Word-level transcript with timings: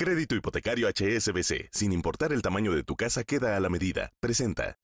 Crédito 0.00 0.34
hipotecario 0.34 0.88
HSBC, 0.88 1.68
sin 1.70 1.92
importar 1.92 2.32
el 2.32 2.40
tamaño 2.40 2.72
de 2.72 2.82
tu 2.82 2.96
casa, 2.96 3.22
queda 3.22 3.54
a 3.54 3.60
la 3.60 3.68
medida. 3.68 4.14
Presenta. 4.18 4.78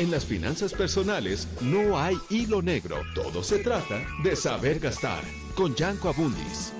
En 0.00 0.10
las 0.10 0.26
finanzas 0.26 0.74
personales 0.74 1.46
no 1.62 1.96
hay 1.96 2.16
hilo 2.28 2.60
negro. 2.60 2.96
Todo 3.14 3.44
se 3.44 3.60
trata 3.60 4.04
de 4.24 4.34
saber 4.34 4.80
gastar. 4.80 5.22
Con 5.54 5.76
Yanko 5.76 6.08
Abundis. 6.08 6.72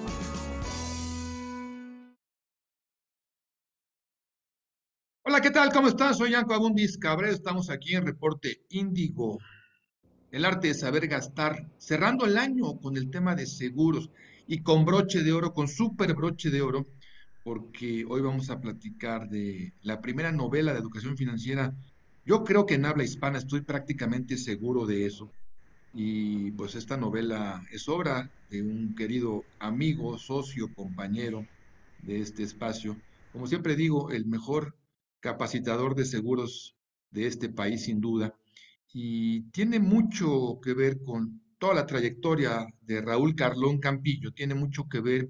Hola, 5.22 5.40
¿qué 5.40 5.52
tal? 5.52 5.72
¿Cómo 5.72 5.86
están? 5.86 6.16
Soy 6.16 6.32
Yanko 6.32 6.54
Abundis 6.54 6.98
Cabrera. 6.98 7.32
Estamos 7.32 7.70
aquí 7.70 7.94
en 7.94 8.06
Reporte 8.06 8.62
Índigo. 8.70 9.38
El 10.32 10.44
arte 10.44 10.66
de 10.66 10.74
saber 10.74 11.06
gastar. 11.06 11.68
Cerrando 11.78 12.26
el 12.26 12.36
año 12.36 12.80
con 12.80 12.96
el 12.96 13.08
tema 13.08 13.36
de 13.36 13.46
seguros 13.46 14.10
y 14.48 14.62
con 14.62 14.84
broche 14.84 15.22
de 15.22 15.32
oro, 15.32 15.54
con 15.54 15.68
súper 15.68 16.12
broche 16.14 16.50
de 16.50 16.60
oro 16.60 16.88
porque 17.42 18.04
hoy 18.08 18.20
vamos 18.20 18.50
a 18.50 18.60
platicar 18.60 19.28
de 19.28 19.72
la 19.82 20.00
primera 20.00 20.32
novela 20.32 20.72
de 20.72 20.80
educación 20.80 21.16
financiera. 21.16 21.74
Yo 22.24 22.44
creo 22.44 22.66
que 22.66 22.74
en 22.74 22.84
habla 22.84 23.04
hispana 23.04 23.38
estoy 23.38 23.62
prácticamente 23.62 24.36
seguro 24.36 24.86
de 24.86 25.06
eso. 25.06 25.30
Y 25.92 26.52
pues 26.52 26.74
esta 26.74 26.96
novela 26.96 27.62
es 27.72 27.88
obra 27.88 28.30
de 28.50 28.62
un 28.62 28.94
querido 28.94 29.44
amigo, 29.58 30.18
socio, 30.18 30.72
compañero 30.74 31.46
de 32.02 32.20
este 32.20 32.42
espacio. 32.42 32.96
Como 33.32 33.46
siempre 33.46 33.74
digo, 33.74 34.10
el 34.10 34.26
mejor 34.26 34.76
capacitador 35.20 35.94
de 35.94 36.04
seguros 36.04 36.76
de 37.10 37.26
este 37.26 37.48
país 37.48 37.84
sin 37.84 38.00
duda. 38.00 38.34
Y 38.92 39.42
tiene 39.50 39.78
mucho 39.78 40.60
que 40.62 40.74
ver 40.74 41.02
con 41.02 41.40
toda 41.58 41.74
la 41.74 41.86
trayectoria 41.86 42.66
de 42.80 43.00
Raúl 43.00 43.34
Carlón 43.34 43.78
Campillo, 43.78 44.32
tiene 44.32 44.54
mucho 44.54 44.88
que 44.88 45.00
ver 45.00 45.28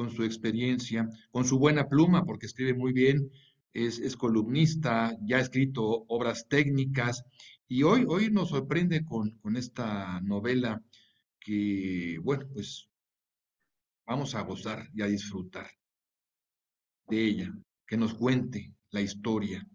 con 0.00 0.10
su 0.10 0.24
experiencia, 0.24 1.10
con 1.30 1.44
su 1.44 1.58
buena 1.58 1.86
pluma, 1.86 2.24
porque 2.24 2.46
escribe 2.46 2.72
muy 2.72 2.94
bien, 2.94 3.30
es, 3.74 4.16
columnista, 4.16 5.14
ya 5.26 5.36
ha 5.36 5.40
escrito 5.40 6.06
obras 6.08 6.48
técnicas 6.48 7.22
y 7.68 7.82
hoy, 7.82 8.06
hoy 8.08 8.30
nos 8.30 8.48
sorprende 8.48 9.04
con, 9.04 9.32
con 9.42 9.58
esta 9.58 10.18
novela 10.22 10.82
que, 11.38 12.18
bueno, 12.22 12.46
pues 12.50 12.88
vamos 14.06 14.34
a 14.34 14.40
gozar 14.40 14.88
y 14.94 15.02
a 15.02 15.06
disfrutar 15.06 15.68
de 17.06 17.22
ella, 17.22 17.52
que 17.86 17.98
nos 17.98 18.14
cuente 18.14 18.72
la 18.92 19.02
historia 19.02 19.68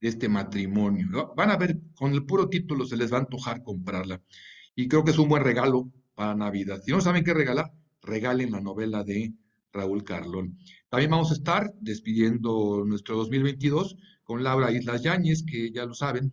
de 0.00 0.08
este 0.08 0.28
matrimonio. 0.28 1.34
Van 1.36 1.50
a 1.50 1.56
ver, 1.56 1.76
con 1.96 2.12
el 2.12 2.24
puro 2.24 2.48
título 2.48 2.84
se 2.84 2.96
les 2.96 3.12
va 3.12 3.16
a 3.16 3.22
antojar 3.22 3.64
comprarla. 3.64 4.22
Y 4.76 4.86
creo 4.86 5.02
que 5.02 5.10
es 5.10 5.18
un 5.18 5.28
buen 5.28 5.42
regalo 5.42 5.90
para 6.14 6.36
Navidad. 6.36 6.80
Si 6.84 6.92
no 6.92 7.00
saben 7.00 7.24
qué 7.24 7.34
regalar, 7.34 7.72
regalen 8.02 8.52
la 8.52 8.60
novela 8.60 9.04
de 9.04 9.34
Raúl 9.72 10.04
Carlón. 10.04 10.58
También 10.88 11.10
vamos 11.10 11.30
a 11.30 11.34
estar 11.34 11.72
despidiendo 11.80 12.84
nuestro 12.86 13.16
2022 13.16 13.96
con 14.24 14.42
Laura 14.42 14.72
Islas 14.72 15.02
Yáñez, 15.02 15.44
que 15.44 15.70
ya 15.70 15.84
lo 15.86 15.94
saben, 15.94 16.32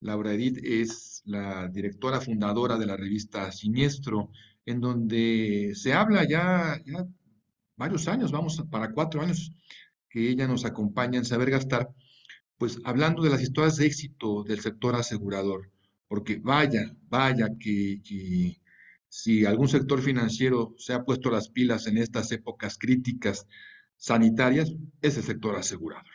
Laura 0.00 0.32
Edith 0.34 0.58
es 0.62 1.22
la 1.24 1.68
directora 1.68 2.20
fundadora 2.20 2.78
de 2.78 2.86
la 2.86 2.96
revista 2.96 3.50
Siniestro, 3.50 4.30
en 4.64 4.80
donde 4.80 5.72
se 5.74 5.92
habla 5.92 6.28
ya, 6.28 6.80
ya 6.84 7.06
varios 7.76 8.06
años, 8.08 8.32
vamos 8.32 8.62
para 8.70 8.92
cuatro 8.92 9.22
años 9.22 9.52
que 10.08 10.28
ella 10.28 10.46
nos 10.46 10.64
acompaña 10.64 11.18
en 11.18 11.24
Saber 11.24 11.50
Gastar, 11.50 11.88
pues 12.58 12.78
hablando 12.84 13.22
de 13.22 13.30
las 13.30 13.42
historias 13.42 13.76
de 13.76 13.86
éxito 13.86 14.44
del 14.44 14.60
sector 14.60 14.94
asegurador, 14.94 15.70
porque 16.08 16.38
vaya, 16.38 16.94
vaya 17.08 17.48
que, 17.58 18.00
que 18.02 18.60
si 19.18 19.46
algún 19.46 19.66
sector 19.66 20.02
financiero 20.02 20.74
se 20.76 20.92
ha 20.92 21.02
puesto 21.02 21.30
las 21.30 21.48
pilas 21.48 21.86
en 21.86 21.96
estas 21.96 22.30
épocas 22.32 22.76
críticas 22.76 23.48
sanitarias, 23.96 24.74
es 25.00 25.16
el 25.16 25.22
sector 25.22 25.56
asegurador. 25.56 26.12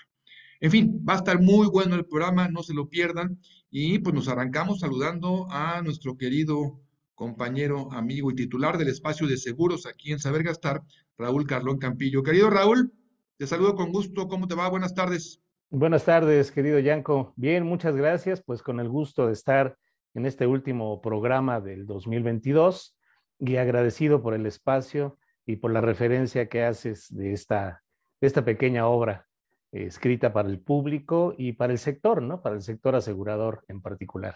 En 0.59 0.69
fin, 0.69 1.03
va 1.03 1.13
a 1.13 1.17
estar 1.17 1.41
muy 1.41 1.65
bueno 1.65 1.95
el 1.95 2.05
programa, 2.05 2.47
no 2.47 2.61
se 2.61 2.75
lo 2.75 2.89
pierdan. 2.89 3.39
Y 3.71 3.97
pues 3.97 4.13
nos 4.13 4.27
arrancamos 4.27 4.81
saludando 4.81 5.47
a 5.49 5.81
nuestro 5.81 6.15
querido 6.15 6.79
compañero, 7.15 7.91
amigo 7.91 8.29
y 8.29 8.35
titular 8.35 8.77
del 8.77 8.89
espacio 8.89 9.25
de 9.25 9.37
seguros 9.37 9.87
aquí 9.87 10.11
en 10.11 10.19
Saber 10.19 10.43
Gastar, 10.43 10.83
Raúl 11.17 11.47
Carlón 11.47 11.79
Campillo. 11.79 12.21
Querido 12.21 12.51
Raúl, 12.51 12.93
te 13.37 13.47
saludo 13.47 13.73
con 13.73 13.91
gusto. 13.91 14.27
¿Cómo 14.27 14.47
te 14.47 14.53
va? 14.53 14.69
Buenas 14.69 14.93
tardes. 14.93 15.41
Buenas 15.71 16.05
tardes, 16.05 16.51
querido 16.51 16.77
Yanko. 16.77 17.33
Bien, 17.35 17.63
muchas 17.63 17.95
gracias. 17.95 18.43
Pues 18.43 18.61
con 18.61 18.79
el 18.79 18.89
gusto 18.89 19.25
de 19.25 19.33
estar 19.33 19.75
en 20.13 20.25
este 20.25 20.47
último 20.47 21.01
programa 21.01 21.61
del 21.61 21.85
2022 21.85 22.95
y 23.39 23.55
agradecido 23.55 24.21
por 24.21 24.33
el 24.33 24.45
espacio 24.45 25.17
y 25.45 25.57
por 25.57 25.71
la 25.71 25.81
referencia 25.81 26.47
que 26.47 26.63
haces 26.63 27.07
de 27.09 27.33
esta, 27.33 27.83
esta 28.19 28.45
pequeña 28.45 28.87
obra 28.87 29.27
eh, 29.71 29.85
escrita 29.85 30.33
para 30.33 30.49
el 30.49 30.59
público 30.59 31.33
y 31.37 31.53
para 31.53 31.73
el 31.73 31.79
sector, 31.79 32.21
¿no? 32.21 32.41
Para 32.41 32.55
el 32.55 32.61
sector 32.61 32.95
asegurador 32.95 33.63
en 33.67 33.81
particular. 33.81 34.35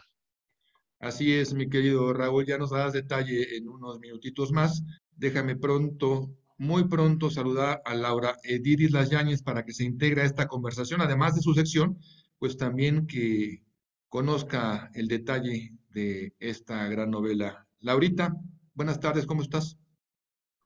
Así 1.00 1.34
es, 1.34 1.54
mi 1.54 1.70
querido 1.70 2.14
Raúl, 2.14 2.46
ya 2.46 2.58
nos 2.58 2.72
das 2.72 2.94
detalle 2.94 3.58
en 3.58 3.68
unos 3.68 4.00
minutitos 4.00 4.52
más. 4.52 4.84
Déjame 5.12 5.56
pronto, 5.56 6.32
muy 6.58 6.86
pronto, 6.86 7.30
saludar 7.30 7.82
a 7.86 7.94
Laura 7.96 8.38
Ediris 8.44 8.92
Las 8.92 9.10
Yáñez 9.10 9.44
para 9.44 9.66
que 9.66 9.74
se 9.74 9.84
integre 9.84 10.22
a 10.22 10.26
esta 10.26 10.48
conversación, 10.48 11.02
además 11.02 11.36
de 11.36 11.42
su 11.42 11.54
sección, 11.54 11.98
pues 12.40 12.58
también 12.58 13.06
que 13.08 13.65
conozca 14.10 14.90
el 14.94 15.08
detalle 15.08 15.74
de 15.90 16.34
esta 16.40 16.88
gran 16.88 17.12
novela. 17.12 17.68
Laurita, 17.80 18.36
buenas 18.74 19.00
tardes, 19.00 19.26
¿cómo 19.26 19.42
estás? 19.42 19.78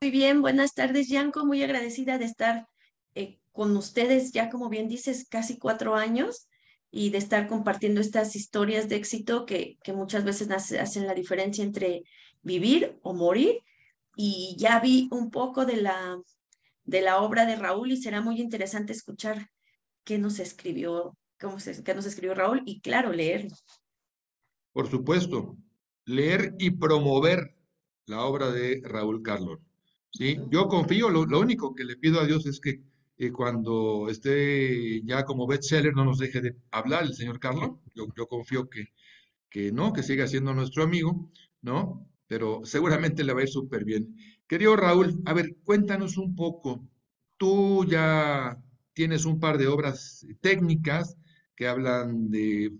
Muy 0.02 0.10
bien, 0.10 0.40
buenas 0.40 0.74
tardes, 0.74 1.08
Yanko. 1.08 1.44
Muy 1.44 1.62
agradecida 1.62 2.18
de 2.18 2.24
estar 2.24 2.68
eh, 3.14 3.38
con 3.52 3.76
ustedes 3.76 4.32
ya, 4.32 4.48
como 4.48 4.68
bien 4.68 4.88
dices, 4.88 5.26
casi 5.28 5.58
cuatro 5.58 5.94
años 5.94 6.48
y 6.90 7.10
de 7.10 7.18
estar 7.18 7.46
compartiendo 7.46 8.00
estas 8.00 8.34
historias 8.34 8.88
de 8.88 8.96
éxito 8.96 9.46
que, 9.46 9.78
que 9.82 9.92
muchas 9.92 10.24
veces 10.24 10.50
hacen 10.50 11.06
la 11.06 11.14
diferencia 11.14 11.62
entre 11.62 12.02
vivir 12.42 12.98
o 13.02 13.12
morir. 13.12 13.60
Y 14.16 14.56
ya 14.58 14.80
vi 14.80 15.08
un 15.12 15.30
poco 15.30 15.66
de 15.66 15.76
la, 15.76 16.20
de 16.84 17.00
la 17.00 17.20
obra 17.20 17.46
de 17.46 17.56
Raúl 17.56 17.92
y 17.92 17.96
será 17.96 18.20
muy 18.20 18.40
interesante 18.40 18.92
escuchar 18.92 19.50
qué 20.04 20.18
nos 20.18 20.40
escribió 20.40 21.16
cómo 21.40 21.58
se, 21.58 21.82
que 21.82 21.94
nos 21.94 22.06
escribió 22.06 22.34
Raúl 22.34 22.62
y 22.66 22.80
claro, 22.80 23.12
leerlo. 23.12 23.56
Por 24.72 24.88
supuesto, 24.88 25.56
leer 26.04 26.54
y 26.58 26.70
promover 26.70 27.56
la 28.06 28.22
obra 28.24 28.50
de 28.50 28.80
Raúl 28.84 29.22
Carlón. 29.22 29.60
¿sí? 30.12 30.38
Yo 30.50 30.68
confío, 30.68 31.08
lo, 31.10 31.40
único 31.40 31.74
que 31.74 31.84
le 31.84 31.96
pido 31.96 32.20
a 32.20 32.26
Dios 32.26 32.46
es 32.46 32.60
que 32.60 32.82
eh, 33.18 33.32
cuando 33.32 34.08
esté 34.08 35.02
ya 35.04 35.24
como 35.24 35.46
bestseller 35.46 35.94
no 35.94 36.04
nos 36.04 36.18
deje 36.18 36.40
de 36.40 36.56
hablar 36.70 37.04
el 37.04 37.14
señor 37.14 37.40
Carlón. 37.40 37.80
Yo, 37.94 38.06
yo 38.16 38.26
confío 38.26 38.68
que, 38.68 38.88
que 39.48 39.72
no, 39.72 39.92
que 39.92 40.02
siga 40.02 40.26
siendo 40.26 40.54
nuestro 40.54 40.82
amigo, 40.82 41.30
¿no? 41.62 42.06
Pero 42.26 42.60
seguramente 42.64 43.24
le 43.24 43.32
va 43.32 43.40
a 43.40 43.44
ir 43.44 43.48
súper 43.48 43.84
bien. 43.84 44.16
Querido 44.46 44.76
Raúl, 44.76 45.20
a 45.26 45.32
ver, 45.32 45.56
cuéntanos 45.64 46.16
un 46.16 46.34
poco 46.34 46.84
tú 47.40 47.86
ya 47.86 48.58
tienes 48.92 49.24
un 49.24 49.40
par 49.40 49.56
de 49.56 49.66
obras 49.66 50.26
técnicas 50.42 51.16
que 51.60 51.68
hablan 51.68 52.30
de 52.30 52.72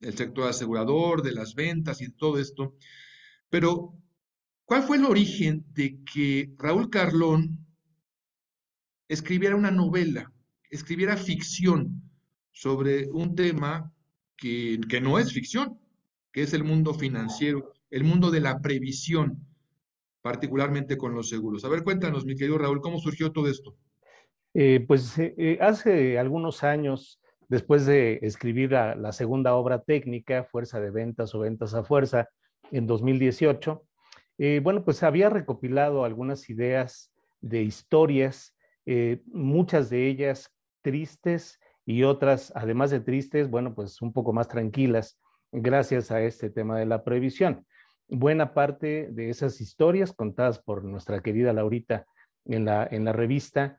el 0.00 0.16
sector 0.16 0.48
asegurador, 0.48 1.24
de 1.24 1.32
las 1.32 1.56
ventas 1.56 2.00
y 2.00 2.08
todo 2.12 2.38
esto. 2.38 2.76
Pero, 3.50 3.96
¿cuál 4.64 4.84
fue 4.84 4.98
el 4.98 5.06
origen 5.06 5.64
de 5.74 5.98
que 6.04 6.54
Raúl 6.56 6.88
Carlón 6.88 7.66
escribiera 9.08 9.56
una 9.56 9.72
novela, 9.72 10.32
escribiera 10.70 11.16
ficción 11.16 12.00
sobre 12.52 13.10
un 13.10 13.34
tema 13.34 13.92
que, 14.36 14.78
que 14.88 15.00
no 15.00 15.18
es 15.18 15.32
ficción, 15.32 15.76
que 16.30 16.42
es 16.42 16.54
el 16.54 16.62
mundo 16.62 16.94
financiero, 16.94 17.72
el 17.90 18.04
mundo 18.04 18.30
de 18.30 18.38
la 18.38 18.60
previsión, 18.60 19.44
particularmente 20.22 20.96
con 20.96 21.12
los 21.12 21.28
seguros? 21.28 21.64
A 21.64 21.68
ver, 21.68 21.82
cuéntanos, 21.82 22.24
mi 22.24 22.36
querido 22.36 22.56
Raúl, 22.56 22.80
¿cómo 22.80 23.00
surgió 23.00 23.32
todo 23.32 23.48
esto? 23.48 23.76
Eh, 24.54 24.84
pues 24.86 25.18
eh, 25.18 25.34
eh, 25.36 25.58
hace 25.60 26.18
algunos 26.18 26.62
años, 26.64 27.17
después 27.48 27.86
de 27.86 28.18
escribir 28.22 28.72
la, 28.72 29.12
segunda 29.12 29.54
obra 29.54 29.82
técnica, 29.82 30.44
Fuerza 30.44 30.80
de 30.80 30.90
Ventas 30.90 31.34
o 31.34 31.40
Ventas 31.40 31.74
a 31.74 31.82
Fuerza, 31.82 32.28
en 32.70 32.86
2018, 32.86 33.84
bueno, 34.62 34.84
pues 34.84 35.02
había 35.02 35.30
recopilado 35.30 36.04
algunas 36.04 36.48
ideas 36.50 37.12
de 37.40 37.62
historias, 37.62 38.54
muchas 39.26 39.88
de 39.88 40.06
ellas 40.06 40.54
tristes 40.82 41.58
y 41.86 42.02
otras, 42.02 42.52
además 42.54 42.90
de 42.90 43.00
tristes, 43.00 43.48
bueno, 43.48 43.74
pues 43.74 44.02
un 44.02 44.12
poco 44.12 44.34
más 44.34 44.48
tranquilas, 44.48 45.18
gracias 45.52 46.10
a 46.10 46.20
este 46.20 46.50
tema 46.50 46.78
de 46.78 46.84
la 46.84 47.02
previsión. 47.02 47.66
Buena 48.08 48.52
parte 48.54 49.08
de 49.10 49.30
esas 49.30 49.60
historias 49.60 50.12
contadas 50.12 50.58
por 50.58 50.84
nuestra 50.84 51.20
querida 51.20 51.52
Laurita 51.52 52.06
en 52.44 52.64
la, 52.64 52.86
en 52.90 53.04
la 53.04 53.12
revista, 53.12 53.78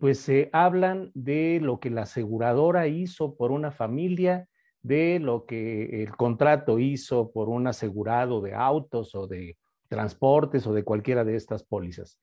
pues 0.00 0.20
se 0.20 0.50
hablan 0.52 1.10
de 1.14 1.60
lo 1.60 1.80
que 1.80 1.90
la 1.90 2.02
aseguradora 2.02 2.86
hizo 2.86 3.36
por 3.36 3.50
una 3.50 3.70
familia, 3.70 4.48
de 4.82 5.18
lo 5.18 5.46
que 5.46 6.02
el 6.02 6.14
contrato 6.14 6.78
hizo 6.78 7.32
por 7.32 7.48
un 7.48 7.66
asegurado 7.66 8.40
de 8.40 8.54
autos 8.54 9.14
o 9.14 9.26
de 9.26 9.56
transportes 9.88 10.66
o 10.66 10.74
de 10.74 10.84
cualquiera 10.84 11.24
de 11.24 11.36
estas 11.36 11.64
pólizas. 11.64 12.20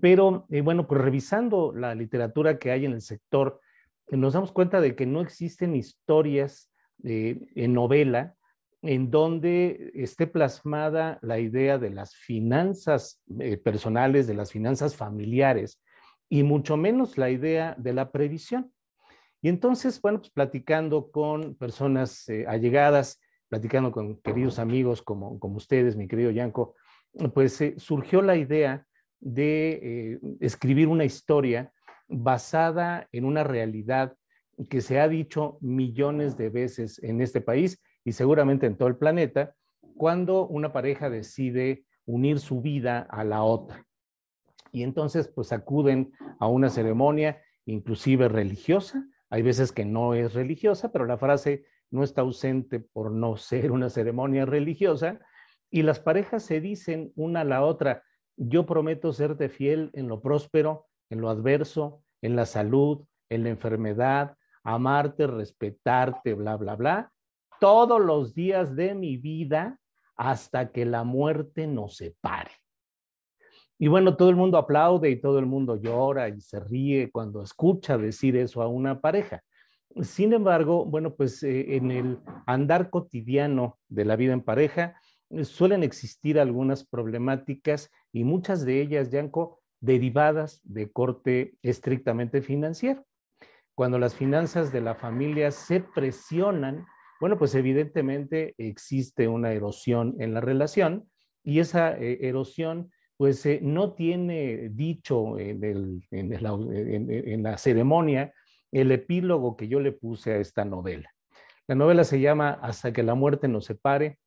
Pero 0.00 0.46
eh, 0.50 0.60
bueno, 0.60 0.86
pues 0.86 1.00
revisando 1.00 1.72
la 1.74 1.94
literatura 1.94 2.58
que 2.58 2.70
hay 2.70 2.86
en 2.86 2.92
el 2.92 3.02
sector, 3.02 3.60
nos 4.10 4.34
damos 4.34 4.52
cuenta 4.52 4.80
de 4.80 4.94
que 4.94 5.06
no 5.06 5.20
existen 5.20 5.74
historias 5.74 6.70
eh, 7.04 7.40
en 7.54 7.74
novela 7.74 8.34
en 8.82 9.10
donde 9.10 9.92
esté 9.94 10.26
plasmada 10.26 11.18
la 11.22 11.38
idea 11.38 11.78
de 11.78 11.90
las 11.90 12.16
finanzas 12.16 13.22
eh, 13.38 13.56
personales, 13.56 14.26
de 14.26 14.34
las 14.34 14.50
finanzas 14.50 14.96
familiares, 14.96 15.80
y 16.32 16.44
mucho 16.44 16.78
menos 16.78 17.18
la 17.18 17.28
idea 17.28 17.74
de 17.76 17.92
la 17.92 18.10
previsión. 18.10 18.72
Y 19.42 19.50
entonces, 19.50 20.00
bueno, 20.00 20.20
pues 20.20 20.30
platicando 20.30 21.10
con 21.10 21.54
personas 21.56 22.26
eh, 22.30 22.46
allegadas, 22.48 23.20
platicando 23.50 23.92
con 23.92 24.16
queridos 24.22 24.58
amigos 24.58 25.02
como, 25.02 25.38
como 25.38 25.56
ustedes, 25.56 25.94
mi 25.94 26.08
querido 26.08 26.30
Yanko, 26.30 26.74
pues 27.34 27.60
eh, 27.60 27.74
surgió 27.76 28.22
la 28.22 28.36
idea 28.36 28.86
de 29.20 29.72
eh, 29.82 30.20
escribir 30.40 30.88
una 30.88 31.04
historia 31.04 31.70
basada 32.08 33.06
en 33.12 33.26
una 33.26 33.44
realidad 33.44 34.16
que 34.70 34.80
se 34.80 35.00
ha 35.00 35.08
dicho 35.08 35.58
millones 35.60 36.38
de 36.38 36.48
veces 36.48 36.98
en 37.02 37.20
este 37.20 37.42
país 37.42 37.78
y 38.06 38.12
seguramente 38.12 38.64
en 38.64 38.78
todo 38.78 38.88
el 38.88 38.96
planeta, 38.96 39.54
cuando 39.98 40.46
una 40.46 40.72
pareja 40.72 41.10
decide 41.10 41.84
unir 42.06 42.38
su 42.38 42.62
vida 42.62 43.06
a 43.10 43.22
la 43.22 43.42
otra 43.42 43.84
y 44.72 44.82
entonces 44.82 45.28
pues 45.28 45.52
acuden 45.52 46.12
a 46.40 46.48
una 46.48 46.70
ceremonia 46.70 47.42
inclusive 47.66 48.28
religiosa. 48.28 49.06
Hay 49.30 49.42
veces 49.42 49.70
que 49.70 49.84
no 49.84 50.14
es 50.14 50.34
religiosa, 50.34 50.90
pero 50.90 51.06
la 51.06 51.18
frase 51.18 51.64
no 51.90 52.02
está 52.02 52.22
ausente 52.22 52.80
por 52.80 53.12
no 53.12 53.36
ser 53.36 53.70
una 53.70 53.90
ceremonia 53.90 54.46
religiosa. 54.46 55.20
Y 55.70 55.82
las 55.82 56.00
parejas 56.00 56.42
se 56.42 56.60
dicen 56.60 57.12
una 57.14 57.42
a 57.42 57.44
la 57.44 57.64
otra, 57.64 58.02
yo 58.36 58.66
prometo 58.66 59.12
serte 59.12 59.48
fiel 59.48 59.90
en 59.92 60.08
lo 60.08 60.20
próspero, 60.20 60.86
en 61.10 61.20
lo 61.20 61.28
adverso, 61.28 62.02
en 62.22 62.34
la 62.34 62.46
salud, 62.46 63.04
en 63.28 63.44
la 63.44 63.50
enfermedad, 63.50 64.36
amarte, 64.64 65.26
respetarte, 65.26 66.34
bla, 66.34 66.56
bla, 66.56 66.76
bla, 66.76 67.12
todos 67.60 68.00
los 68.00 68.34
días 68.34 68.74
de 68.74 68.94
mi 68.94 69.16
vida 69.16 69.78
hasta 70.16 70.72
que 70.72 70.84
la 70.84 71.04
muerte 71.04 71.66
nos 71.66 71.96
separe. 71.96 72.61
Y 73.82 73.88
bueno, 73.88 74.16
todo 74.16 74.30
el 74.30 74.36
mundo 74.36 74.58
aplaude 74.58 75.10
y 75.10 75.16
todo 75.16 75.40
el 75.40 75.46
mundo 75.46 75.74
llora 75.74 76.28
y 76.28 76.40
se 76.40 76.60
ríe 76.60 77.10
cuando 77.10 77.42
escucha 77.42 77.98
decir 77.98 78.36
eso 78.36 78.62
a 78.62 78.68
una 78.68 79.00
pareja. 79.00 79.42
Sin 80.02 80.32
embargo, 80.32 80.84
bueno, 80.84 81.16
pues 81.16 81.42
eh, 81.42 81.74
en 81.74 81.90
el 81.90 82.20
andar 82.46 82.90
cotidiano 82.90 83.80
de 83.88 84.04
la 84.04 84.14
vida 84.14 84.34
en 84.34 84.42
pareja 84.42 84.94
eh, 85.30 85.44
suelen 85.44 85.82
existir 85.82 86.38
algunas 86.38 86.84
problemáticas 86.86 87.90
y 88.12 88.22
muchas 88.22 88.64
de 88.64 88.80
ellas, 88.80 89.10
Yanko, 89.10 89.58
derivadas 89.80 90.60
de 90.62 90.92
corte 90.92 91.56
estrictamente 91.62 92.40
financiero. 92.40 93.04
Cuando 93.74 93.98
las 93.98 94.14
finanzas 94.14 94.70
de 94.72 94.80
la 94.80 94.94
familia 94.94 95.50
se 95.50 95.80
presionan, 95.80 96.86
bueno, 97.18 97.36
pues 97.36 97.52
evidentemente 97.56 98.54
existe 98.58 99.26
una 99.26 99.52
erosión 99.52 100.14
en 100.20 100.34
la 100.34 100.40
relación 100.40 101.10
y 101.42 101.58
esa 101.58 101.98
eh, 101.98 102.28
erosión 102.28 102.92
pues 103.22 103.46
eh, 103.46 103.60
no 103.62 103.92
tiene 103.92 104.70
dicho 104.70 105.38
en, 105.38 106.40
la 107.40 107.56
ceremonia 107.56 108.34
el 108.72 108.90
epílogo 108.90 109.56
que 109.56 109.68
yo 109.68 109.78
le 109.78 109.92
puse 109.92 110.32
a 110.32 110.38
esta 110.38 110.64
novela. 110.64 111.08
La 111.68 111.76
novela 111.76 112.02
se 112.02 112.20
llama 112.20 112.58
Hasta 112.60 112.92
que 112.92 113.04
la 113.04 113.14
muerte 113.14 113.46
nos 113.46 113.66
separe 113.66 114.18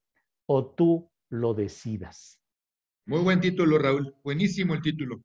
o 0.45 0.67
tú 0.67 1.11
lo 1.29 1.53
decidas. 1.53 2.41
Muy 3.05 3.19
buen 3.19 3.41
título, 3.41 3.77
Raúl. 3.77 4.15
Buenísimo 4.23 4.75
el 4.75 4.81
título. 4.81 5.21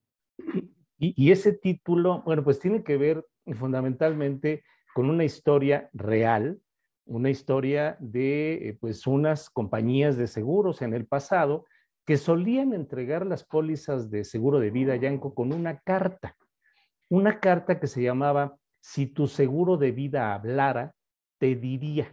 Y, 0.99 1.15
y, 1.17 1.31
ese 1.31 1.53
título, 1.53 2.25
bueno, 2.25 2.43
pues 2.43 2.59
tiene 2.59 2.83
que 2.83 2.97
ver 2.97 3.25
fundamentalmente 3.55 4.65
con 4.97 5.09
una 5.09 5.23
historia 5.23 5.89
real, 5.93 6.61
una 7.05 7.31
historia 7.31 7.97
de 8.01 8.71
eh, 8.71 8.79
pues 8.81 9.07
unas 9.07 9.49
compañías 9.49 10.17
de 10.17 10.27
seguros 10.27 10.83
en 10.83 10.93
el 10.93 11.07
pasado 11.07 11.67
que 12.11 12.17
solían 12.17 12.73
entregar 12.73 13.25
las 13.25 13.45
pólizas 13.45 14.11
de 14.11 14.25
seguro 14.25 14.59
de 14.59 14.73
vida, 14.73 14.97
Yanko, 14.97 15.33
con 15.33 15.53
una 15.53 15.79
carta, 15.79 16.37
una 17.09 17.39
carta 17.39 17.79
que 17.79 17.87
se 17.87 18.03
llamaba 18.03 18.57
Si 18.81 19.07
tu 19.07 19.29
seguro 19.29 19.77
de 19.77 19.93
vida 19.93 20.35
hablara, 20.35 20.93
te 21.39 21.55
diría. 21.55 22.13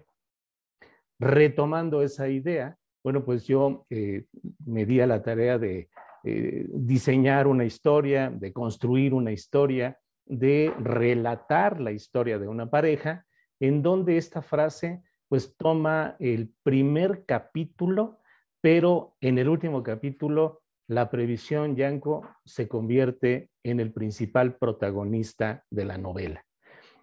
Retomando 1.18 2.04
esa 2.04 2.30
idea, 2.30 2.78
bueno, 3.04 3.26
pues 3.26 3.48
yo 3.48 3.88
eh, 3.90 4.28
me 4.68 4.86
di 4.86 5.02
a 5.02 5.08
la 5.08 5.24
tarea 5.24 5.58
de 5.58 5.90
eh, 6.24 6.68
diseñar 6.70 7.48
una 7.48 7.66
historia, 7.66 8.30
de 8.30 8.54
construir 8.54 9.16
una 9.16 9.32
historia, 9.32 9.98
de 10.28 10.72
relatar 10.80 11.82
la 11.82 11.92
historia 11.92 12.38
de 12.38 12.48
una 12.48 12.70
pareja, 12.70 13.26
en 13.60 13.82
donde 13.82 14.18
esta 14.18 14.44
frase 14.44 15.02
pues 15.28 15.58
toma 15.58 16.16
el 16.20 16.54
primer 16.62 17.26
capítulo 17.26 18.20
pero 18.62 19.16
en 19.22 19.38
el 19.38 19.50
último 19.50 19.84
capítulo, 19.84 20.62
la 20.88 21.10
previsión, 21.10 21.76
Yanko, 21.76 22.28
se 22.46 22.68
convierte 22.68 23.50
en 23.64 23.80
el 23.80 23.92
principal 23.92 24.56
protagonista 24.56 25.64
de 25.70 25.86
la 25.86 25.98
novela. 25.98 26.46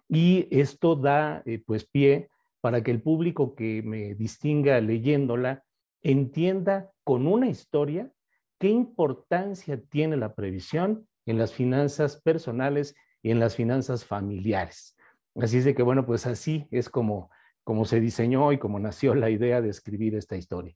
Y 0.07 0.47
esto 0.51 0.95
da, 0.95 1.43
eh, 1.45 1.61
pues, 1.65 1.85
pie 1.85 2.29
para 2.61 2.83
que 2.83 2.91
el 2.91 3.01
público 3.01 3.55
que 3.55 3.83
me 3.83 4.15
distinga 4.15 4.79
leyéndola 4.81 5.63
entienda 6.01 6.91
con 7.03 7.27
una 7.27 7.47
historia 7.47 8.11
qué 8.59 8.69
importancia 8.69 9.81
tiene 9.89 10.17
la 10.17 10.33
previsión 10.33 11.07
en 11.25 11.37
las 11.37 11.53
finanzas 11.53 12.21
personales 12.21 12.95
y 13.21 13.31
en 13.31 13.39
las 13.39 13.55
finanzas 13.55 14.05
familiares. 14.05 14.95
Así 15.35 15.57
es 15.57 15.65
de 15.65 15.75
que, 15.75 15.83
bueno, 15.83 16.05
pues 16.05 16.25
así 16.25 16.67
es 16.71 16.89
como, 16.89 17.29
como 17.63 17.85
se 17.85 17.99
diseñó 17.99 18.51
y 18.51 18.57
como 18.57 18.79
nació 18.79 19.15
la 19.15 19.29
idea 19.29 19.61
de 19.61 19.69
escribir 19.69 20.15
esta 20.15 20.37
historia. 20.37 20.75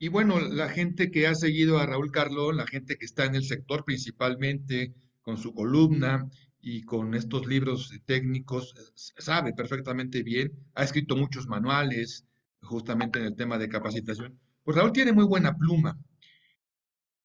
Y 0.00 0.08
bueno, 0.08 0.38
la 0.38 0.68
gente 0.68 1.10
que 1.10 1.26
ha 1.26 1.34
seguido 1.34 1.78
a 1.78 1.86
Raúl 1.86 2.12
Carlón, 2.12 2.56
la 2.56 2.66
gente 2.68 2.96
que 2.96 3.04
está 3.04 3.24
en 3.24 3.34
el 3.34 3.44
sector 3.44 3.84
principalmente 3.84 4.94
con 5.22 5.36
su 5.38 5.52
columna 5.52 6.28
y 6.60 6.82
con 6.82 7.14
estos 7.14 7.46
libros 7.46 7.92
técnicos, 8.06 8.74
sabe 8.94 9.52
perfectamente 9.54 10.22
bien, 10.22 10.52
ha 10.74 10.84
escrito 10.84 11.16
muchos 11.16 11.48
manuales 11.48 12.24
justamente 12.62 13.18
en 13.18 13.26
el 13.26 13.34
tema 13.34 13.58
de 13.58 13.68
capacitación. 13.68 14.38
Pues 14.62 14.76
Raúl 14.76 14.92
tiene 14.92 15.12
muy 15.12 15.24
buena 15.24 15.56
pluma, 15.56 15.98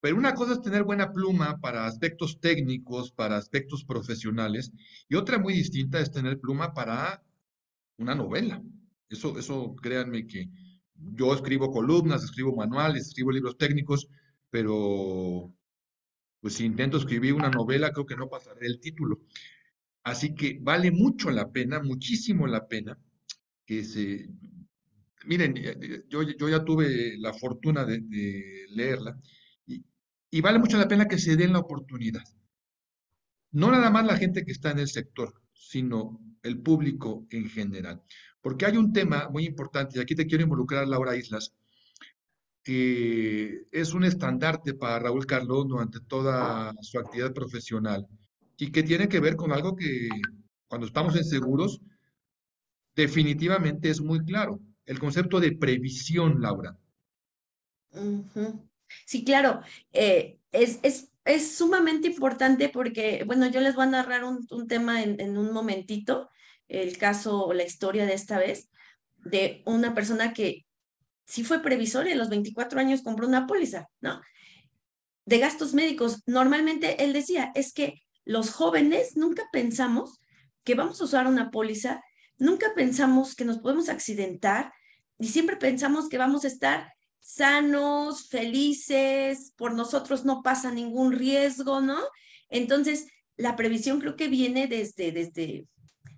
pero 0.02 0.18
una 0.18 0.34
cosa 0.34 0.54
es 0.54 0.62
tener 0.62 0.84
buena 0.84 1.14
pluma 1.14 1.60
para 1.60 1.86
aspectos 1.86 2.40
técnicos, 2.40 3.12
para 3.12 3.38
aspectos 3.38 3.84
profesionales, 3.86 4.72
y 5.08 5.16
otra 5.16 5.38
muy 5.38 5.54
distinta 5.54 6.00
es 6.00 6.12
tener 6.12 6.40
pluma 6.40 6.74
para 6.74 7.24
una 7.98 8.16
novela. 8.16 8.64
Eso, 9.10 9.38
eso 9.38 9.76
créanme 9.76 10.26
que 10.26 10.50
yo 11.16 11.34
escribo 11.34 11.72
columnas, 11.72 12.24
escribo 12.24 12.56
manuales, 12.56 13.08
escribo 13.08 13.32
libros 13.32 13.58
técnicos, 13.58 14.08
pero 14.50 15.54
pues 16.40 16.56
si 16.56 16.66
intento 16.66 16.98
escribir 16.98 17.34
una 17.34 17.50
novela, 17.50 17.92
creo 17.92 18.06
que 18.06 18.16
no 18.16 18.30
pasaré 18.30 18.68
el 18.68 18.80
título. 18.80 19.22
Así 20.04 20.36
que 20.36 20.60
vale 20.62 20.92
mucho 20.92 21.32
la 21.32 21.52
pena, 21.52 21.82
muchísimo 21.82 22.48
la 22.48 22.68
pena, 22.68 22.98
que 23.66 23.84
se... 23.84 24.30
Miren, 25.26 25.56
eh, 25.58 26.04
yo, 26.10 26.22
yo 26.24 26.50
ya 26.50 26.66
tuve 26.66 27.18
la 27.18 27.34
fortuna 27.34 27.86
de, 27.86 28.66
leerla 28.72 29.18
y, 29.66 29.84
y 30.30 30.42
vale 30.42 30.60
mucho 30.60 30.78
la 30.78 30.88
pena 30.88 31.08
que 31.08 31.18
se 31.18 31.38
den 31.38 31.54
la 31.54 31.60
oportunidad. 31.60 32.24
No 33.52 33.72
nada 33.72 33.90
más 33.90 34.06
la 34.06 34.18
gente 34.18 34.44
que 34.44 34.52
está 34.52 34.72
en 34.72 34.80
el 34.80 34.90
sector, 34.90 35.42
sino 35.54 36.20
el 36.44 36.60
público 36.62 37.26
en 37.30 37.50
general. 37.50 38.04
Porque 38.44 38.68
hay 38.68 38.78
un 38.78 38.94
tema 38.94 39.30
muy 39.32 39.46
importante, 39.46 39.98
y 39.98 40.02
aquí 40.02 40.14
te 40.14 40.28
quiero 40.28 40.44
involucrar, 40.44 40.88
Laura 40.88 41.16
Islas, 41.16 41.54
que 42.62 43.66
es 43.72 43.94
un 43.94 44.04
estandarte 44.04 44.74
para 44.74 45.00
Raúl 45.00 45.26
Carlón 45.26 45.68
durante 45.70 46.00
toda 46.02 46.76
su 46.82 47.00
actividad 47.00 47.34
profesional 47.34 48.08
y 48.58 48.72
que 48.72 48.84
tiene 48.84 49.10
que 49.10 49.20
ver 49.20 49.36
con 49.36 49.52
algo 49.52 49.76
que 49.76 50.10
cuando 50.68 50.88
estamos 50.88 51.16
en 51.16 51.24
seguros 51.24 51.82
definitivamente 52.96 53.90
es 53.90 54.02
muy 54.02 54.24
claro, 54.24 54.60
el 54.86 55.00
concepto 55.00 55.40
de 55.40 55.54
previsión, 55.54 56.42
Laura. 56.42 56.78
Sí, 59.06 59.24
claro, 59.24 59.62
eh, 59.92 60.38
es, 60.52 60.80
es, 60.84 61.12
es, 61.26 61.56
sumamente 61.56 62.08
importante 62.08 62.70
porque, 62.70 63.24
bueno, 63.26 63.48
yo 63.48 63.62
les 63.62 63.76
voy 63.76 63.86
a 63.86 63.90
narrar 63.90 64.24
un, 64.24 64.46
un 64.52 64.68
tema 64.68 65.02
en, 65.02 65.20
en, 65.20 65.38
un 65.38 65.52
momentito, 65.52 66.30
el 66.68 66.98
caso 66.98 67.46
o 67.46 67.54
la 67.54 67.64
historia 67.64 68.06
de 68.06 68.14
esta 68.14 68.38
vez, 68.38 68.70
de 69.18 69.62
una 69.66 69.94
persona 69.94 70.34
que 70.34 70.66
sí 71.26 71.44
fue 71.44 71.62
previsor 71.62 72.08
y 72.08 72.12
a 72.12 72.16
los 72.16 72.30
24 72.30 72.80
años 72.80 73.02
compró 73.02 73.28
una 73.28 73.48
póliza, 73.48 73.88
¿no? 74.02 74.22
De 75.26 75.40
gastos 75.40 75.74
médicos. 75.74 76.22
Normalmente 76.26 77.04
él 77.04 77.14
decía, 77.14 77.52
es 77.56 77.74
que 77.74 78.02
los 78.26 78.52
jóvenes 78.52 79.16
nunca 79.16 79.44
pensamos 79.52 80.20
que 80.64 80.76
vamos 80.76 81.00
a 81.02 81.06
usar 81.06 81.28
una 81.28 81.52
póliza, 81.52 82.02
nunca 82.38 82.74
pensamos 82.76 83.36
que 83.36 83.46
nos 83.46 83.60
podemos 83.60 83.90
accidentar 83.90 84.72
y 85.20 85.28
siempre 85.28 85.58
pensamos 85.58 86.10
que 86.10 86.18
vamos 86.18 86.44
a 86.44 86.48
estar 86.48 86.94
sanos, 87.20 88.28
felices, 88.28 89.54
por 89.56 89.74
nosotros 89.74 90.26
no 90.26 90.42
pasa 90.42 90.72
ningún 90.72 91.14
riesgo, 91.14 91.80
¿no? 91.80 91.98
Entonces, 92.50 93.08
la 93.38 93.56
previsión 93.56 94.00
creo 94.00 94.16
que 94.16 94.28
viene 94.28 94.68
desde, 94.68 95.12
desde, 95.12 95.68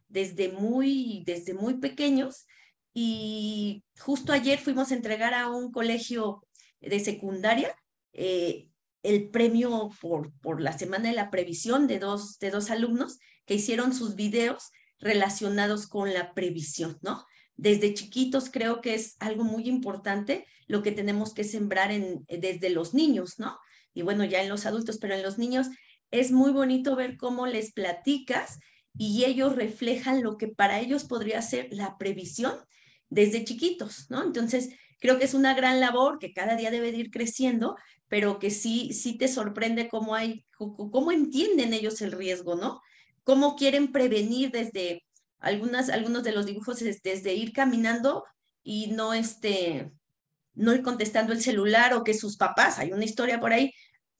desde, 0.07 0.50
muy, 0.50 1.24
desde 1.25 1.53
muy 1.53 1.75
pequeños 1.75 2.45
y 2.93 3.83
justo 4.00 4.31
ayer 4.31 4.59
fuimos 4.59 4.91
a 4.91 4.95
entregar 4.95 5.33
a 5.33 5.50
un 5.50 5.71
colegio 5.71 6.45
de 6.79 7.00
secundaria 7.00 7.75
eh, 8.13 8.69
el 9.03 9.29
premio 9.29 9.89
por, 10.01 10.31
por 10.39 10.62
la 10.62 10.77
semana 10.77 11.09
de 11.09 11.15
la 11.15 11.29
previsión 11.29 11.88
de 11.88 12.00
dos, 12.00 12.39
de 12.39 12.51
dos 12.51 12.71
alumnos 12.71 13.19
que 13.45 13.55
hicieron 13.55 13.93
sus 13.93 14.15
videos 14.15 14.71
relacionados 15.00 15.88
con 15.88 16.13
la 16.13 16.33
previsión, 16.33 16.97
¿no? 17.01 17.25
Desde 17.57 17.93
chiquitos 17.93 18.50
creo 18.50 18.81
que 18.81 18.95
es 18.95 19.15
algo 19.19 19.43
muy 19.43 19.67
importante 19.67 20.45
lo 20.67 20.81
que 20.81 20.91
tenemos 20.91 21.33
que 21.33 21.43
sembrar 21.43 21.91
en, 21.91 22.25
desde 22.27 22.69
los 22.69 22.93
niños, 22.93 23.39
¿no? 23.39 23.59
Y 23.93 24.01
bueno, 24.01 24.25
ya 24.25 24.41
en 24.41 24.50
los 24.50 24.65
adultos, 24.65 24.97
pero 25.00 25.13
en 25.13 25.24
los 25.24 25.38
niños 25.38 25.67
es 26.12 26.31
muy 26.31 26.51
bonito 26.51 26.95
ver 26.95 27.17
cómo 27.17 27.45
les 27.45 27.71
platicas 27.71 28.59
y 28.98 29.25
ellos 29.25 29.56
reflejan 29.56 30.24
lo 30.24 30.38
que 30.38 30.48
para 30.48 30.80
ellos 30.80 31.04
podría 31.04 31.42
ser 31.42 31.68
la 31.72 31.98
previsión 31.98 32.54
desde 33.10 33.44
chiquitos, 33.44 34.10
¿no? 34.10 34.24
Entonces, 34.24 34.70
creo 35.00 35.20
que 35.20 35.25
es 35.25 35.34
una 35.34 35.54
gran 35.54 35.80
labor 35.80 36.20
que 36.20 36.34
cada 36.34 36.56
día 36.56 36.72
debe 36.72 36.92
de 36.92 36.98
ir 37.00 37.12
creciendo, 37.12 37.75
pero 38.08 38.40
que 38.40 38.52
sí, 38.52 38.94
sí 38.94 39.18
te 39.18 39.28
sorprende 39.28 39.88
cómo 39.90 40.16
hay, 40.16 40.46
cómo 40.58 41.12
entienden 41.12 41.74
ellos 41.74 42.02
el 42.02 42.12
riesgo, 42.12 42.56
¿no? 42.56 42.82
Cómo 43.24 43.56
quieren 43.56 43.92
prevenir 43.92 44.52
desde 44.52 45.04
algunas, 45.40 45.90
algunos 45.90 46.24
de 46.24 46.32
los 46.32 46.46
dibujos 46.46 46.80
desde 46.80 47.34
ir 47.34 47.54
caminando 47.54 48.24
y 48.64 48.88
no 48.88 49.14
este, 49.14 49.92
no 50.54 50.74
ir 50.74 50.82
contestando 50.82 51.34
el 51.34 51.42
celular 51.42 51.94
o 51.94 52.04
que 52.04 52.14
sus 52.14 52.38
papás, 52.38 52.80
hay 52.80 52.92
una 52.92 53.06
historia 53.06 53.40
por 53.40 53.54
ahí, 53.54 53.72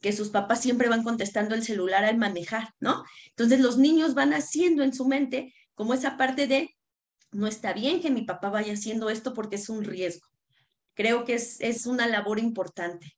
que 0.06 0.14
sus 0.14 0.30
papás 0.30 0.62
siempre 0.62 0.88
van 0.88 1.02
contestando 1.02 1.56
el 1.56 1.64
celular 1.64 2.06
al 2.06 2.20
manejar, 2.20 2.76
¿no? 2.80 3.04
Entonces 3.30 3.60
los 3.60 3.80
niños 3.80 4.14
van 4.14 4.36
haciendo 4.36 4.84
en 4.84 4.94
su 4.94 5.08
mente 5.08 5.52
como 5.74 5.96
esa 5.96 6.16
parte 6.16 6.46
de, 6.46 6.76
no 7.32 7.48
está 7.48 7.74
bien 7.74 8.04
que 8.04 8.12
mi 8.12 8.22
papá 8.22 8.52
vaya 8.52 8.74
haciendo 8.74 9.10
esto 9.10 9.34
porque 9.34 9.56
es 9.56 9.68
un 9.68 9.84
riesgo. 9.84 10.28
Creo 10.94 11.26
que 11.26 11.34
es, 11.34 11.60
es 11.60 11.88
una 11.88 12.06
labor 12.06 12.38
importante 12.38 13.16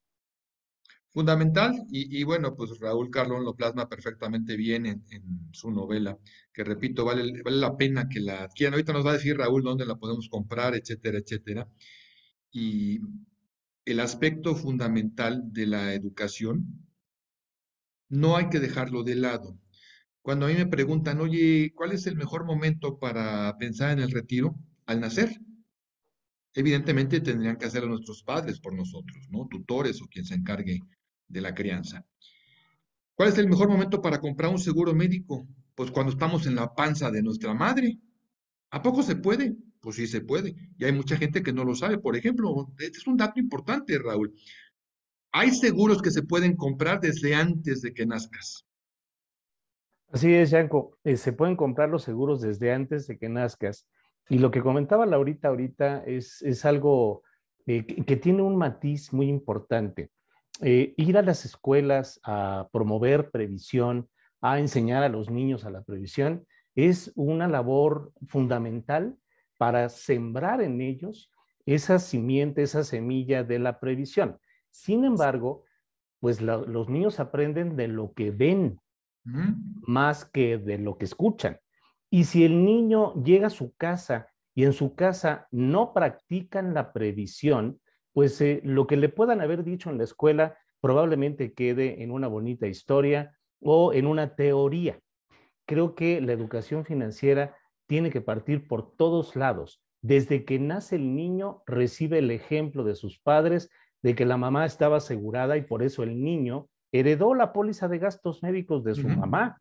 fundamental 1.09 1.73
y, 1.89 2.23
bueno, 2.23 2.55
pues 2.55 2.79
Raúl 2.79 3.09
Carlón 3.09 3.43
lo 3.43 3.55
plasma 3.55 3.89
perfectamente 3.89 4.55
bien 4.55 4.85
en, 4.85 5.03
su 5.51 5.71
novela, 5.71 6.17
que 6.53 6.63
repito, 6.63 7.03
vale, 7.03 7.41
vale 7.41 7.57
la 7.57 7.75
pena 7.75 8.07
que 8.07 8.21
la 8.21 8.43
adquieran. 8.43 8.75
Ahorita 8.75 8.93
nos 8.93 9.05
va 9.05 9.09
a 9.09 9.13
decir 9.15 9.35
Raúl 9.35 9.63
dónde 9.63 9.85
la 9.85 9.95
podemos 9.95 10.29
comprar, 10.29 10.75
etcétera, 10.75 11.17
etcétera. 11.17 11.67
Y 12.51 12.99
el 13.87 14.01
aspecto 14.01 14.53
fundamental 14.53 15.43
de 15.53 15.65
la 15.65 15.93
educación 15.93 16.85
no 18.09 18.35
hay 18.35 18.49
que 18.49 18.59
dejarlo 18.59 19.03
de 19.03 19.15
lado. 19.15 19.57
Cuando 20.21 20.45
a 20.45 20.49
mí 20.49 20.55
me 20.55 20.65
preguntan, 20.65 21.21
oye, 21.21 21.71
¿cuál 21.73 21.93
es 21.93 22.05
el 22.05 22.17
mejor 22.17 22.43
momento 22.43 22.99
para 22.99 23.57
pensar 23.57 23.91
en 23.91 23.99
el 23.99 24.11
retiro? 24.11 24.59
Al 24.87 24.99
nacer. 24.99 25.39
Evidentemente 26.53 27.21
tendrían 27.21 27.55
que 27.55 27.65
hacerlo 27.65 27.87
nuestros 27.87 28.23
padres 28.23 28.59
por 28.59 28.73
nosotros, 28.73 29.25
¿no? 29.29 29.47
Tutores 29.49 30.01
o 30.01 30.07
quien 30.07 30.25
se 30.25 30.35
encargue 30.35 30.81
de 31.29 31.41
la 31.41 31.55
crianza. 31.55 32.05
¿Cuál 33.15 33.29
es 33.29 33.37
el 33.37 33.47
mejor 33.47 33.69
momento 33.69 34.01
para 34.01 34.19
comprar 34.19 34.51
un 34.51 34.59
seguro 34.59 34.93
médico? 34.93 35.47
Pues 35.75 35.91
cuando 35.91 36.11
estamos 36.11 36.45
en 36.45 36.55
la 36.55 36.75
panza 36.75 37.09
de 37.09 37.23
nuestra 37.23 37.53
madre. 37.53 37.97
¿A 38.69 38.81
poco 38.81 39.01
se 39.01 39.15
puede? 39.15 39.55
Pues 39.87 39.95
sí 39.95 40.05
se 40.05 40.19
puede. 40.19 40.53
Y 40.77 40.83
hay 40.83 40.91
mucha 40.91 41.15
gente 41.15 41.41
que 41.41 41.53
no 41.53 41.63
lo 41.63 41.73
sabe. 41.73 41.97
Por 41.97 42.17
ejemplo, 42.17 42.67
este 42.77 42.97
es 42.97 43.07
un 43.07 43.15
dato 43.15 43.39
importante, 43.39 43.97
Raúl. 43.97 44.33
Hay 45.31 45.51
seguros 45.51 46.01
que 46.01 46.11
se 46.11 46.23
pueden 46.23 46.57
comprar 46.57 46.99
desde 46.99 47.33
antes 47.33 47.81
de 47.81 47.93
que 47.93 48.05
nazcas. 48.05 48.67
Así 50.11 50.33
es, 50.33 50.49
Yanko. 50.49 50.97
Eh, 51.05 51.15
se 51.15 51.31
pueden 51.31 51.55
comprar 51.55 51.87
los 51.87 52.03
seguros 52.03 52.41
desde 52.41 52.73
antes 52.73 53.07
de 53.07 53.17
que 53.17 53.29
nazcas. 53.29 53.87
Y 54.27 54.39
lo 54.39 54.51
que 54.51 54.61
comentaba 54.61 55.05
Laurita 55.05 55.47
ahorita 55.47 56.03
es, 56.03 56.41
es 56.41 56.65
algo 56.65 57.23
eh, 57.65 57.85
que 57.85 58.17
tiene 58.17 58.41
un 58.41 58.57
matiz 58.57 59.13
muy 59.13 59.29
importante. 59.29 60.11
Eh, 60.59 60.95
ir 60.97 61.17
a 61.17 61.21
las 61.21 61.45
escuelas 61.45 62.19
a 62.25 62.67
promover 62.73 63.31
previsión, 63.31 64.09
a 64.41 64.59
enseñar 64.59 65.03
a 65.03 65.07
los 65.07 65.29
niños 65.29 65.63
a 65.63 65.69
la 65.69 65.81
previsión, 65.81 66.45
es 66.75 67.13
una 67.15 67.47
labor 67.47 68.11
fundamental 68.27 69.17
para 69.57 69.89
sembrar 69.89 70.61
en 70.61 70.81
ellos 70.81 71.31
esa 71.65 71.99
simiente, 71.99 72.63
esa 72.63 72.83
semilla 72.83 73.43
de 73.43 73.59
la 73.59 73.79
previsión. 73.79 74.39
Sin 74.71 75.03
embargo, 75.03 75.65
pues 76.19 76.41
los 76.41 76.89
niños 76.89 77.19
aprenden 77.19 77.75
de 77.75 77.87
lo 77.87 78.13
que 78.13 78.31
ven 78.31 78.79
más 79.23 80.25
que 80.25 80.57
de 80.57 80.77
lo 80.77 80.97
que 80.97 81.05
escuchan. 81.05 81.59
Y 82.09 82.23
si 82.23 82.45
el 82.45 82.63
niño 82.63 83.13
llega 83.21 83.47
a 83.47 83.51
su 83.51 83.75
casa 83.75 84.29
y 84.55 84.63
en 84.63 84.73
su 84.73 84.95
casa 84.95 85.47
no 85.51 85.93
practican 85.93 86.73
la 86.73 86.93
previsión, 86.93 87.79
pues 88.13 88.39
eh, 88.41 88.61
lo 88.63 88.87
que 88.87 88.97
le 88.97 89.09
puedan 89.09 89.41
haber 89.41 89.63
dicho 89.63 89.89
en 89.89 89.97
la 89.97 90.05
escuela 90.05 90.57
probablemente 90.79 91.53
quede 91.53 92.01
en 92.01 92.11
una 92.11 92.27
bonita 92.27 92.67
historia 92.67 93.37
o 93.59 93.93
en 93.93 94.07
una 94.07 94.35
teoría. 94.35 94.99
Creo 95.65 95.95
que 95.95 96.21
la 96.21 96.31
educación 96.31 96.85
financiera 96.85 97.57
tiene 97.87 98.09
que 98.11 98.21
partir 98.21 98.67
por 98.67 98.95
todos 98.95 99.35
lados. 99.35 99.81
Desde 100.01 100.45
que 100.45 100.59
nace 100.59 100.97
el 100.97 101.15
niño, 101.15 101.63
recibe 101.65 102.19
el 102.19 102.31
ejemplo 102.31 102.83
de 102.83 102.95
sus 102.95 103.19
padres 103.19 103.69
de 104.03 104.15
que 104.15 104.25
la 104.25 104.37
mamá 104.37 104.65
estaba 104.65 104.97
asegurada 104.97 105.57
y 105.57 105.61
por 105.61 105.81
eso 105.81 106.03
el 106.03 106.23
niño 106.23 106.69
heredó 106.91 107.33
la 107.33 107.51
póliza 107.51 107.87
de 107.87 107.97
gastos 107.97 108.43
médicos 108.43 108.83
de 108.83 108.95
su 108.95 109.07
mamá. 109.07 109.59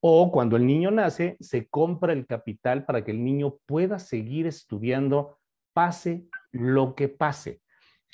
O 0.00 0.30
cuando 0.32 0.56
el 0.56 0.66
niño 0.66 0.90
nace, 0.90 1.36
se 1.40 1.68
compra 1.68 2.12
el 2.12 2.26
capital 2.26 2.84
para 2.84 3.04
que 3.04 3.10
el 3.10 3.24
niño 3.24 3.56
pueda 3.66 3.98
seguir 3.98 4.46
estudiando, 4.46 5.38
pase 5.72 6.26
lo 6.52 6.94
que 6.94 7.08
pase. 7.08 7.60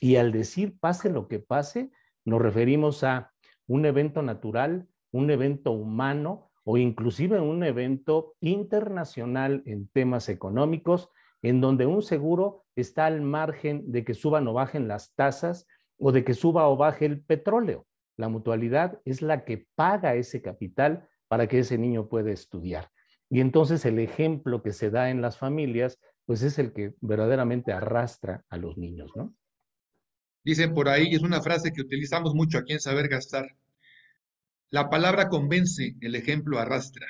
Y 0.00 0.16
al 0.16 0.32
decir 0.32 0.78
pase 0.78 1.10
lo 1.10 1.28
que 1.28 1.40
pase, 1.40 1.90
nos 2.24 2.40
referimos 2.40 3.02
a 3.04 3.32
un 3.66 3.86
evento 3.86 4.22
natural, 4.22 4.88
un 5.12 5.30
evento 5.30 5.72
humano 5.72 6.49
o 6.64 6.76
inclusive 6.76 7.40
un 7.40 7.64
evento 7.64 8.34
internacional 8.40 9.62
en 9.66 9.88
temas 9.88 10.28
económicos, 10.28 11.10
en 11.42 11.60
donde 11.60 11.86
un 11.86 12.02
seguro 12.02 12.64
está 12.76 13.06
al 13.06 13.22
margen 13.22 13.90
de 13.90 14.04
que 14.04 14.14
suban 14.14 14.46
o 14.48 14.52
bajen 14.52 14.88
las 14.88 15.14
tasas 15.14 15.66
o 15.98 16.12
de 16.12 16.24
que 16.24 16.34
suba 16.34 16.68
o 16.68 16.76
baje 16.76 17.06
el 17.06 17.22
petróleo. 17.22 17.86
La 18.16 18.28
mutualidad 18.28 19.00
es 19.04 19.22
la 19.22 19.44
que 19.44 19.66
paga 19.74 20.14
ese 20.14 20.42
capital 20.42 21.08
para 21.28 21.46
que 21.46 21.60
ese 21.60 21.78
niño 21.78 22.08
pueda 22.08 22.30
estudiar. 22.30 22.90
Y 23.30 23.40
entonces 23.40 23.84
el 23.86 23.98
ejemplo 23.98 24.62
que 24.62 24.72
se 24.72 24.90
da 24.90 25.10
en 25.10 25.22
las 25.22 25.38
familias, 25.38 25.98
pues 26.26 26.42
es 26.42 26.58
el 26.58 26.72
que 26.72 26.94
verdaderamente 27.00 27.72
arrastra 27.72 28.44
a 28.48 28.56
los 28.56 28.76
niños, 28.76 29.10
¿no? 29.14 29.34
Dicen 30.42 30.74
por 30.74 30.88
ahí, 30.88 31.14
es 31.14 31.22
una 31.22 31.40
frase 31.40 31.70
que 31.70 31.82
utilizamos 31.82 32.34
mucho 32.34 32.58
aquí 32.58 32.72
en 32.72 32.80
Saber 32.80 33.08
Gastar. 33.08 33.46
La 34.70 34.88
palabra 34.88 35.28
convence, 35.28 35.96
el 36.00 36.14
ejemplo 36.14 36.58
arrastra. 36.58 37.06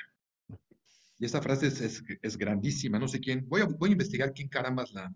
Y 1.19 1.25
esa 1.25 1.41
frase 1.41 1.67
es, 1.67 2.37
grandísima, 2.37 2.97
no 2.97 3.07
sé 3.07 3.19
quién. 3.19 3.47
Voy 3.47 3.61
a, 3.61 3.65
voy 3.65 3.89
a 3.89 3.91
investigar 3.91 4.33
quién 4.33 4.47
carambas 4.49 4.91
la, 4.93 5.13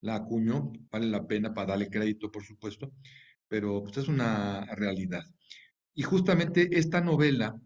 la 0.00 0.14
acuñó. 0.14 0.72
Vale 0.90 1.06
la 1.06 1.26
pena 1.26 1.52
para 1.52 1.68
darle 1.68 1.90
crédito, 1.90 2.30
por 2.30 2.42
supuesto, 2.44 2.90
pero 3.46 3.82
pues, 3.82 3.98
es 3.98 4.08
una 4.08 4.64
realidad. 4.74 5.24
Y 5.94 6.02
justamente 6.02 6.70
esta 6.78 7.02
novela. 7.02 7.60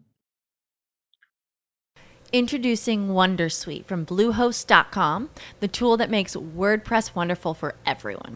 Introducing 2.33 3.07
Wondersuite 3.07 3.85
from 3.85 4.03
Bluehost.com, 4.03 5.29
the 5.61 5.69
tool 5.69 5.95
that 5.95 6.09
makes 6.09 6.35
WordPress 6.35 7.15
wonderful 7.15 7.53
for 7.53 7.75
everyone. 7.85 8.35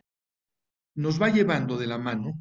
Nos 0.95 1.21
va 1.21 1.29
llevando 1.29 1.77
de 1.77 1.87
la 1.87 1.97
mano 1.97 2.39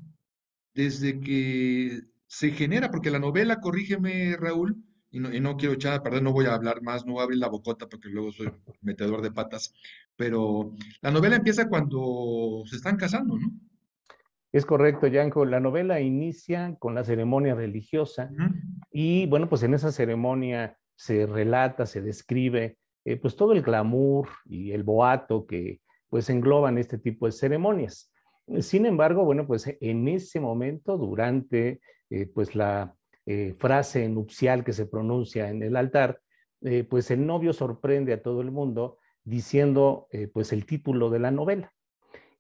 desde 0.74 1.20
que 1.20 2.00
se 2.26 2.50
genera, 2.52 2.90
porque 2.90 3.10
la 3.10 3.18
novela, 3.18 3.60
corrígeme 3.60 4.36
Raúl, 4.36 4.84
y 5.12 5.18
no, 5.18 5.56
quiero 5.56 5.74
echar 5.74 5.94
a 5.94 6.02
perder, 6.02 6.22
no 6.22 6.32
voy 6.32 6.46
a 6.46 6.54
hablar 6.54 6.82
más, 6.82 7.04
no 7.04 7.14
voy 7.14 7.20
a 7.20 7.24
abrir 7.24 7.40
la 7.40 7.48
bocota 7.48 7.88
porque 7.88 8.08
luego 8.08 8.30
soy 8.30 8.48
metedor 8.80 9.22
de 9.22 9.32
patas, 9.32 9.74
pero 10.14 10.72
la 11.00 11.10
novela 11.10 11.36
empieza 11.36 11.68
cuando 11.68 12.62
se 12.66 12.76
están 12.76 12.96
casando, 12.96 13.36
¿no? 13.36 13.50
Es 14.52 14.66
correcto, 14.66 15.06
Yanko. 15.06 15.44
La 15.44 15.60
novela 15.60 16.00
inicia 16.00 16.76
con 16.78 16.94
la 16.94 17.04
ceremonia 17.04 17.54
religiosa 17.54 18.30
y 18.90 19.26
bueno, 19.26 19.48
pues 19.48 19.62
en 19.62 19.74
esa 19.74 19.92
ceremonia 19.92 20.76
se 20.94 21.26
relata, 21.26 21.86
se 21.86 22.02
describe 22.02 22.76
eh, 23.04 23.16
pues 23.16 23.34
todo 23.36 23.52
el 23.52 23.62
glamour 23.62 24.28
y 24.44 24.72
el 24.72 24.82
boato 24.82 25.46
que 25.46 25.80
pues 26.08 26.28
engloban 26.30 26.78
este 26.78 26.98
tipo 26.98 27.26
de 27.26 27.32
ceremonias. 27.32 28.12
Sin 28.58 28.84
embargo, 28.84 29.24
bueno, 29.24 29.46
pues 29.46 29.76
en 29.80 30.08
ese 30.08 30.40
momento, 30.40 30.98
durante 30.98 31.80
eh, 32.10 32.26
pues 32.26 32.54
la 32.56 32.94
eh, 33.26 33.54
frase 33.58 34.08
nupcial 34.08 34.64
que 34.64 34.72
se 34.72 34.86
pronuncia 34.86 35.48
en 35.50 35.62
el 35.62 35.76
altar, 35.76 36.20
eh, 36.62 36.84
pues 36.84 37.10
el 37.10 37.24
novio 37.26 37.52
sorprende 37.52 38.12
a 38.12 38.22
todo 38.22 38.40
el 38.40 38.50
mundo 38.50 38.98
diciendo 39.22 40.08
pues 40.32 40.52
el 40.52 40.64
título 40.64 41.10
de 41.10 41.18
la 41.18 41.30
novela. 41.30 41.72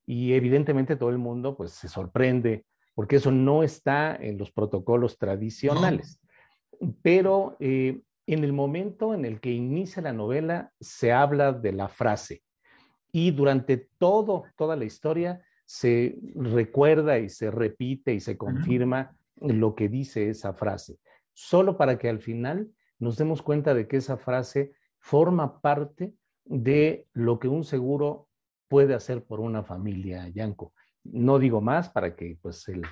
Y 0.06 0.32
evidentemente 0.32 0.96
todo 0.96 1.10
el 1.10 1.18
mundo 1.18 1.56
pues 1.56 1.72
se 1.72 1.88
sorprende 1.88 2.64
porque 2.94 3.16
eso 3.16 3.30
no 3.30 3.62
está 3.62 4.16
en 4.16 4.38
los 4.38 4.50
protocolos 4.50 5.18
tradicionales. 5.18 6.20
Pero 7.02 7.56
en 7.60 8.02
el 8.26 8.52
momento 8.52 9.14
en 9.14 9.26
el 9.26 9.40
que 9.40 9.52
inicia 9.52 10.02
la 10.02 10.14
novela 10.14 10.72
se 10.80 11.12
habla 11.12 11.52
de 11.52 11.72
la 11.72 11.88
frase 11.88 12.42
y 13.12 13.30
durante 13.30 13.88
todo, 13.98 14.44
toda 14.56 14.74
la 14.74 14.84
historia 14.84 15.42
se 15.70 16.18
recuerda 16.34 17.20
y 17.20 17.28
se 17.28 17.48
repite 17.48 18.12
y 18.12 18.18
se 18.18 18.36
confirma 18.36 19.16
lo 19.36 19.76
que 19.76 19.88
dice 19.88 20.28
esa 20.28 20.52
frase, 20.52 20.98
solo 21.32 21.76
para 21.76 21.96
que 21.96 22.08
al 22.08 22.18
final 22.18 22.72
nos 22.98 23.16
demos 23.16 23.40
cuenta 23.40 23.72
de 23.72 23.86
que 23.86 23.98
esa 23.98 24.16
frase 24.16 24.72
forma 24.98 25.60
parte 25.60 26.12
de 26.44 27.06
lo 27.12 27.38
que 27.38 27.46
un 27.46 27.62
seguro 27.62 28.26
puede 28.66 28.94
hacer 28.94 29.22
por 29.22 29.38
una 29.38 29.62
familia, 29.62 30.28
Yanko. 30.28 30.72
No 31.04 31.38
digo 31.38 31.60
más 31.60 31.88
para 31.88 32.16
que 32.16 32.36
pues, 32.42 32.66
el 32.66 32.82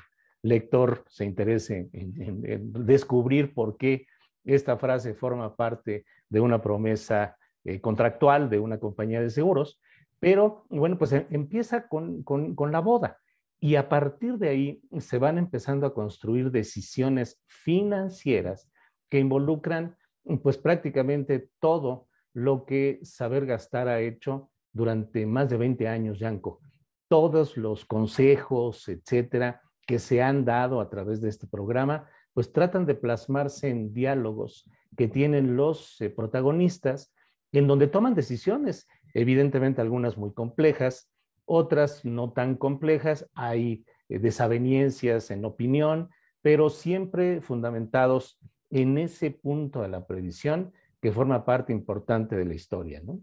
lector 0.43 1.05
se 1.09 1.25
interese 1.25 1.91
en, 1.93 2.73
descubrir 2.73 3.55
por 3.55 3.77
qué 3.77 4.07
esta 4.45 4.77
frase 4.79 5.15
forma 5.15 5.57
parte 5.57 6.05
de 6.29 6.39
una 6.39 6.63
promesa 6.63 7.37
eh, 7.65 7.81
contractual 7.81 8.49
de 8.49 8.61
una 8.61 8.79
compañía 8.79 9.21
de 9.21 9.31
seguros, 9.31 9.81
pero 10.21 10.65
bueno, 10.69 10.99
pues 10.99 11.13
em, 11.13 11.27
empieza 11.31 11.89
con, 11.89 12.25
la 12.71 12.81
boda 12.81 13.19
y 13.61 13.77
a 13.77 13.89
partir 13.89 14.39
de 14.39 14.49
ahí 14.49 14.83
se 14.99 15.19
van 15.19 15.39
empezando 15.39 15.87
a 15.87 15.95
construir 15.95 16.51
decisiones 16.51 17.43
financieras 17.47 18.71
que 19.09 19.19
involucran 19.19 19.97
pues 20.43 20.59
prácticamente 20.59 21.51
todo 21.59 22.09
lo 22.35 22.67
que 22.67 23.01
Saber 23.03 23.47
Gastar 23.47 23.89
ha 23.89 24.01
hecho 24.01 24.51
durante 24.73 25.27
más 25.27 25.49
de 25.49 25.57
20 25.57 25.89
años, 25.89 26.19
Yanko. 26.19 26.61
Todos 27.09 27.57
los 27.57 27.87
consejos, 27.87 28.89
etcétera, 28.89 29.63
que 29.87 29.99
se 29.99 30.23
han 30.23 30.45
dado 30.45 30.81
a 30.81 30.91
través 30.91 31.23
de 31.23 31.31
este 31.31 31.47
programa, 31.47 32.07
pues 32.35 32.53
tratan 32.53 32.85
de 32.85 32.95
plasmarse 32.95 33.71
en 33.71 33.95
diálogos 33.95 34.71
que 34.97 35.09
tienen 35.09 35.57
los 35.57 36.01
eh, 36.01 36.11
protagonistas, 36.11 37.13
en 37.53 37.67
donde 37.67 37.89
toman 37.89 38.15
decisiones 38.15 38.87
Evidentemente 39.15 39.81
algunas 39.81 40.17
muy 40.17 40.33
complejas, 40.33 41.11
otras 41.45 42.05
no 42.05 42.33
tan 42.33 42.57
complejas, 42.57 43.27
hay 43.35 43.85
eh, 44.09 44.19
desaveniencias 44.19 45.31
en 45.31 45.45
opinión, 45.45 46.11
pero 46.43 46.71
siempre 46.71 47.41
fundamentados 47.41 48.39
en 48.71 48.99
ese 48.99 49.31
punto 49.31 49.83
de 49.83 49.89
la 49.89 50.07
previsión 50.07 50.73
que 51.01 51.13
forma 51.13 51.45
parte 51.45 51.73
importante 51.73 52.37
de 52.37 52.45
la 52.45 52.55
historia, 52.55 53.01
¿no? 53.03 53.21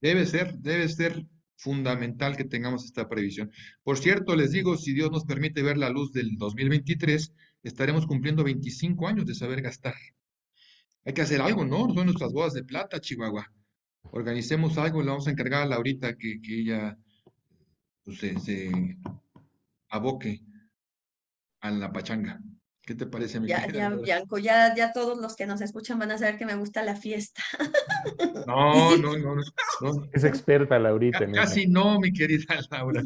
Debe 0.00 0.26
ser, 0.26 0.58
debe 0.58 0.88
ser 0.88 1.26
fundamental 1.56 2.36
que 2.36 2.44
tengamos 2.44 2.84
esta 2.84 3.08
previsión. 3.08 3.50
Por 3.82 3.98
cierto, 3.98 4.36
les 4.36 4.52
digo, 4.52 4.76
si 4.76 4.92
Dios 4.92 5.10
nos 5.10 5.24
permite 5.24 5.62
ver 5.62 5.78
la 5.78 5.88
luz 5.88 6.12
del 6.12 6.36
2023, 6.36 7.32
estaremos 7.62 8.06
cumpliendo 8.06 8.44
25 8.44 9.08
años 9.08 9.26
de 9.26 9.34
saber 9.34 9.62
gastar. 9.62 9.94
Hay 11.04 11.12
que 11.12 11.22
hacer 11.22 11.40
algo, 11.40 11.64
¿no? 11.64 11.92
Son 11.92 12.06
nuestras 12.06 12.32
bodas 12.32 12.52
de 12.52 12.64
plata, 12.64 13.00
Chihuahua 13.00 13.50
organicemos 14.10 14.78
algo, 14.78 15.02
le 15.02 15.10
vamos 15.10 15.26
a 15.26 15.30
encargar 15.30 15.62
a 15.62 15.66
Laurita 15.66 16.16
que, 16.16 16.40
que 16.40 16.60
ella 16.60 16.96
pues, 18.04 18.18
se, 18.18 18.70
aboque 19.88 20.40
a 21.60 21.70
la 21.70 21.92
pachanga. 21.92 22.40
¿Qué 22.82 22.94
te 22.94 23.06
parece, 23.06 23.40
mi 23.40 23.48
Ya, 23.48 23.66
ya, 23.66 23.88
Bianco, 23.88 24.36
ya, 24.36 24.74
ya 24.76 24.92
todos 24.92 25.18
los 25.18 25.36
que 25.36 25.46
nos 25.46 25.62
escuchan 25.62 25.98
van 25.98 26.10
a 26.10 26.18
saber 26.18 26.36
que 26.36 26.44
me 26.44 26.54
gusta 26.54 26.82
la 26.82 26.96
fiesta. 26.96 27.42
No, 28.46 28.94
no, 28.98 29.16
no, 29.16 29.36
no. 29.36 30.08
Es 30.12 30.24
experta 30.24 30.78
Laurita. 30.78 31.26
Casi 31.32 31.66
no, 31.66 31.98
mi 31.98 32.12
querida 32.12 32.44
Laura. 32.70 33.02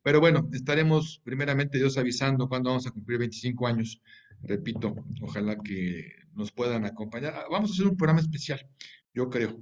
Pero 0.00 0.20
bueno, 0.20 0.48
estaremos 0.52 1.20
primeramente 1.24 1.78
Dios 1.78 1.98
avisando 1.98 2.48
cuando 2.48 2.70
vamos 2.70 2.86
a 2.86 2.92
cumplir 2.92 3.18
25 3.18 3.66
años. 3.66 4.00
Repito, 4.42 4.94
ojalá 5.20 5.56
que 5.56 6.12
nos 6.34 6.52
puedan 6.52 6.84
acompañar. 6.84 7.34
Vamos 7.50 7.70
a 7.70 7.72
hacer 7.72 7.88
un 7.88 7.96
programa 7.96 8.20
especial, 8.20 8.64
yo 9.12 9.28
creo, 9.28 9.58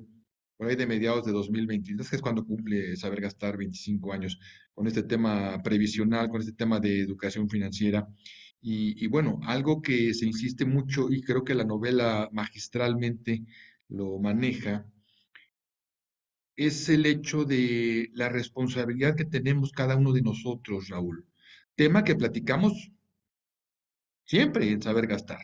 por 0.57 0.69
ahí 0.69 0.77
de 0.77 0.87
mediados 0.87 1.25
de 1.25 1.33
2022, 1.33 2.09
que 2.09 2.17
es 2.17 2.23
cuando 2.23 2.45
cumple 2.45 2.97
Saber 2.97 3.21
Gastar 3.21 3.57
25 3.57 4.13
años, 4.13 4.39
con 4.73 4.87
este 4.87 5.03
tema 5.03 5.63
previsional, 5.63 6.29
con 6.29 6.41
este 6.41 6.53
tema 6.53 6.81
de 6.81 7.01
educación 7.01 7.49
financiera. 7.49 8.07
Y, 8.67 9.07
bueno, 9.09 9.41
algo 9.43 9.83
que 9.83 10.15
se 10.15 10.25
insiste 10.27 10.65
mucho 10.65 11.11
y 11.11 11.21
creo 11.21 11.45
que 11.45 11.55
la 11.55 11.65
novela 11.65 12.31
magistralmente 12.33 13.45
lo 13.89 14.19
maneja, 14.19 14.87
es 16.57 16.89
el 16.89 17.05
hecho 17.05 17.45
de 17.45 18.11
la 18.15 18.29
responsabilidad 18.31 19.17
que 19.17 19.27
tenemos 19.27 19.71
cada 19.73 19.97
uno 19.97 20.13
de 20.13 20.23
nosotros, 20.23 20.89
Raúl. 20.89 21.27
Tema 21.75 22.05
que 22.05 22.15
platicamos 22.15 22.91
siempre 24.25 24.71
en 24.71 24.81
saber 24.81 25.09
gastar, 25.09 25.41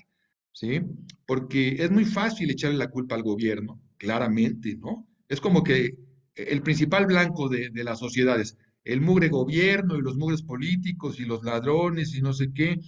¿sí? 0.52 0.80
Porque 1.26 1.82
es 1.82 1.90
muy 1.90 2.06
fácil 2.06 2.50
echarle 2.50 2.78
la 2.78 2.90
culpa 2.90 3.16
al 3.16 3.22
gobierno, 3.22 3.82
claramente, 4.00 4.76
¿no? 4.76 5.06
Es 5.28 5.40
como 5.40 5.62
que 5.62 5.94
el 6.34 6.62
principal 6.62 7.06
blanco 7.06 7.48
de, 7.48 7.70
de 7.70 7.84
las 7.84 7.98
sociedades, 8.00 8.56
el 8.82 9.00
mugre 9.02 9.28
gobierno 9.28 9.96
y 9.96 10.02
los 10.02 10.16
mugres 10.16 10.42
políticos 10.42 11.20
y 11.20 11.26
los 11.26 11.44
ladrones 11.44 12.14
y 12.16 12.22
no 12.22 12.32
sé 12.32 12.52
qué, 12.52 12.80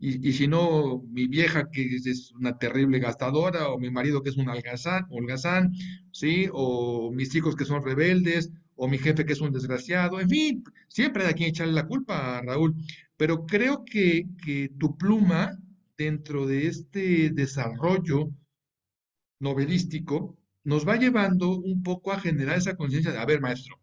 y, 0.00 0.32
si 0.32 0.46
no, 0.46 1.02
mi 1.10 1.26
vieja 1.26 1.70
que 1.72 1.96
es 1.96 2.30
una 2.32 2.56
terrible 2.56 3.00
gastadora, 3.00 3.68
o 3.70 3.78
mi 3.78 3.90
marido 3.90 4.22
que 4.22 4.30
es 4.30 4.36
un 4.36 4.48
algazán, 4.48 5.06
holgazán, 5.10 5.72
¿sí? 6.12 6.48
O 6.52 7.10
mis 7.12 7.34
hijos 7.34 7.56
que 7.56 7.64
son 7.64 7.84
rebeldes, 7.84 8.52
o 8.76 8.86
mi 8.86 8.98
jefe 8.98 9.26
que 9.26 9.32
es 9.32 9.40
un 9.40 9.52
desgraciado, 9.52 10.20
en 10.20 10.28
fin, 10.28 10.64
siempre 10.88 11.24
hay 11.24 11.30
a 11.30 11.34
quien 11.34 11.50
echarle 11.50 11.72
la 11.72 11.88
culpa, 11.88 12.40
Raúl. 12.42 12.76
Pero 13.16 13.44
creo 13.44 13.84
que, 13.84 14.26
que 14.44 14.70
tu 14.78 14.96
pluma, 14.96 15.58
dentro 15.96 16.46
de 16.46 16.68
este 16.68 17.30
desarrollo 17.30 18.30
novelístico, 19.40 20.37
nos 20.68 20.86
va 20.86 20.96
llevando 20.96 21.56
un 21.56 21.82
poco 21.82 22.12
a 22.12 22.20
generar 22.20 22.58
esa 22.58 22.76
conciencia 22.76 23.10
de, 23.10 23.16
a 23.16 23.24
ver, 23.24 23.40
maestro, 23.40 23.80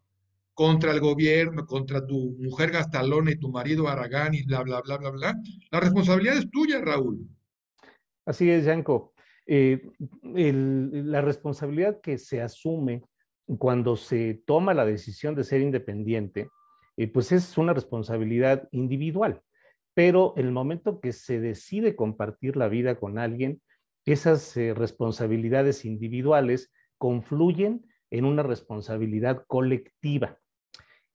contra 0.54 0.92
el 0.92 1.00
gobierno, 1.00 1.66
contra 1.66 2.06
tu 2.06 2.36
mujer 2.38 2.70
Gastalona 2.70 3.32
y 3.32 3.40
tu 3.40 3.50
marido 3.50 3.88
Aragán 3.88 4.34
y 4.34 4.44
bla, 4.44 4.62
bla, 4.62 4.80
bla, 4.82 4.96
bla, 4.96 5.10
bla. 5.10 5.34
La 5.72 5.80
responsabilidad 5.80 6.38
es 6.38 6.48
tuya, 6.48 6.80
Raúl. 6.80 7.26
Así 8.24 8.48
es, 8.48 8.66
Yanko. 8.66 9.14
Eh, 9.48 9.82
la 10.22 11.22
responsabilidad 11.22 12.00
que 12.00 12.18
se 12.18 12.40
asume 12.40 13.02
cuando 13.58 13.96
se 13.96 14.40
toma 14.46 14.72
la 14.72 14.86
decisión 14.86 15.34
de 15.34 15.42
ser 15.42 15.62
independiente, 15.62 16.50
eh, 16.96 17.08
pues 17.08 17.32
es 17.32 17.58
una 17.58 17.74
responsabilidad 17.74 18.68
individual. 18.70 19.42
Pero 19.92 20.34
el 20.36 20.52
momento 20.52 21.00
que 21.00 21.12
se 21.12 21.40
decide 21.40 21.96
compartir 21.96 22.56
la 22.56 22.68
vida 22.68 22.94
con 22.94 23.18
alguien, 23.18 23.60
esas 24.04 24.56
eh, 24.56 24.72
responsabilidades 24.72 25.84
individuales 25.84 26.70
confluyen 26.98 27.86
en 28.10 28.24
una 28.24 28.42
responsabilidad 28.42 29.44
colectiva. 29.46 30.38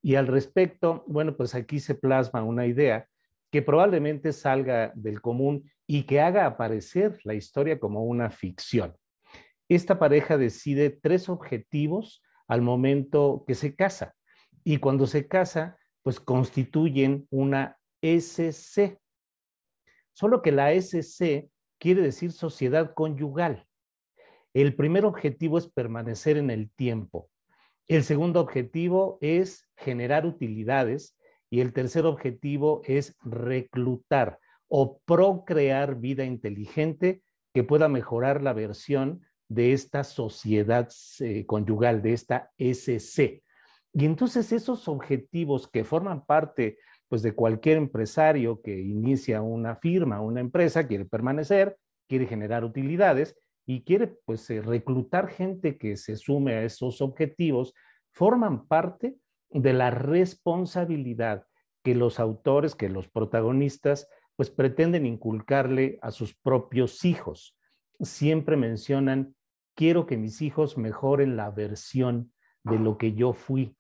Y 0.02 0.16
al 0.16 0.28
respecto, 0.28 1.04
bueno, 1.08 1.36
pues 1.38 1.56
aquí 1.56 1.80
se 1.80 1.96
plasma 1.96 2.44
una 2.44 2.66
idea 2.66 3.08
que 3.52 3.62
probablemente 3.62 4.34
salga 4.34 4.92
del 4.96 5.22
común 5.22 5.70
y 5.86 6.04
que 6.04 6.22
haga 6.22 6.46
aparecer 6.46 7.20
la 7.24 7.34
historia 7.34 7.80
como 7.80 8.04
una 8.06 8.30
ficción. 8.30 8.96
Esta 9.68 10.00
pareja 10.00 10.38
decide 10.38 10.90
tres 10.90 11.30
objetivos 11.30 12.24
al 12.48 12.62
momento 12.62 13.44
que 13.48 13.56
se 13.56 13.76
casa 13.76 14.16
y 14.64 14.78
cuando 14.78 15.08
se 15.08 15.28
casa, 15.28 15.78
pues 16.02 16.20
constituyen 16.20 17.28
una 17.30 17.78
SC. 18.02 19.00
Solo 20.14 20.42
que 20.42 20.52
la 20.52 20.74
SC 20.74 21.50
quiere 21.80 22.02
decir 22.02 22.32
sociedad 22.32 22.94
conyugal. 22.94 23.66
El 24.54 24.76
primer 24.76 25.06
objetivo 25.06 25.58
es 25.58 25.68
permanecer 25.68 26.38
en 26.38 26.50
el 26.50 26.70
tiempo. 26.72 27.30
El 27.88 28.04
segundo 28.04 28.40
objetivo 28.40 29.18
es 29.22 29.68
generar 29.78 30.26
utilidades 30.26 31.18
y 31.50 31.62
el 31.62 31.74
tercer 31.74 32.06
objetivo 32.06 32.82
es 32.86 33.16
reclutar 33.24 34.40
o 34.68 35.00
procrear 35.06 35.96
vida 35.96 36.24
inteligente 36.24 37.22
que 37.54 37.64
pueda 37.64 37.90
mejorar 37.90 38.42
la 38.42 38.54
versión 38.54 39.22
de 39.50 39.74
esta 39.74 40.06
sociedad 40.06 40.90
eh, 41.20 41.46
conyugal, 41.46 42.02
de 42.02 42.14
esta 42.14 42.52
SC. 42.58 43.44
Y 43.94 44.06
entonces 44.06 44.54
esos 44.54 44.88
objetivos 44.88 45.68
que 45.68 45.84
forman 45.84 46.26
parte 46.26 46.78
pues 47.10 47.22
de 47.22 47.34
cualquier 47.34 47.76
empresario 47.76 48.62
que 48.62 48.80
inicia 48.80 49.42
una 49.42 49.76
firma, 49.76 50.22
una 50.22 50.40
empresa, 50.40 50.88
quiere 50.88 51.04
permanecer, 51.04 51.76
quiere 52.08 52.26
generar 52.26 52.64
utilidades, 52.64 53.36
y 53.72 53.84
quiere 53.84 54.08
pues 54.26 54.50
eh, 54.50 54.62
reclutar 54.62 55.30
gente 55.30 55.78
que 55.78 55.96
se 55.96 56.18
sume 56.18 56.56
a 56.56 56.64
esos 56.64 57.02
objetivos, 57.02 57.74
forman 58.12 58.68
parte 58.68 59.16
de 59.50 59.72
la 59.72 59.92
responsabilidad 59.92 61.46
que 61.82 61.96
los 61.96 62.20
autores, 62.20 62.76
que 62.76 62.90
los 62.90 63.08
protagonistas, 63.08 64.10
pues 64.36 64.50
pretenden 64.50 65.06
inculcarle 65.06 66.00
a 66.02 66.12
sus 66.12 66.36
propios 66.36 67.06
hijos. 67.06 67.58
Siempre 68.02 68.58
mencionan, 68.58 69.36
quiero 69.74 70.06
que 70.06 70.18
mis 70.18 70.42
hijos 70.42 70.78
mejoren 70.78 71.38
la 71.38 71.50
versión 71.50 72.34
de 72.64 72.78
lo 72.78 72.98
que 72.98 73.14
yo 73.14 73.32
fui. 73.32 73.78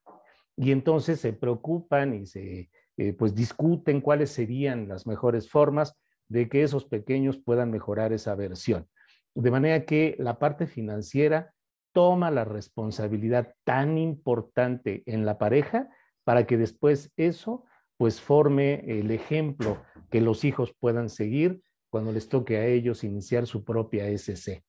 Y 0.55 0.71
entonces 0.71 1.19
se 1.19 1.33
preocupan 1.33 2.13
y 2.13 2.25
se 2.27 2.69
eh, 2.95 3.13
pues 3.13 3.35
discuten 3.35 3.99
cuáles 3.99 4.31
serían 4.31 4.87
las 4.87 5.05
mejores 5.05 5.49
formas 5.49 5.99
de 6.29 6.47
que 6.47 6.63
esos 6.63 6.85
pequeños 6.85 7.37
puedan 7.37 7.71
mejorar 7.71 8.13
esa 8.13 8.35
versión. 8.35 8.87
De 9.33 9.51
manera 9.51 9.85
que 9.85 10.15
la 10.19 10.39
parte 10.39 10.67
financiera 10.67 11.53
toma 11.93 12.31
la 12.31 12.45
responsabilidad 12.45 13.55
tan 13.63 13.97
importante 13.97 15.03
en 15.05 15.25
la 15.25 15.37
pareja 15.37 15.89
para 16.23 16.45
que 16.45 16.57
después 16.57 17.11
eso 17.17 17.65
pues 17.97 18.19
forme 18.19 18.83
el 18.87 19.11
ejemplo 19.11 19.83
que 20.09 20.21
los 20.21 20.43
hijos 20.43 20.73
puedan 20.79 21.09
seguir 21.09 21.61
cuando 21.89 22.11
les 22.11 22.29
toque 22.29 22.57
a 22.57 22.65
ellos 22.65 23.03
iniciar 23.03 23.45
su 23.45 23.63
propia 23.63 24.07
SC. 24.07 24.63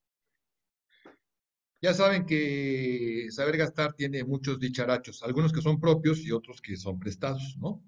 Ya 1.80 1.94
saben 1.94 2.26
que 2.26 3.26
saber 3.30 3.56
gastar 3.56 3.94
tiene 3.94 4.22
muchos 4.22 4.60
dicharachos, 4.60 5.22
algunos 5.22 5.52
que 5.52 5.62
son 5.62 5.80
propios 5.80 6.20
y 6.20 6.30
otros 6.30 6.60
que 6.60 6.76
son 6.76 6.98
prestados, 6.98 7.56
¿no? 7.58 7.82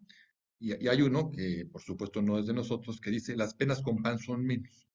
Y, 0.59 0.83
y 0.83 0.89
hay 0.89 1.03
uno 1.03 1.31
que 1.31 1.67
por 1.71 1.83
supuesto 1.83 2.23
no 2.23 2.39
es 2.39 2.47
de 2.47 2.55
nosotros 2.55 3.01
que 3.01 3.11
dice 3.11 3.37
las 3.37 3.55
penas 3.55 3.83
con 3.83 4.03
pan 4.03 4.19
son 4.19 4.45
menos. 4.45 4.89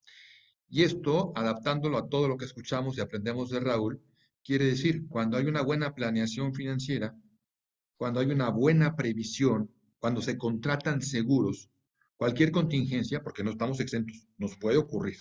Y 0.69 0.83
esto, 0.83 1.33
adaptándolo 1.35 1.97
a 1.97 2.07
todo 2.07 2.27
lo 2.27 2.37
que 2.37 2.45
escuchamos 2.45 2.97
y 2.97 3.01
aprendemos 3.01 3.49
de 3.49 3.59
Raúl, 3.59 4.01
quiere 4.43 4.65
decir, 4.65 5.07
cuando 5.07 5.37
hay 5.37 5.45
una 5.45 5.63
buena 5.63 5.95
planeación 5.95 6.53
financiera, 6.53 7.15
cuando 7.97 8.19
hay 8.19 8.27
una 8.27 8.49
buena 8.49 8.95
previsión, 8.95 9.71
cuando 9.97 10.21
se 10.21 10.37
contratan 10.37 11.01
seguros, 11.01 11.69
cualquier 12.15 12.51
contingencia, 12.51 13.21
porque 13.21 13.43
no 13.43 13.51
estamos 13.51 13.79
exentos, 13.79 14.27
nos 14.37 14.57
puede 14.57 14.77
ocurrir. 14.77 15.17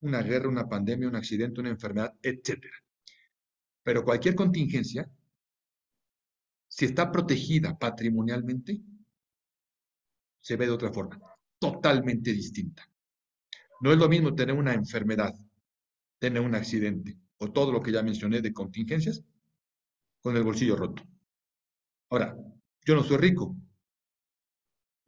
Una 0.00 0.22
guerra, 0.22 0.48
una 0.48 0.68
pandemia, 0.68 1.08
un 1.08 1.16
accidente, 1.16 1.60
una 1.60 1.70
enfermedad, 1.70 2.14
etc. 2.22 2.64
Pero 3.82 4.04
cualquier 4.04 4.34
contingencia, 4.34 5.08
si 6.68 6.86
está 6.86 7.10
protegida 7.12 7.78
patrimonialmente, 7.78 8.80
se 10.40 10.56
ve 10.56 10.66
de 10.66 10.72
otra 10.72 10.92
forma, 10.92 11.20
totalmente 11.58 12.32
distinta. 12.32 12.88
No 13.80 13.92
es 13.92 13.98
lo 13.98 14.08
mismo 14.08 14.34
tener 14.34 14.54
una 14.54 14.74
enfermedad, 14.74 15.34
tener 16.18 16.42
un 16.42 16.54
accidente 16.54 17.18
o 17.38 17.52
todo 17.52 17.72
lo 17.72 17.82
que 17.82 17.92
ya 17.92 18.02
mencioné 18.02 18.40
de 18.40 18.52
contingencias 18.52 19.22
con 20.22 20.36
el 20.36 20.42
bolsillo 20.42 20.76
roto. 20.76 21.02
Ahora, 22.10 22.36
yo 22.84 22.94
no 22.94 23.02
soy 23.02 23.18
rico. 23.18 23.56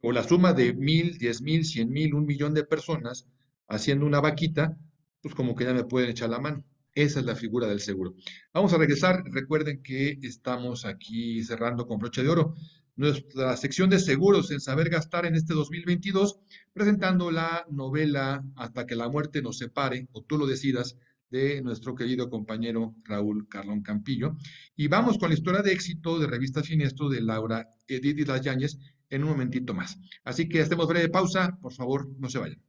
O 0.01 0.11
la 0.11 0.23
suma 0.23 0.53
de 0.53 0.73
mil, 0.73 1.17
diez 1.17 1.41
mil, 1.41 1.65
cien 1.65 1.89
mil, 1.89 2.13
un 2.13 2.25
millón 2.25 2.53
de 2.53 2.63
personas 2.63 3.27
haciendo 3.67 4.05
una 4.05 4.21
vaquita, 4.21 4.77
pues 5.21 5.35
como 5.35 5.55
que 5.55 5.65
ya 5.65 5.73
me 5.73 5.83
pueden 5.83 6.09
echar 6.09 6.29
la 6.29 6.39
mano. 6.39 6.63
Esa 6.93 7.19
es 7.19 7.25
la 7.25 7.35
figura 7.35 7.67
del 7.67 7.79
seguro. 7.79 8.15
Vamos 8.53 8.73
a 8.73 8.77
regresar. 8.77 9.23
Recuerden 9.25 9.81
que 9.83 10.17
estamos 10.21 10.85
aquí 10.85 11.43
cerrando 11.43 11.85
con 11.85 11.99
broche 11.99 12.23
de 12.23 12.29
oro 12.29 12.55
nuestra 12.99 13.55
sección 13.55 13.89
de 13.89 13.97
seguros 13.97 14.51
en 14.51 14.59
Saber 14.59 14.89
Gastar 14.89 15.25
en 15.25 15.35
este 15.35 15.53
2022, 15.53 16.41
presentando 16.73 17.31
la 17.31 17.65
novela 17.69 18.43
Hasta 18.57 18.85
que 18.85 18.97
la 18.97 19.07
muerte 19.07 19.41
nos 19.41 19.57
separe, 19.57 20.09
o 20.11 20.21
tú 20.21 20.37
lo 20.37 20.45
decidas, 20.45 20.97
de 21.29 21.61
nuestro 21.61 21.95
querido 21.95 22.29
compañero 22.29 22.95
Raúl 23.05 23.47
Carlón 23.47 23.83
Campillo. 23.83 24.35
Y 24.75 24.89
vamos 24.89 25.17
con 25.17 25.29
la 25.29 25.35
historia 25.35 25.61
de 25.61 25.71
éxito 25.71 26.19
de 26.19 26.27
Revista 26.27 26.61
Siniestro 26.61 27.07
de 27.07 27.21
Laura 27.21 27.69
Edith 27.87 28.27
las 28.27 28.41
Yáñez 28.41 28.77
en 29.09 29.23
un 29.23 29.29
momentito 29.29 29.73
más. 29.73 29.97
Así 30.25 30.49
que 30.49 30.59
hacemos 30.59 30.87
breve 30.87 31.07
pausa, 31.07 31.57
por 31.61 31.71
favor, 31.71 32.09
no 32.17 32.29
se 32.29 32.39
vayan. 32.39 32.61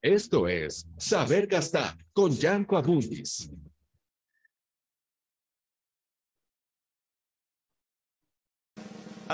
Esto 0.00 0.48
es 0.48 0.86
Saber 0.96 1.46
Gastar 1.46 1.98
con 2.14 2.32
Yanko 2.32 2.78
Abundis. 2.78 3.50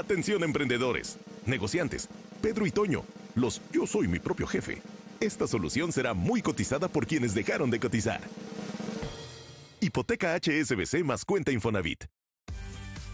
Atención 0.00 0.42
emprendedores, 0.44 1.18
negociantes, 1.44 2.08
Pedro 2.40 2.66
y 2.66 2.70
Toño, 2.70 3.04
los 3.34 3.60
yo 3.70 3.86
soy 3.86 4.08
mi 4.08 4.18
propio 4.18 4.46
jefe. 4.46 4.80
Esta 5.20 5.46
solución 5.46 5.92
será 5.92 6.14
muy 6.14 6.40
cotizada 6.40 6.88
por 6.88 7.06
quienes 7.06 7.34
dejaron 7.34 7.70
de 7.70 7.80
cotizar. 7.80 8.22
Hipoteca 9.78 10.34
HSBC 10.36 11.04
más 11.04 11.26
cuenta 11.26 11.52
Infonavit. 11.52 12.06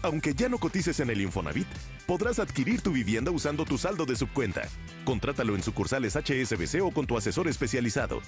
Aunque 0.01 0.33
ya 0.33 0.47
no 0.47 0.59
cotices 0.59 1.01
en 1.01 1.09
el 1.09 1.19
Infonavit, 1.19 1.67
podrás 2.05 2.39
adquirir 2.39 2.79
tu 2.79 2.93
vivienda 2.93 3.31
usando 3.31 3.65
tu 3.65 3.77
saldo 3.77 4.05
de 4.05 4.15
subcuenta. 4.15 4.61
Contrátalo 5.03 5.55
en 5.55 5.63
sucursales 5.63 6.15
HSBC 6.15 6.81
o 6.83 6.91
con 6.91 7.05
tu 7.05 7.17
asesor 7.17 7.49
especializado. 7.49 8.21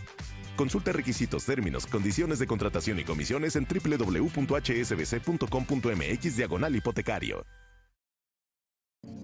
Consulta 0.57 0.91
requisitos, 0.91 1.45
términos, 1.45 1.87
condiciones 1.87 2.39
de 2.39 2.47
contratación 2.47 2.99
y 2.99 3.05
comisiones 3.05 3.55
en 3.55 3.65
www.hsbc.com.mx 3.65 6.35
diagonal 6.35 6.75
hipotecario. 6.75 7.45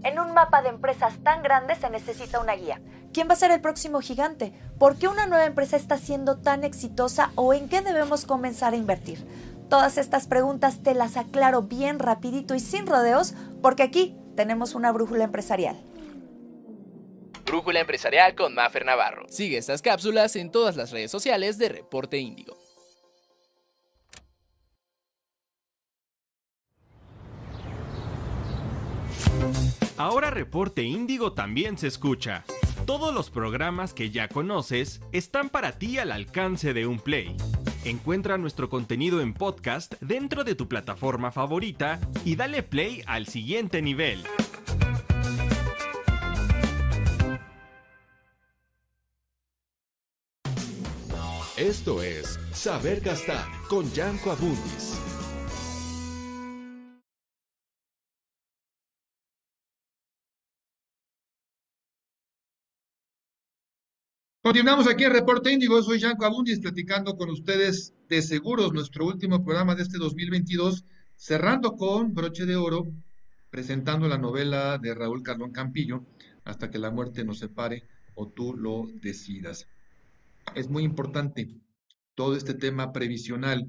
En 0.06 0.20
un 0.20 0.36
mapa 0.36 0.62
de 0.62 0.70
empresas 0.70 1.18
tan 1.24 1.42
grande 1.42 1.74
se 1.74 1.90
necesita 1.90 2.40
una 2.40 2.54
guía. 2.54 2.80
¿Quién 3.12 3.28
va 3.28 3.34
a 3.34 3.38
ser 3.38 3.50
el 3.50 3.60
próximo 3.60 4.02
gigante? 4.02 4.54
¿Por 4.78 4.98
qué 4.98 5.08
una 5.08 5.26
nueva 5.26 5.46
empresa 5.46 5.78
está 5.78 5.98
siendo 5.98 6.38
tan 6.38 6.64
exitosa 6.64 7.32
o 7.34 7.56
en 7.56 7.68
qué 7.70 7.82
debemos 7.82 8.28
comenzar 8.28 8.74
a 8.74 8.78
invertir? 8.78 9.26
Todas 9.68 9.98
estas 9.98 10.28
preguntas 10.28 10.84
te 10.84 10.94
las 10.94 11.18
aclaro 11.18 11.64
bien 11.64 11.98
rapidito 11.98 12.54
y 12.54 12.60
sin 12.60 12.86
rodeos 12.86 13.34
porque 13.64 13.82
aquí 13.82 14.16
tenemos 14.36 14.76
una 14.76 14.92
brújula 14.92 15.24
empresarial. 15.24 15.76
Brújula 17.44 17.80
empresarial 17.80 18.36
con 18.36 18.54
Mafer 18.54 18.86
Navarro. 18.86 19.26
Sigue 19.28 19.58
estas 19.58 19.82
cápsulas 19.82 20.36
en 20.36 20.52
todas 20.52 20.76
las 20.76 20.92
redes 20.92 21.10
sociales 21.10 21.58
de 21.58 21.70
Reporte 21.70 22.20
Índigo. 22.20 22.65
Ahora 29.98 30.30
Reporte 30.30 30.84
Índigo 30.84 31.32
también 31.32 31.78
se 31.78 31.88
escucha. 31.88 32.44
Todos 32.86 33.14
los 33.14 33.30
programas 33.30 33.94
que 33.94 34.12
ya 34.12 34.28
conoces 34.28 35.00
están 35.14 35.50
para 35.50 35.80
ti 35.80 36.00
al 36.00 36.12
alcance 36.12 36.74
de 36.74 36.86
un 36.86 37.00
play. 37.00 37.38
Encuentra 37.86 38.38
nuestro 38.38 38.70
contenido 38.70 39.22
en 39.22 39.34
podcast 39.34 39.94
dentro 40.02 40.44
de 40.44 40.54
tu 40.56 40.68
plataforma 40.68 41.32
favorita 41.32 42.02
y 42.26 42.36
dale 42.36 42.62
play 42.62 43.04
al 43.08 43.28
siguiente 43.28 43.82
nivel. 43.82 44.24
Esto 51.56 52.04
es 52.04 52.38
Saber 52.52 53.00
Gastar 53.00 53.46
con 53.70 53.90
Yanko 53.94 54.32
Abundis. 54.32 55.05
Continuamos 64.46 64.88
aquí 64.88 65.04
en 65.04 65.12
Reporte 65.12 65.52
Índigo. 65.52 65.82
Soy 65.82 65.98
Yanko 65.98 66.24
Abundis 66.24 66.60
platicando 66.60 67.18
con 67.18 67.32
ustedes 67.32 67.96
de 68.08 68.22
seguros, 68.22 68.74
nuestro 68.74 69.08
último 69.08 69.44
programa 69.44 69.74
de 69.74 69.82
este 69.82 69.98
2022, 69.98 70.86
cerrando 71.16 71.76
con 71.76 72.14
broche 72.14 72.46
de 72.46 72.56
oro, 72.56 72.84
presentando 73.50 74.08
la 74.08 74.20
novela 74.20 74.78
de 74.78 74.94
Raúl 74.94 75.24
Carlón 75.24 75.52
Campillo, 75.52 76.06
Hasta 76.44 76.70
que 76.70 76.78
la 76.78 76.92
muerte 76.92 77.26
nos 77.26 77.40
separe 77.40 77.86
o 78.14 78.28
tú 78.28 78.54
lo 78.54 78.86
decidas. 79.02 79.68
Es 80.54 80.70
muy 80.70 80.84
importante 80.84 81.50
todo 82.14 82.36
este 82.36 82.54
tema 82.54 82.94
previsional. 82.94 83.68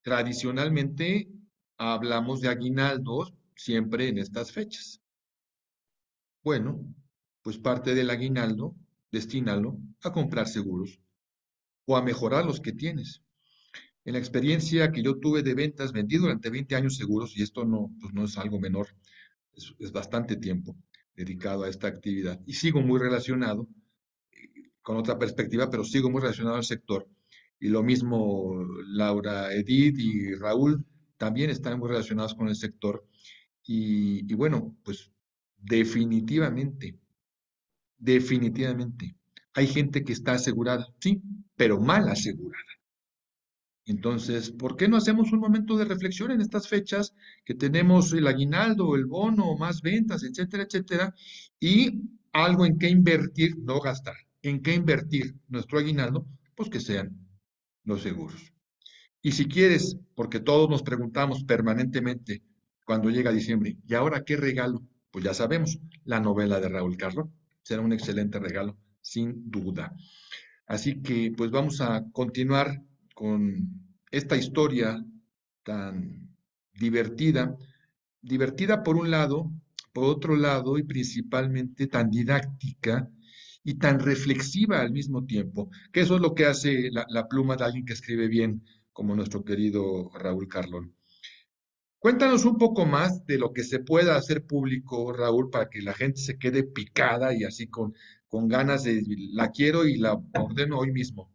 Tradicionalmente 0.00 1.28
hablamos 1.76 2.40
de 2.40 2.48
aguinaldos 2.48 3.34
siempre 3.54 4.08
en 4.08 4.16
estas 4.16 4.52
fechas. 4.52 5.02
Bueno, 6.42 6.80
pues 7.42 7.58
parte 7.58 7.94
del 7.94 8.10
aguinaldo, 8.10 8.74
destínalo 9.10 9.78
a 10.02 10.12
comprar 10.12 10.48
seguros 10.48 11.00
o 11.86 11.96
a 11.96 12.02
mejorar 12.02 12.44
los 12.44 12.60
que 12.60 12.72
tienes. 12.72 13.22
En 14.04 14.14
la 14.14 14.18
experiencia 14.18 14.92
que 14.92 15.02
yo 15.02 15.18
tuve 15.18 15.42
de 15.42 15.54
ventas, 15.54 15.92
vendí 15.92 16.16
durante 16.16 16.50
20 16.50 16.74
años 16.74 16.96
seguros, 16.96 17.36
y 17.36 17.42
esto 17.42 17.64
no, 17.64 17.90
pues 18.00 18.14
no 18.14 18.24
es 18.24 18.38
algo 18.38 18.58
menor, 18.58 18.88
es, 19.54 19.92
bastante 19.92 20.36
tiempo 20.36 20.76
dedicado 21.14 21.64
a 21.64 21.68
esta 21.68 21.88
actividad. 21.88 22.40
Y 22.46 22.54
sigo 22.54 22.80
muy 22.80 22.98
relacionado, 22.98 23.68
eh, 24.32 24.70
con 24.80 24.96
otra 24.96 25.18
perspectiva, 25.18 25.68
pero 25.68 25.84
sigo 25.84 26.10
muy 26.10 26.22
relacionado 26.22 26.56
al 26.56 26.64
sector. 26.64 27.08
Y 27.58 27.68
lo 27.68 27.82
mismo 27.82 28.64
Laura 28.86 29.52
Edith 29.52 29.98
y 29.98 30.34
Raúl 30.34 30.86
también 31.18 31.50
están 31.50 31.78
muy 31.78 31.88
relacionados 31.88 32.34
con 32.34 32.48
el 32.48 32.56
sector. 32.56 33.06
Y 33.72 34.34
bueno, 34.34 34.76
pues 34.82 35.12
definitivamente 35.58 36.98
Definitivamente. 38.00 39.14
Hay 39.54 39.66
gente 39.66 40.02
que 40.02 40.14
está 40.14 40.32
asegurada, 40.32 40.88
sí, 41.00 41.22
pero 41.54 41.78
mal 41.78 42.08
asegurada. 42.08 42.64
Entonces, 43.84 44.50
¿por 44.50 44.76
qué 44.76 44.88
no 44.88 44.96
hacemos 44.96 45.32
un 45.32 45.40
momento 45.40 45.76
de 45.76 45.84
reflexión 45.84 46.30
en 46.30 46.40
estas 46.40 46.68
fechas 46.68 47.14
que 47.44 47.54
tenemos 47.54 48.12
el 48.12 48.26
aguinaldo, 48.26 48.94
el 48.96 49.04
bono, 49.04 49.56
más 49.56 49.82
ventas, 49.82 50.22
etcétera, 50.22 50.62
etcétera, 50.62 51.14
y 51.58 52.02
algo 52.32 52.64
en 52.64 52.78
qué 52.78 52.88
invertir, 52.88 53.58
no 53.58 53.80
gastar, 53.80 54.16
en 54.42 54.62
qué 54.62 54.74
invertir 54.74 55.34
nuestro 55.48 55.78
aguinaldo, 55.78 56.26
pues 56.54 56.70
que 56.70 56.80
sean 56.80 57.28
los 57.84 58.02
seguros. 58.02 58.54
Y 59.22 59.32
si 59.32 59.46
quieres, 59.46 59.98
porque 60.14 60.40
todos 60.40 60.70
nos 60.70 60.82
preguntamos 60.82 61.44
permanentemente 61.44 62.42
cuando 62.86 63.10
llega 63.10 63.32
diciembre, 63.32 63.76
¿y 63.86 63.94
ahora 63.94 64.24
qué 64.24 64.36
regalo? 64.36 64.82
Pues 65.10 65.24
ya 65.24 65.34
sabemos, 65.34 65.78
la 66.04 66.20
novela 66.20 66.60
de 66.60 66.68
Raúl 66.68 66.96
Carlos 66.96 67.28
será 67.70 67.82
un 67.82 67.92
excelente 67.92 68.40
regalo, 68.40 68.76
sin 69.00 69.48
duda. 69.48 69.94
Así 70.66 71.00
que 71.02 71.32
pues 71.36 71.52
vamos 71.52 71.80
a 71.80 72.04
continuar 72.10 72.82
con 73.14 73.40
esta 74.10 74.36
historia 74.36 75.00
tan 75.62 76.34
divertida, 76.74 77.56
divertida 78.20 78.82
por 78.82 78.96
un 78.96 79.12
lado, 79.12 79.52
por 79.92 80.02
otro 80.06 80.34
lado 80.34 80.78
y 80.78 80.82
principalmente 80.82 81.86
tan 81.86 82.10
didáctica 82.10 83.08
y 83.62 83.74
tan 83.74 84.00
reflexiva 84.00 84.80
al 84.80 84.90
mismo 84.90 85.24
tiempo, 85.24 85.70
que 85.92 86.00
eso 86.00 86.16
es 86.16 86.20
lo 86.20 86.34
que 86.34 86.46
hace 86.46 86.90
la, 86.90 87.06
la 87.08 87.28
pluma 87.28 87.54
de 87.54 87.66
alguien 87.66 87.84
que 87.84 87.92
escribe 87.92 88.26
bien, 88.26 88.64
como 88.92 89.14
nuestro 89.14 89.44
querido 89.44 90.10
Raúl 90.18 90.48
Carlón. 90.48 90.96
Cuéntanos 92.00 92.46
un 92.46 92.56
poco 92.56 92.86
más 92.86 93.26
de 93.26 93.36
lo 93.36 93.52
que 93.52 93.62
se 93.62 93.78
pueda 93.78 94.16
hacer 94.16 94.46
público, 94.46 95.12
Raúl, 95.12 95.50
para 95.50 95.68
que 95.68 95.82
la 95.82 95.92
gente 95.92 96.18
se 96.18 96.38
quede 96.38 96.62
picada 96.62 97.34
y 97.34 97.44
así 97.44 97.68
con, 97.68 97.94
con 98.26 98.48
ganas 98.48 98.84
de 98.84 99.02
la 99.34 99.50
quiero 99.50 99.86
y 99.86 99.98
la 99.98 100.18
ordeno 100.38 100.78
hoy 100.78 100.92
mismo. 100.92 101.30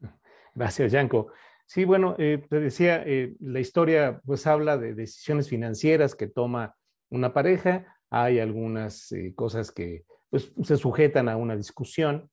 Gracias, 0.54 0.92
Yanko. 0.92 1.32
Sí, 1.66 1.84
bueno, 1.84 2.14
eh, 2.16 2.46
te 2.48 2.60
decía, 2.60 3.02
eh, 3.04 3.34
la 3.40 3.58
historia 3.58 4.22
pues 4.24 4.46
habla 4.46 4.78
de 4.78 4.94
decisiones 4.94 5.48
financieras 5.48 6.14
que 6.14 6.28
toma 6.28 6.76
una 7.10 7.34
pareja. 7.34 7.98
Hay 8.08 8.38
algunas 8.38 9.10
eh, 9.10 9.34
cosas 9.34 9.72
que 9.72 10.04
pues, 10.30 10.52
se 10.62 10.76
sujetan 10.76 11.28
a 11.28 11.36
una 11.36 11.56
discusión. 11.56 12.30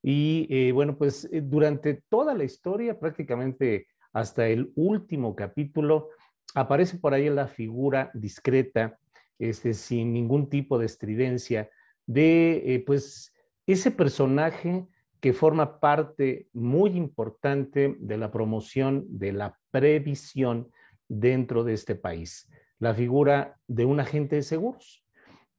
Y 0.00 0.70
bueno, 0.70 0.96
pues 0.96 1.28
durante 1.42 2.04
toda 2.08 2.32
la 2.32 2.44
historia, 2.44 2.98
prácticamente 2.98 3.88
hasta 4.12 4.46
el 4.46 4.72
último 4.76 5.34
capítulo, 5.34 6.10
aparece 6.54 6.98
por 6.98 7.14
ahí 7.14 7.28
la 7.28 7.46
figura 7.46 8.10
discreta, 8.14 8.98
este, 9.38 9.74
sin 9.74 10.12
ningún 10.12 10.48
tipo 10.48 10.78
de 10.78 10.86
estridencia, 10.86 11.70
de 12.06 12.74
eh, 12.74 12.82
pues 12.86 13.34
ese 13.66 13.90
personaje 13.90 14.86
que 15.20 15.32
forma 15.32 15.80
parte 15.80 16.48
muy 16.52 16.90
importante 16.96 17.96
de 17.98 18.16
la 18.16 18.30
promoción 18.30 19.04
de 19.08 19.32
la 19.32 19.58
previsión 19.70 20.70
dentro 21.08 21.64
de 21.64 21.74
este 21.74 21.94
país, 21.94 22.48
la 22.78 22.94
figura 22.94 23.58
de 23.66 23.84
un 23.84 24.00
agente 24.00 24.36
de 24.36 24.42
seguros. 24.42 25.04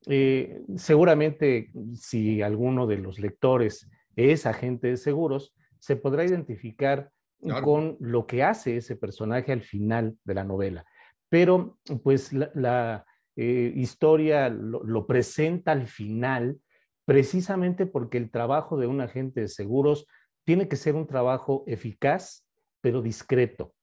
Eh, 0.07 0.61
seguramente 0.77 1.71
si 1.93 2.41
alguno 2.41 2.87
de 2.87 2.97
los 2.97 3.19
lectores 3.19 3.89
es 4.15 4.45
agente 4.45 4.87
de 4.87 4.97
seguros, 4.97 5.53
se 5.79 5.95
podrá 5.95 6.25
identificar 6.25 7.11
claro. 7.41 7.65
con 7.65 7.97
lo 7.99 8.25
que 8.25 8.43
hace 8.43 8.77
ese 8.77 8.95
personaje 8.95 9.51
al 9.51 9.61
final 9.61 10.17
de 10.23 10.33
la 10.33 10.43
novela. 10.43 10.85
Pero 11.29 11.79
pues 12.03 12.33
la, 12.33 12.51
la 12.55 13.05
eh, 13.35 13.71
historia 13.75 14.49
lo, 14.49 14.83
lo, 14.83 15.05
presenta 15.05 15.71
al 15.71 15.87
final 15.87 16.59
precisamente 17.05 17.85
porque 17.85 18.17
el 18.17 18.31
trabajo 18.31 18.77
de 18.77 18.87
un 18.87 19.01
agente 19.01 19.41
de 19.41 19.47
seguros 19.47 20.07
tiene 20.43 20.67
que 20.67 20.75
ser 20.75 20.95
un 20.95 21.07
trabajo 21.07 21.63
eficaz, 21.67 22.45
pero 22.81 23.01
discreto, 23.01 23.73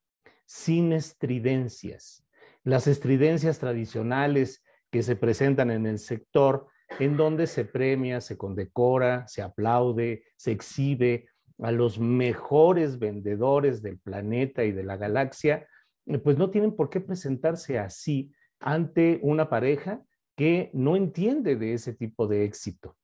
sin 0.44 0.92
estridencias. 0.92 2.26
Las 2.64 2.86
estridencias 2.86 3.58
tradicionales 3.58 4.64
que 4.90 5.02
se 5.02 5.16
presentan 5.16 5.70
en 5.70 5.86
el 5.86 5.98
sector 5.98 6.66
en 6.98 7.16
donde 7.16 7.46
se 7.46 7.64
premia, 7.64 8.20
se 8.20 8.36
condecora, 8.36 9.26
se 9.26 9.42
aplaude, 9.42 10.24
se 10.36 10.52
exhibe 10.52 11.28
a 11.58 11.72
los 11.72 11.98
mejores 11.98 12.98
vendedores 12.98 13.82
del 13.82 13.98
planeta 13.98 14.64
y 14.64 14.72
de 14.72 14.84
la 14.84 14.96
galaxia, 14.96 15.66
eh, 16.06 16.18
pues 16.18 16.38
no 16.38 16.50
tienen 16.50 16.74
por 16.74 16.90
qué 16.90 17.00
presentarse 17.00 17.78
así 17.78 18.32
ante 18.60 19.18
una 19.22 19.48
pareja 19.48 20.02
que 20.36 20.70
no 20.74 20.96
entiende 20.96 21.56
de 21.56 21.72
ese 21.72 21.94
tipo 21.94 22.26
de 22.26 22.44
éxito. 22.44 22.96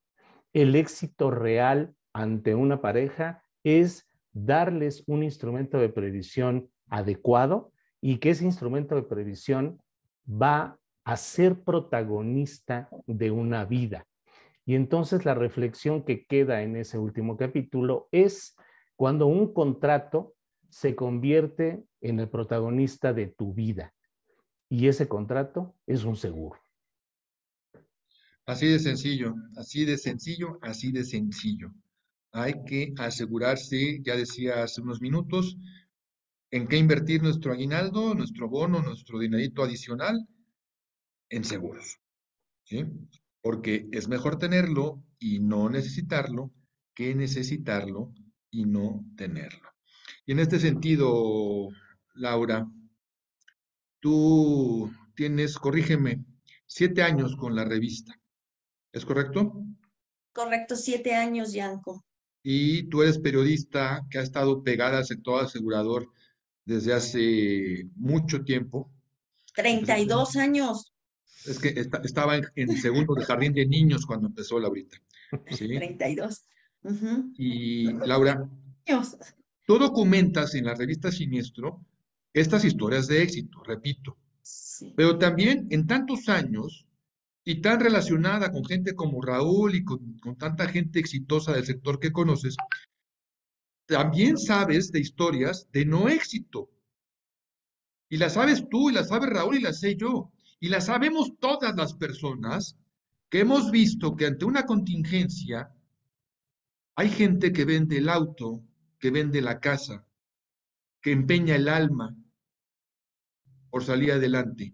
El 0.52 0.74
éxito 0.74 1.30
real 1.30 1.94
ante 2.12 2.54
una 2.54 2.80
pareja 2.82 3.42
es 3.64 4.08
darles 4.32 5.02
un 5.06 5.22
instrumento 5.22 5.78
de 5.78 5.88
previsión 5.88 6.70
adecuado 6.88 7.72
y 8.00 8.18
que 8.18 8.30
ese 8.30 8.44
instrumento 8.44 8.94
de 8.94 9.02
previsión 9.02 9.80
va 10.28 10.78
a 11.04 11.16
ser 11.16 11.62
protagonista 11.62 12.88
de 13.06 13.30
una 13.30 13.64
vida. 13.64 14.06
Y 14.64 14.74
entonces 14.74 15.24
la 15.24 15.34
reflexión 15.34 16.04
que 16.04 16.24
queda 16.26 16.62
en 16.62 16.76
ese 16.76 16.98
último 16.98 17.36
capítulo 17.36 18.08
es 18.12 18.56
cuando 18.96 19.26
un 19.26 19.52
contrato 19.52 20.34
se 20.68 20.94
convierte 20.94 21.84
en 22.00 22.20
el 22.20 22.28
protagonista 22.28 23.12
de 23.12 23.26
tu 23.26 23.52
vida. 23.52 23.94
Y 24.68 24.88
ese 24.88 25.08
contrato 25.08 25.74
es 25.86 26.04
un 26.04 26.16
seguro. 26.16 26.58
Así 28.46 28.66
de 28.66 28.78
sencillo, 28.78 29.34
así 29.56 29.84
de 29.84 29.98
sencillo, 29.98 30.58
así 30.62 30.92
de 30.92 31.04
sencillo. 31.04 31.72
Hay 32.32 32.54
que 32.64 32.94
asegurarse, 32.96 34.00
ya 34.02 34.16
decía 34.16 34.62
hace 34.62 34.80
unos 34.80 35.00
minutos, 35.00 35.58
en 36.50 36.66
qué 36.66 36.76
invertir 36.76 37.22
nuestro 37.22 37.52
aguinaldo, 37.52 38.14
nuestro 38.14 38.48
bono, 38.48 38.82
nuestro 38.82 39.18
dinerito 39.18 39.62
adicional 39.62 40.26
en 41.28 41.44
seguros. 41.44 41.98
¿sí? 42.64 42.84
Porque 43.42 43.88
es 43.92 44.08
mejor 44.08 44.38
tenerlo 44.38 45.02
y 45.18 45.40
no 45.40 45.68
necesitarlo 45.68 46.52
que 46.94 47.14
necesitarlo 47.14 48.12
y 48.50 48.64
no 48.64 49.04
tenerlo. 49.16 49.68
Y 50.26 50.32
en 50.32 50.38
este 50.38 50.58
sentido, 50.58 51.68
Laura, 52.14 52.66
tú 54.00 54.90
tienes, 55.14 55.58
corrígeme, 55.58 56.24
siete 56.66 57.02
años 57.02 57.36
con 57.36 57.54
la 57.54 57.64
revista. 57.64 58.14
¿Es 58.92 59.04
correcto? 59.04 59.64
Correcto, 60.32 60.76
siete 60.76 61.14
años, 61.14 61.52
Yanko. 61.52 62.04
Y 62.42 62.88
tú 62.88 63.02
eres 63.02 63.18
periodista 63.18 64.02
que 64.10 64.18
ha 64.18 64.22
estado 64.22 64.62
pegada 64.62 64.98
al 64.98 65.04
sector 65.06 65.44
asegurador 65.44 66.10
desde 66.64 66.92
hace 66.92 67.88
mucho 67.96 68.42
tiempo. 68.44 68.90
32 69.54 70.36
años. 70.36 70.91
Es 71.46 71.58
que 71.58 71.68
estaba 72.04 72.40
en, 72.54 72.76
segundo 72.76 73.14
de 73.14 73.24
jardín 73.24 73.52
de 73.52 73.66
niños 73.66 74.06
cuando 74.06 74.28
empezó 74.28 74.58
Laurita. 74.58 74.98
¿sí? 75.50 75.68
32. 75.76 76.44
Y 77.36 77.92
Laura, 77.92 78.48
tú 79.66 79.78
documentas 79.78 80.54
en 80.54 80.64
la 80.64 80.74
revista 80.74 81.12
Siniestro 81.12 81.84
estas 82.32 82.64
historias 82.64 83.06
de 83.06 83.22
éxito, 83.22 83.62
repito. 83.62 84.16
Pero 84.96 85.18
también 85.18 85.68
en 85.70 85.86
tantos 85.86 86.28
años 86.28 86.86
y 87.44 87.60
tan 87.60 87.80
relacionada 87.80 88.50
con 88.50 88.64
gente 88.64 88.94
como 88.94 89.22
Raúl 89.22 89.74
y 89.74 89.84
con, 89.84 90.18
con 90.18 90.36
tanta 90.36 90.68
gente 90.68 90.98
exitosa 90.98 91.52
del 91.52 91.64
sector 91.64 92.00
que 92.00 92.12
conoces, 92.12 92.56
también 93.86 94.38
sabes 94.38 94.90
de 94.90 95.00
historias 95.00 95.68
de 95.72 95.84
no 95.84 96.08
éxito. 96.08 96.70
Y 98.08 98.16
las 98.16 98.34
sabes 98.34 98.68
tú, 98.68 98.90
y 98.90 98.92
las 98.92 99.08
sabe 99.08 99.26
Raúl, 99.26 99.56
y 99.56 99.60
las 99.60 99.80
sé 99.80 99.96
yo. 99.96 100.31
Y 100.62 100.68
las 100.68 100.86
sabemos 100.86 101.40
todas 101.40 101.74
las 101.74 101.94
personas 101.94 102.78
que 103.28 103.40
hemos 103.40 103.72
visto 103.72 104.14
que 104.14 104.26
ante 104.26 104.44
una 104.44 104.64
contingencia 104.64 105.74
hay 106.94 107.08
gente 107.08 107.52
que 107.52 107.64
vende 107.64 107.98
el 107.98 108.08
auto, 108.08 108.62
que 109.00 109.10
vende 109.10 109.42
la 109.42 109.58
casa, 109.58 110.06
que 111.00 111.10
empeña 111.10 111.56
el 111.56 111.68
alma 111.68 112.16
por 113.70 113.82
salir 113.82 114.12
adelante 114.12 114.72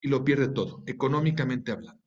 y 0.00 0.06
lo 0.06 0.22
pierde 0.22 0.46
todo, 0.46 0.84
económicamente 0.86 1.72
hablando. 1.72 2.04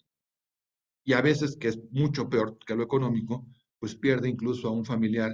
Y 1.03 1.11
a 1.11 1.21
veces, 1.21 1.57
que 1.57 1.67
es 1.67 1.79
mucho 1.91 2.29
peor 2.29 2.57
que 2.65 2.75
lo 2.75 2.83
económico, 2.83 3.45
pues 3.79 3.95
pierde 3.97 4.29
incluso 4.29 4.69
a 4.69 4.71
un 4.71 4.85
familiar. 4.85 5.33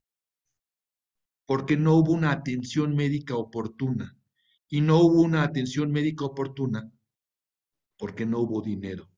Porque 1.51 1.75
no 1.75 1.95
hubo 1.95 2.13
una 2.13 2.31
atención 2.31 2.95
médica 2.95 3.35
oportuna. 3.35 4.15
Y 4.69 4.79
no 4.79 4.99
hubo 4.99 5.21
una 5.21 5.43
atención 5.43 5.91
médica 5.91 6.23
oportuna 6.23 6.89
porque 7.97 8.25
no 8.25 8.39
hubo 8.39 8.61
dinero. 8.61 9.09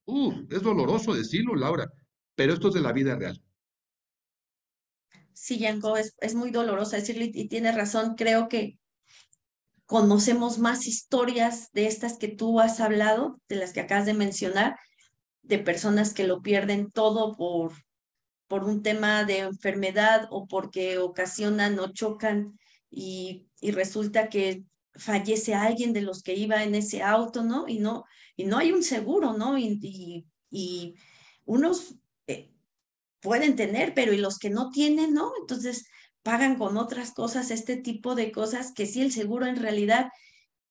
es 0.49 0.63
doloroso 0.63 1.13
decirlo, 1.13 1.53
Laura, 1.53 1.93
pero 2.33 2.53
esto 2.53 2.69
es 2.69 2.73
de 2.73 2.81
la 2.81 2.91
vida 2.91 3.15
real. 3.15 3.39
Sí, 5.33 5.59
Yanko, 5.59 5.95
es, 5.95 6.15
es 6.21 6.33
muy 6.33 6.49
doloroso 6.49 6.95
decirlo 6.95 7.23
y, 7.23 7.47
tiene 7.47 7.71
razón. 7.71 8.15
Creo 8.15 8.49
que 8.49 8.79
conocemos 9.85 10.57
más 10.57 10.87
historias 10.87 11.71
de 11.73 11.85
estas 11.85 12.17
que 12.17 12.29
tú 12.29 12.59
has 12.59 12.79
hablado, 12.79 13.39
de 13.47 13.57
las 13.57 13.73
que 13.73 13.81
acabas 13.81 14.07
de 14.07 14.15
mencionar, 14.15 14.75
de 15.43 15.59
personas 15.59 16.15
que 16.15 16.25
lo 16.25 16.41
pierden 16.41 16.89
todo 16.89 17.35
por 17.35 17.73
por 18.53 18.65
un 18.65 18.83
tema 18.83 19.23
de 19.23 19.39
enfermedad 19.39 20.27
o 20.29 20.45
porque 20.47 20.99
ocasionan 20.99 21.79
o 21.79 21.91
chocan 21.91 22.59
y, 22.91 23.47
y 23.59 23.71
resulta 23.71 24.29
que 24.29 24.63
fallece 24.93 25.55
alguien 25.55 25.91
de 25.91 26.03
los 26.03 26.21
que 26.21 26.35
iba 26.35 26.63
en 26.63 26.75
ese 26.75 27.01
auto, 27.01 27.43
¿no? 27.43 27.67
Y 27.67 27.79
no, 27.79 28.05
y 28.35 28.43
no 28.43 28.59
hay 28.59 28.71
un 28.71 28.83
seguro, 28.83 29.33
¿no? 29.33 29.57
Y, 29.57 30.27
y, 30.51 30.93
unos 31.45 31.95
eh, 32.27 32.51
pueden 33.21 33.55
tener, 33.55 33.95
pero 33.95 34.13
y 34.13 34.17
los 34.17 34.37
que 34.37 34.51
no 34.51 34.69
tienen, 34.69 35.15
¿no? 35.15 35.31
Entonces 35.41 35.87
pagan 36.21 36.59
con 36.59 36.77
otras 36.77 37.11
cosas 37.11 37.49
este 37.49 37.75
tipo 37.75 38.13
de 38.13 38.31
cosas 38.31 38.71
que 38.71 38.85
sí 38.85 39.01
el 39.01 39.11
seguro 39.11 39.47
en 39.47 39.55
realidad 39.55 40.11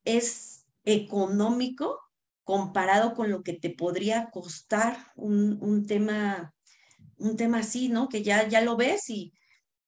es 0.05 0.67
económico 0.85 1.99
comparado 2.45 3.15
con 3.15 3.29
lo 3.29 3.43
que 3.43 3.55
te 3.55 3.71
podría 3.71 4.31
costar 4.31 4.99
un, 5.17 5.59
un 5.61 5.85
tema, 5.85 6.55
un 7.19 7.37
tema 7.37 7.59
así, 7.59 7.89
¿no? 7.89 8.09
Que 8.09 8.23
ya, 8.23 8.49
ya 8.49 8.61
lo 8.61 8.77
ves 8.77 9.09
y, 9.11 9.33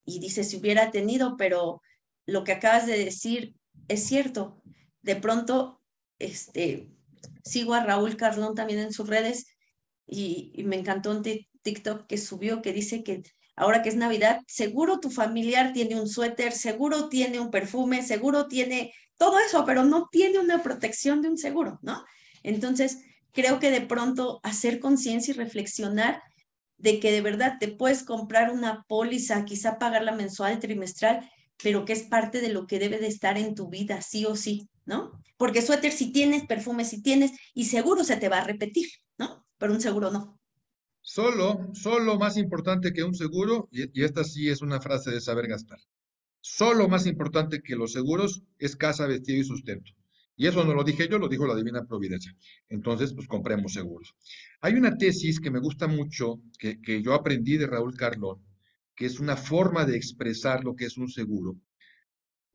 y 0.05 0.19
dices 0.19 0.49
si 0.49 0.57
hubiera 0.57 0.91
tenido, 0.91 1.35
pero 1.37 1.81
lo 2.25 2.43
que 2.43 2.53
acabas 2.53 2.87
de 2.87 2.97
decir 2.97 3.55
es 3.87 4.03
cierto. 4.05 4.61
De 5.01 5.15
pronto, 5.15 5.81
este, 6.19 6.91
sigo 7.43 7.73
a 7.73 7.83
Raúl 7.83 8.17
Carlón 8.17 8.55
también 8.55 8.79
en 8.79 8.93
sus 8.93 9.07
redes 9.07 9.45
y, 10.07 10.51
y 10.55 10.63
me 10.63 10.77
encantó 10.77 11.11
un 11.11 11.23
TikTok 11.23 12.07
que 12.07 12.17
subió 12.17 12.61
que 12.61 12.73
dice 12.73 13.03
que 13.03 13.23
ahora 13.55 13.81
que 13.81 13.89
es 13.89 13.95
Navidad, 13.95 14.41
seguro 14.47 14.99
tu 14.99 15.09
familiar 15.09 15.73
tiene 15.73 15.99
un 15.99 16.07
suéter, 16.07 16.51
seguro 16.51 17.09
tiene 17.09 17.39
un 17.39 17.51
perfume, 17.51 18.03
seguro 18.03 18.47
tiene 18.47 18.93
todo 19.17 19.39
eso, 19.39 19.63
pero 19.65 19.83
no 19.83 20.07
tiene 20.11 20.39
una 20.39 20.61
protección 20.61 21.21
de 21.21 21.29
un 21.29 21.37
seguro, 21.37 21.79
¿no? 21.81 22.03
Entonces, 22.43 22.99
creo 23.31 23.59
que 23.59 23.71
de 23.71 23.81
pronto 23.81 24.39
hacer 24.43 24.79
conciencia 24.79 25.33
y 25.33 25.37
reflexionar 25.37 26.21
de 26.77 26.99
que 26.99 27.11
de 27.11 27.21
verdad 27.21 27.57
te 27.59 27.67
puedes 27.69 28.03
comprar 28.03 28.51
una 28.51 28.83
póliza, 28.87 29.45
quizá 29.45 29.79
pagarla 29.79 30.11
mensual, 30.11 30.59
trimestral, 30.59 31.29
pero 31.61 31.85
que 31.85 31.93
es 31.93 32.03
parte 32.03 32.41
de 32.41 32.49
lo 32.49 32.67
que 32.67 32.79
debe 32.79 32.99
de 32.99 33.07
estar 33.07 33.37
en 33.37 33.55
tu 33.55 33.69
vida, 33.69 34.01
sí 34.01 34.25
o 34.25 34.35
sí, 34.35 34.69
¿no? 34.85 35.11
Porque 35.37 35.61
suéter 35.61 35.91
si 35.91 36.11
tienes, 36.11 36.45
perfume 36.45 36.85
si 36.85 37.01
tienes, 37.01 37.31
y 37.53 37.65
seguro 37.65 38.03
se 38.03 38.17
te 38.17 38.29
va 38.29 38.39
a 38.39 38.43
repetir, 38.43 38.87
¿no? 39.17 39.45
Pero 39.57 39.73
un 39.73 39.81
seguro 39.81 40.11
no. 40.11 40.39
Solo, 41.01 41.69
solo 41.73 42.17
más 42.17 42.35
importante 42.35 42.91
que 42.91 43.03
un 43.03 43.13
seguro, 43.13 43.69
y, 43.71 44.03
esta 44.03 44.23
sí 44.23 44.49
es 44.49 44.61
una 44.61 44.81
frase 44.81 45.11
de 45.11 45.21
saber 45.21 45.47
gastar, 45.47 45.77
solo 46.41 46.87
más 46.87 47.05
importante 47.05 47.61
que 47.61 47.75
los 47.75 47.93
seguros 47.93 48.41
es 48.57 48.75
casa, 48.75 49.05
vestido 49.05 49.39
y 49.39 49.43
sustento. 49.43 49.91
Y 50.35 50.47
eso 50.47 50.65
no 50.65 50.73
lo 50.73 50.83
dije 50.83 51.07
yo, 51.07 51.17
lo 51.17 51.29
dijo 51.29 51.47
la 51.47 51.55
Divina 51.55 51.85
Providencia. 51.85 52.35
Entonces, 52.69 53.13
pues 53.13 53.27
compremos 53.27 53.73
seguros. 53.73 54.15
Hay 54.61 54.73
una 54.73 54.97
tesis 54.97 55.39
que 55.39 55.51
me 55.51 55.59
gusta 55.59 55.87
mucho, 55.87 56.41
que, 56.59 56.81
que 56.81 57.01
yo 57.01 57.13
aprendí 57.13 57.57
de 57.57 57.67
Raúl 57.67 57.95
Carlón, 57.95 58.41
que 58.95 59.05
es 59.05 59.19
una 59.19 59.37
forma 59.37 59.85
de 59.85 59.95
expresar 59.95 60.63
lo 60.63 60.75
que 60.75 60.85
es 60.85 60.97
un 60.97 61.09
seguro, 61.09 61.57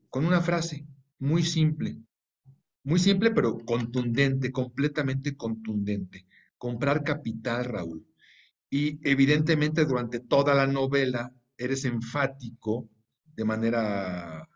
con 0.09 0.27
una 0.27 0.41
frase 0.41 0.87
muy 1.19 1.43
simple, 1.43 1.99
muy 2.83 2.99
simple 2.99 3.31
pero 3.31 3.59
contundente, 3.59 4.51
completamente 4.53 5.37
contundente. 5.37 6.27
Comprar 6.59 7.05
capital, 7.05 7.65
Raúl. 7.65 8.07
Y 8.69 9.01
evidentemente 9.09 9.85
durante 9.85 10.21
toda 10.21 10.55
la 10.55 10.67
novela 10.67 11.33
eres 11.57 11.85
enfático 11.85 12.89
de 13.25 13.45
manera 13.45 14.49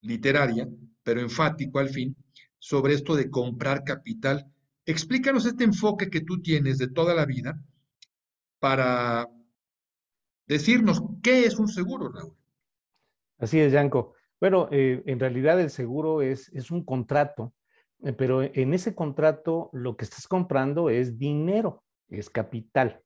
literaria, 0.00 0.68
pero 1.02 1.20
enfático 1.20 1.78
al 1.78 1.88
fin, 1.88 2.16
sobre 2.64 2.94
esto 2.94 3.14
de 3.14 3.28
comprar 3.28 3.84
capital. 3.84 4.50
Explícanos 4.86 5.44
este 5.44 5.64
enfoque 5.64 6.08
que 6.08 6.22
tú 6.22 6.40
tienes 6.40 6.78
de 6.78 6.88
toda 6.88 7.14
la 7.14 7.26
vida 7.26 7.60
para 8.58 9.28
decirnos 10.46 11.02
qué 11.22 11.44
es 11.44 11.58
un 11.58 11.68
seguro, 11.68 12.08
Raúl. 12.08 12.34
Así 13.36 13.60
es, 13.60 13.70
Yanko. 13.70 14.14
Bueno, 14.40 14.70
eh, 14.72 15.02
en 15.04 15.20
realidad 15.20 15.60
el 15.60 15.68
seguro 15.68 16.22
es, 16.22 16.48
es 16.54 16.70
un 16.70 16.82
contrato, 16.86 17.52
eh, 18.02 18.14
pero 18.14 18.42
en 18.42 18.72
ese 18.72 18.94
contrato 18.94 19.68
lo 19.74 19.98
que 19.98 20.06
estás 20.06 20.26
comprando 20.26 20.88
es 20.88 21.18
dinero, 21.18 21.84
es 22.08 22.30
capital. 22.30 23.02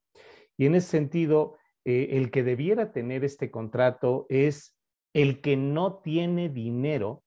Y 0.56 0.66
en 0.66 0.76
ese 0.76 0.86
sentido, 0.88 1.56
eh, 1.84 2.10
el 2.12 2.30
que 2.30 2.44
debiera 2.44 2.92
tener 2.92 3.24
este 3.24 3.50
contrato 3.50 4.26
es 4.28 4.76
el 5.14 5.40
que 5.40 5.56
no 5.56 5.98
tiene 5.98 6.48
dinero 6.48 7.24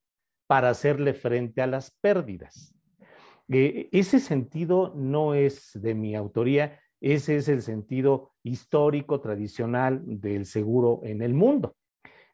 para 0.51 0.71
hacerle 0.71 1.13
frente 1.13 1.61
a 1.61 1.65
las 1.65 1.91
pérdidas. 1.91 2.75
Eh, 3.47 3.87
ese 3.93 4.19
sentido 4.19 4.91
no 4.97 5.33
es 5.33 5.71
de 5.75 5.95
mi 5.95 6.13
autoría, 6.13 6.77
ese 6.99 7.37
es 7.37 7.47
el 7.47 7.61
sentido 7.61 8.33
histórico, 8.43 9.21
tradicional 9.21 10.01
del 10.03 10.45
seguro 10.45 10.99
en 11.05 11.21
el 11.21 11.33
mundo. 11.33 11.77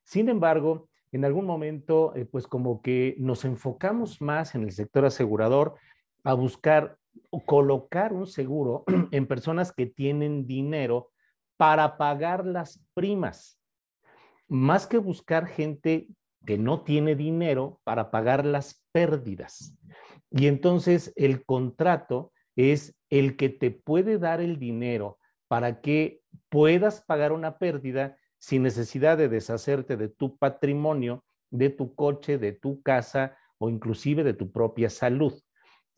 Sin 0.03 0.29
embargo, 0.29 0.89
en 1.11 1.25
algún 1.25 1.45
momento, 1.45 2.15
eh, 2.15 2.25
pues 2.25 2.47
como 2.47 2.81
que 2.81 3.15
nos 3.19 3.45
enfocamos 3.45 4.19
más 4.19 4.55
en 4.55 4.63
el 4.63 4.71
sector 4.71 5.05
asegurador 5.05 5.75
a 6.23 6.33
buscar 6.33 6.97
o 7.29 7.45
colocar 7.45 8.13
un 8.13 8.25
seguro 8.25 8.83
en 9.11 9.27
personas 9.27 9.71
que 9.71 9.85
tienen 9.85 10.47
dinero 10.47 11.11
para 11.55 11.97
pagar 11.97 12.47
las 12.47 12.83
primas, 12.95 13.59
más 14.47 14.87
que 14.87 14.97
buscar 14.97 15.45
gente 15.45 16.07
que 16.47 16.57
no 16.57 16.81
tiene 16.81 17.15
dinero 17.15 17.81
para 17.83 18.09
pagar 18.09 18.45
las 18.45 18.81
pérdidas. 18.93 19.77
Y 20.31 20.47
entonces 20.47 21.11
el 21.17 21.45
contrato 21.45 22.31
es 22.55 22.97
el 23.09 23.35
que 23.35 23.49
te 23.49 23.69
puede 23.69 24.17
dar 24.17 24.39
el 24.39 24.57
dinero 24.57 25.19
para 25.49 25.81
que 25.81 26.21
puedas 26.49 27.03
pagar 27.03 27.33
una 27.33 27.57
pérdida 27.57 28.17
sin 28.39 28.63
necesidad 28.63 29.17
de 29.17 29.27
deshacerte 29.27 29.97
de 29.97 30.07
tu 30.07 30.37
patrimonio, 30.37 31.25
de 31.51 31.69
tu 31.69 31.93
coche, 31.93 32.37
de 32.37 32.53
tu 32.53 32.81
casa 32.81 33.37
o 33.57 33.69
inclusive 33.69 34.23
de 34.23 34.33
tu 34.33 34.49
propia 34.49 34.89
salud. 34.89 35.33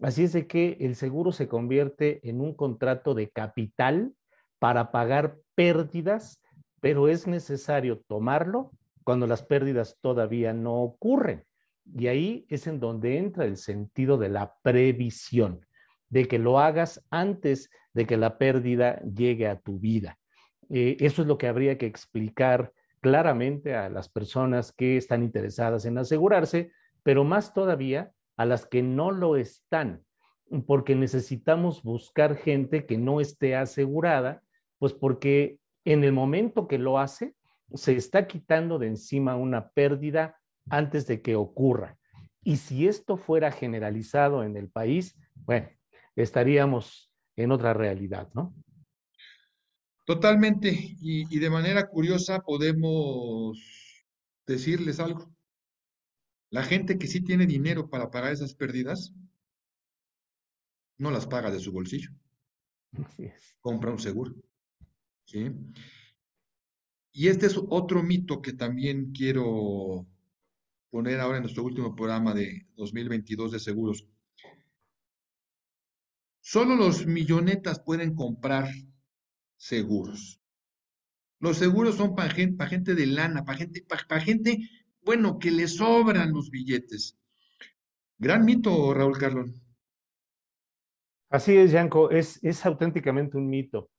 Así 0.01 0.23
es 0.23 0.33
de 0.33 0.47
que 0.47 0.77
el 0.79 0.95
seguro 0.95 1.31
se 1.31 1.47
convierte 1.47 2.27
en 2.27 2.41
un 2.41 2.55
contrato 2.55 3.13
de 3.13 3.29
capital 3.29 4.13
para 4.57 4.91
pagar 4.91 5.37
pérdidas, 5.53 6.41
pero 6.81 7.07
es 7.07 7.27
necesario 7.27 8.01
tomarlo 8.07 8.71
cuando 9.03 9.27
las 9.27 9.43
pérdidas 9.43 9.97
todavía 10.01 10.53
no 10.53 10.75
ocurren. 10.75 11.43
Y 11.97 12.07
ahí 12.07 12.45
es 12.49 12.67
en 12.67 12.79
donde 12.79 13.17
entra 13.17 13.45
el 13.45 13.57
sentido 13.57 14.17
de 14.17 14.29
la 14.29 14.55
previsión, 14.61 15.65
de 16.09 16.27
que 16.27 16.39
lo 16.39 16.59
hagas 16.59 17.05
antes 17.09 17.69
de 17.93 18.05
que 18.05 18.17
la 18.17 18.37
pérdida 18.37 19.01
llegue 19.01 19.47
a 19.47 19.59
tu 19.59 19.79
vida. 19.79 20.17
Eh, 20.69 20.97
eso 20.99 21.23
es 21.23 21.27
lo 21.27 21.37
que 21.37 21.47
habría 21.47 21.77
que 21.77 21.87
explicar 21.87 22.71
claramente 23.01 23.75
a 23.75 23.89
las 23.89 24.09
personas 24.09 24.71
que 24.71 24.97
están 24.97 25.23
interesadas 25.23 25.85
en 25.85 25.97
asegurarse, 25.97 26.71
pero 27.03 27.23
más 27.23 27.53
todavía 27.53 28.11
a 28.37 28.45
las 28.45 28.65
que 28.65 28.83
no 28.83 29.11
lo 29.11 29.35
están, 29.35 30.03
porque 30.65 30.95
necesitamos 30.95 31.83
buscar 31.83 32.35
gente 32.35 32.85
que 32.85 32.97
no 32.97 33.21
esté 33.21 33.55
asegurada, 33.55 34.43
pues 34.77 34.93
porque 34.93 35.59
en 35.85 36.03
el 36.03 36.11
momento 36.11 36.67
que 36.67 36.77
lo 36.77 36.99
hace, 36.99 37.35
se 37.73 37.95
está 37.95 38.27
quitando 38.27 38.79
de 38.79 38.87
encima 38.87 39.35
una 39.35 39.69
pérdida 39.69 40.39
antes 40.69 41.07
de 41.07 41.21
que 41.21 41.35
ocurra. 41.35 41.97
Y 42.43 42.57
si 42.57 42.87
esto 42.87 43.17
fuera 43.17 43.51
generalizado 43.51 44.43
en 44.43 44.55
el 44.55 44.69
país, 44.69 45.15
bueno, 45.35 45.69
estaríamos 46.15 47.11
en 47.35 47.51
otra 47.51 47.73
realidad, 47.73 48.29
¿no? 48.33 48.53
Totalmente. 50.05 50.75
Y, 51.01 51.37
de 51.37 51.49
manera 51.49 51.87
curiosa 51.87 52.39
podemos 52.39 53.61
decirles 54.47 54.99
algo. 54.99 55.31
La 56.49 56.63
gente 56.63 56.97
que 56.97 57.05
sí 57.05 57.21
tiene 57.21 57.45
dinero 57.45 57.89
para 57.89 58.09
pagar 58.09 58.33
esas 58.33 58.55
pérdidas, 58.55 59.13
no 60.97 61.11
las 61.11 61.27
paga 61.27 61.51
de 61.51 61.59
su 61.59 61.71
bolsillo. 61.71 62.09
Compra 63.61 63.91
un 63.91 63.99
seguro. 63.99 64.33
¿sí? 65.25 65.51
Y 67.19 67.27
este 67.27 67.47
es 67.47 67.59
otro 67.67 68.01
mito 68.01 68.41
que 68.41 68.53
también 68.53 69.11
quiero 69.11 70.07
poner 70.89 71.19
ahora 71.19 71.35
en 71.35 71.43
nuestro 71.43 71.65
último 71.65 71.93
programa 71.93 72.33
de 72.33 72.65
2022 72.77 73.51
de 73.51 73.59
seguros. 73.59 74.07
Solo 76.39 76.77
los 76.77 77.05
millonetas 77.05 77.81
pueden 77.81 78.15
comprar 78.15 78.69
seguros. 79.57 80.39
Los 81.41 81.57
seguros 81.57 81.95
son 81.95 82.15
para 82.15 82.29
gente, 82.29 82.95
de 82.95 83.05
lana, 83.05 83.43
para 83.43 83.57
gente, 83.57 83.85
gente, 84.21 84.69
bueno, 85.01 85.39
que 85.39 85.51
le 85.51 85.67
sobran 85.67 86.31
los 86.31 86.49
billetes. 86.49 87.17
Gran 88.17 88.45
mito, 88.45 88.93
Raúl 88.93 89.17
Carlón. 89.17 89.61
Así 91.29 91.57
es, 91.57 91.71
Yanko, 91.73 92.11
es, 92.11 92.41
es 92.41 92.65
auténticamente 92.65 93.35
un 93.35 93.49
mito. 93.49 93.89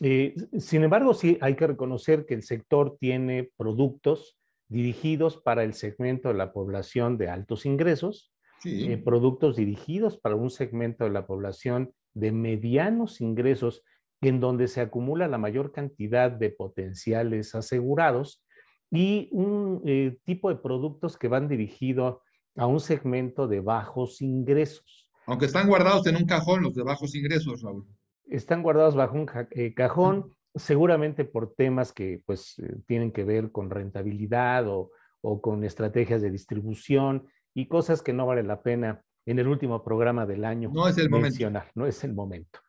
Eh, 0.00 0.34
sin 0.58 0.84
embargo, 0.84 1.14
sí 1.14 1.38
hay 1.40 1.54
que 1.54 1.66
reconocer 1.66 2.26
que 2.26 2.34
el 2.34 2.42
sector 2.42 2.96
tiene 2.98 3.50
productos 3.56 4.36
dirigidos 4.68 5.36
para 5.36 5.62
el 5.62 5.74
segmento 5.74 6.28
de 6.28 6.34
la 6.34 6.52
población 6.52 7.16
de 7.16 7.28
altos 7.28 7.66
ingresos, 7.66 8.32
eh, 8.64 8.96
productos 8.96 9.56
dirigidos 9.56 10.16
para 10.16 10.36
un 10.36 10.50
segmento 10.50 11.04
de 11.04 11.10
la 11.10 11.26
población 11.26 11.92
de 12.14 12.32
medianos 12.32 13.20
ingresos, 13.20 13.82
en 14.22 14.40
donde 14.40 14.68
se 14.68 14.80
acumula 14.80 15.28
la 15.28 15.36
mayor 15.36 15.70
cantidad 15.70 16.30
de 16.30 16.50
potenciales 16.50 17.54
asegurados, 17.54 18.42
y 18.90 19.28
un 19.32 19.82
eh, 19.84 20.16
tipo 20.24 20.48
de 20.48 20.56
productos 20.56 21.18
que 21.18 21.28
van 21.28 21.48
dirigidos 21.48 22.18
a 22.56 22.66
un 22.66 22.80
segmento 22.80 23.48
de 23.48 23.60
bajos 23.60 24.22
ingresos. 24.22 25.10
Aunque 25.26 25.46
están 25.46 25.68
guardados 25.68 26.06
en 26.06 26.16
un 26.16 26.26
cajón 26.26 26.62
los 26.62 26.74
de 26.74 26.84
bajos 26.84 27.14
ingresos, 27.14 27.62
Raúl. 27.62 27.86
Están 28.26 28.62
guardados 28.62 28.94
bajo 28.94 29.16
un 29.16 29.30
eh, 29.50 29.74
cajón, 29.74 30.30
seguramente 30.54 31.24
por 31.24 31.54
temas 31.54 31.92
que 31.92 32.22
pues 32.24 32.58
eh, 32.58 32.76
tienen 32.86 33.12
que 33.12 33.24
ver 33.24 33.50
con 33.52 33.70
rentabilidad 33.70 34.68
o, 34.68 34.90
o 35.20 35.40
con 35.40 35.64
estrategias 35.64 36.22
de 36.22 36.30
distribución 36.30 37.26
y 37.54 37.66
cosas 37.66 38.02
que 38.02 38.12
no 38.12 38.26
vale 38.26 38.42
la 38.42 38.62
pena 38.62 39.02
en 39.26 39.38
el 39.38 39.48
último 39.48 39.82
programa 39.82 40.26
del 40.26 40.44
año 40.44 40.70
no 40.72 40.88
es 40.88 40.98
el 40.98 41.10
mencionar, 41.10 41.62
momento. 41.62 41.80
no 41.80 41.86
es 41.86 42.04
el 42.04 42.14
momento. 42.14 42.60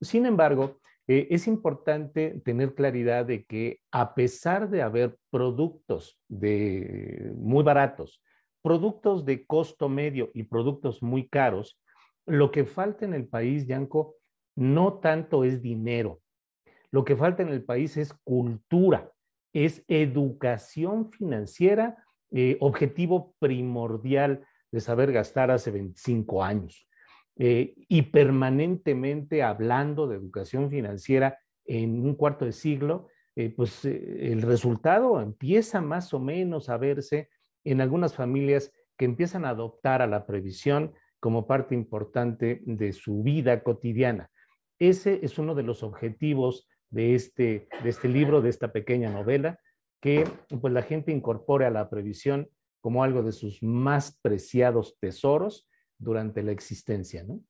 Sin 0.00 0.26
embargo, 0.26 0.78
eh, 1.08 1.28
es 1.30 1.46
importante 1.46 2.40
tener 2.44 2.74
claridad 2.74 3.24
de 3.24 3.44
que 3.44 3.80
a 3.90 4.14
pesar 4.14 4.68
de 4.70 4.82
haber 4.82 5.16
productos 5.30 6.18
de, 6.28 7.32
muy 7.36 7.62
baratos, 7.64 8.22
productos 8.62 9.24
de 9.24 9.46
costo 9.46 9.88
medio 9.88 10.30
y 10.34 10.44
productos 10.44 11.02
muy 11.02 11.28
caros, 11.28 11.80
lo 12.26 12.50
que 12.50 12.64
falta 12.64 13.04
en 13.04 13.14
el 13.14 13.26
país, 13.26 13.66
Yanko, 13.66 14.14
no 14.56 14.94
tanto 14.94 15.44
es 15.44 15.62
dinero. 15.62 16.20
Lo 16.90 17.04
que 17.04 17.16
falta 17.16 17.42
en 17.42 17.48
el 17.48 17.64
país 17.64 17.96
es 17.96 18.12
cultura, 18.12 19.10
es 19.52 19.84
educación 19.88 21.10
financiera, 21.10 22.04
eh, 22.30 22.56
objetivo 22.60 23.34
primordial 23.38 24.44
de 24.70 24.80
saber 24.80 25.12
gastar 25.12 25.50
hace 25.50 25.70
25 25.70 26.42
años. 26.42 26.88
Eh, 27.36 27.74
y 27.88 28.02
permanentemente 28.02 29.42
hablando 29.42 30.06
de 30.06 30.16
educación 30.16 30.70
financiera 30.70 31.38
en 31.64 32.04
un 32.04 32.14
cuarto 32.14 32.44
de 32.44 32.52
siglo, 32.52 33.08
eh, 33.36 33.48
pues 33.48 33.86
el 33.86 34.42
resultado 34.42 35.20
empieza 35.20 35.80
más 35.80 36.12
o 36.12 36.20
menos 36.20 36.68
a 36.68 36.76
verse 36.76 37.30
en 37.64 37.80
algunas 37.80 38.14
familias 38.14 38.72
que 38.98 39.06
empiezan 39.06 39.46
a 39.46 39.50
adoptar 39.50 40.02
a 40.02 40.06
la 40.06 40.26
previsión 40.26 40.92
como 41.20 41.46
parte 41.46 41.74
importante 41.74 42.60
de 42.66 42.92
su 42.92 43.22
vida 43.22 43.62
cotidiana. 43.62 44.30
Ese 44.82 45.20
es 45.22 45.38
uno 45.38 45.54
de 45.54 45.62
los 45.62 45.84
objetivos 45.84 46.66
de 46.90 47.14
este, 47.14 47.68
de 47.84 47.88
este 47.88 48.08
libro, 48.08 48.42
de 48.42 48.50
esta 48.50 48.72
pequeña 48.72 49.10
novela, 49.10 49.60
que 50.00 50.28
pues 50.60 50.74
la 50.74 50.82
gente 50.82 51.12
incorpore 51.12 51.66
a 51.66 51.70
la 51.70 51.88
previsión 51.88 52.50
como 52.80 53.04
algo 53.04 53.22
de 53.22 53.30
sus 53.30 53.62
más 53.62 54.18
preciados 54.22 54.96
tesoros 54.98 55.68
durante 55.98 56.42
la 56.42 56.50
existencia, 56.50 57.22
¿no? 57.22 57.44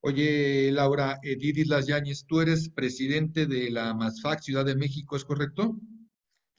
Oye, 0.00 0.72
Laura, 0.72 1.18
Edith 1.22 1.58
Islas 1.58 1.86
Yáñez, 1.86 2.24
tú 2.24 2.40
eres 2.40 2.70
presidente 2.70 3.44
de 3.44 3.70
la 3.70 3.92
MASFAC 3.92 4.40
Ciudad 4.40 4.64
de 4.64 4.76
México, 4.76 5.14
¿es 5.14 5.26
correcto? 5.26 5.76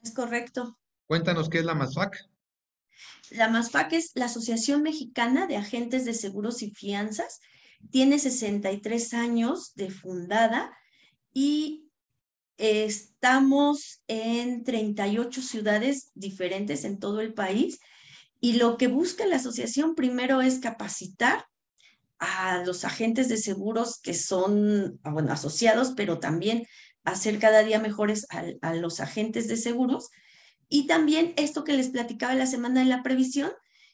Es 0.04 0.12
correcto. 0.12 0.78
Cuéntanos 1.08 1.50
qué 1.50 1.58
es 1.58 1.66
la 1.66 1.74
MASFAC. 1.74 2.20
La 3.32 3.50
MASFAC 3.50 3.93
es 3.93 4.12
la 4.14 4.26
Asociación 4.26 4.84
Mexicana 4.84 5.47
de 5.47 5.58
Agentes 5.58 6.06
de 6.06 6.14
Seguros 6.14 6.62
y 6.62 6.70
Fianzas. 6.70 7.39
Tiene 7.91 8.19
63 8.19 9.13
años 9.13 9.73
de 9.75 9.89
fundada 9.89 10.77
y 11.34 11.89
Estamos 12.59 14.03
en 14.09 14.65
38 14.65 15.41
ciudades 15.41 16.11
diferentes 16.13 16.84
en 16.84 16.99
todo 16.99 17.21
el 17.21 17.34
país 17.34 17.80
y 18.41 18.53
lo 18.57 18.75
que 18.75 18.89
busca 18.89 19.25
la 19.25 19.38
asociación 19.38 19.95
primero 19.95 20.41
es 20.41 20.59
capacitar 20.59 21.45
a 22.17 22.61
los 22.65 22.84
agentes 22.84 23.30
de 23.30 23.38
seguros 23.38 24.01
que 24.01 24.13
son, 24.13 24.99
ah, 25.03 25.11
bueno, 25.11 25.32
asociados, 25.32 25.93
pero 25.95 26.19
también 26.19 26.67
hacer 27.05 27.39
cada 27.39 27.63
día 27.63 27.80
mejores 27.80 28.27
a, 28.30 28.73
los 28.73 28.99
agentes 28.99 29.47
de 29.47 29.55
seguros. 29.55 30.09
Y 30.67 30.86
también 30.86 31.34
esto 31.38 31.63
que 31.63 31.77
les 31.77 31.88
platicaba 31.88 32.36
la 32.36 32.45
semana 32.45 32.82
de 32.82 32.88
la 32.88 33.03
previsión, 33.03 33.53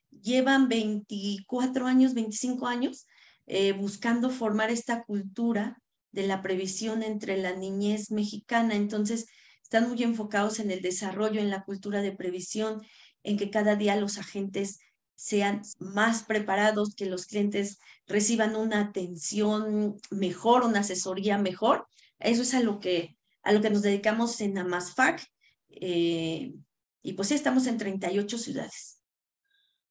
llevan 0.09 0.69
24 0.69 1.85
años, 1.85 2.15
25 2.15 2.65
años 2.65 3.05
eh, 3.47 3.73
buscando 3.73 4.29
formar 4.29 4.71
esta 4.71 5.03
cultura 5.03 5.81
de 6.11 6.27
la 6.27 6.41
previsión 6.41 7.03
entre 7.03 7.37
la 7.37 7.55
niñez 7.55 8.11
mexicana. 8.11 8.75
Entonces, 8.75 9.27
están 9.61 9.89
muy 9.89 10.01
enfocados 10.03 10.59
en 10.59 10.71
el 10.71 10.81
desarrollo, 10.81 11.41
en 11.41 11.49
la 11.49 11.63
cultura 11.63 12.01
de 12.01 12.11
previsión, 12.11 12.81
en 13.23 13.37
que 13.37 13.49
cada 13.49 13.75
día 13.75 13.95
los 13.95 14.17
agentes 14.17 14.79
sean 15.15 15.61
más 15.79 16.23
preparados, 16.23 16.95
que 16.95 17.05
los 17.05 17.25
clientes 17.25 17.79
reciban 18.07 18.55
una 18.55 18.81
atención 18.81 19.97
mejor, 20.11 20.63
una 20.63 20.81
asesoría 20.81 21.37
mejor. 21.37 21.87
Eso 22.19 22.41
es 22.43 22.53
a 22.53 22.61
lo 22.61 22.79
que, 22.79 23.17
a 23.43 23.51
lo 23.51 23.61
que 23.61 23.69
nos 23.69 23.81
dedicamos 23.81 24.39
en 24.41 24.57
Amasfac. 24.57 25.25
Eh, 25.69 26.53
y 27.01 27.13
pues 27.13 27.29
sí, 27.29 27.33
estamos 27.33 27.67
en 27.67 27.77
38 27.77 28.37
ciudades. 28.37 29.01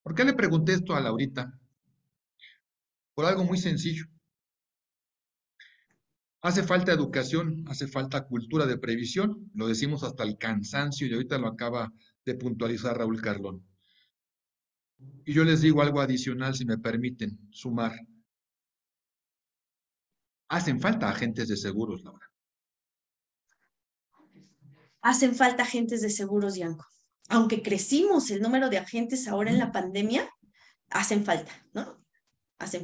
¿Por 0.03 0.15
qué 0.15 0.25
le 0.25 0.35
pregunté 0.35 0.75
esto 0.75 0.95
a 0.95 1.01
Laurita? 1.01 1.59
Por 3.15 3.27
algo 3.27 3.45
muy 3.45 3.59
sencillo. 3.59 4.05
Hace 6.45 6.63
falta 6.63 6.93
educación, 6.93 7.65
hace 7.69 7.89
falta 7.89 8.27
cultura 8.27 8.67
de 8.67 8.77
previsión, 8.77 9.51
lo 9.55 9.67
decimos 9.67 10.03
hasta 10.03 10.25
el 10.25 10.37
cansancio 10.37 11.07
y 11.07 11.15
ahorita 11.15 11.39
lo 11.39 11.49
acaba 11.49 11.91
de 12.27 12.35
puntualizar 12.35 12.99
Raúl 12.99 13.23
Carlón. 13.23 13.67
Y 15.25 15.33
yo 15.33 15.43
les 15.45 15.63
digo 15.63 15.81
algo 15.81 16.01
adicional, 16.01 16.55
si 16.55 16.67
me 16.67 16.77
permiten 16.77 17.39
sumar. 17.51 17.99
Hacen 20.49 20.81
falta 20.81 21.09
agentes 21.09 21.49
de 21.49 21.57
seguros, 21.57 22.05
Laura. 22.05 22.31
Hacen 25.01 25.35
falta 25.35 25.63
agentes 25.63 26.03
de 26.03 26.11
seguros, 26.11 26.57
Yanko. 26.57 26.87
Aunque 27.29 27.63
crecimos 27.63 28.31
el 28.31 28.43
número 28.43 28.69
de 28.69 28.79
agentes 28.79 29.29
ahora 29.29 29.51
en 29.51 29.59
la 29.59 29.73
pandemia, 29.73 30.29
hacen 30.91 31.25
falta, 31.25 31.53
¿no? 31.73 32.04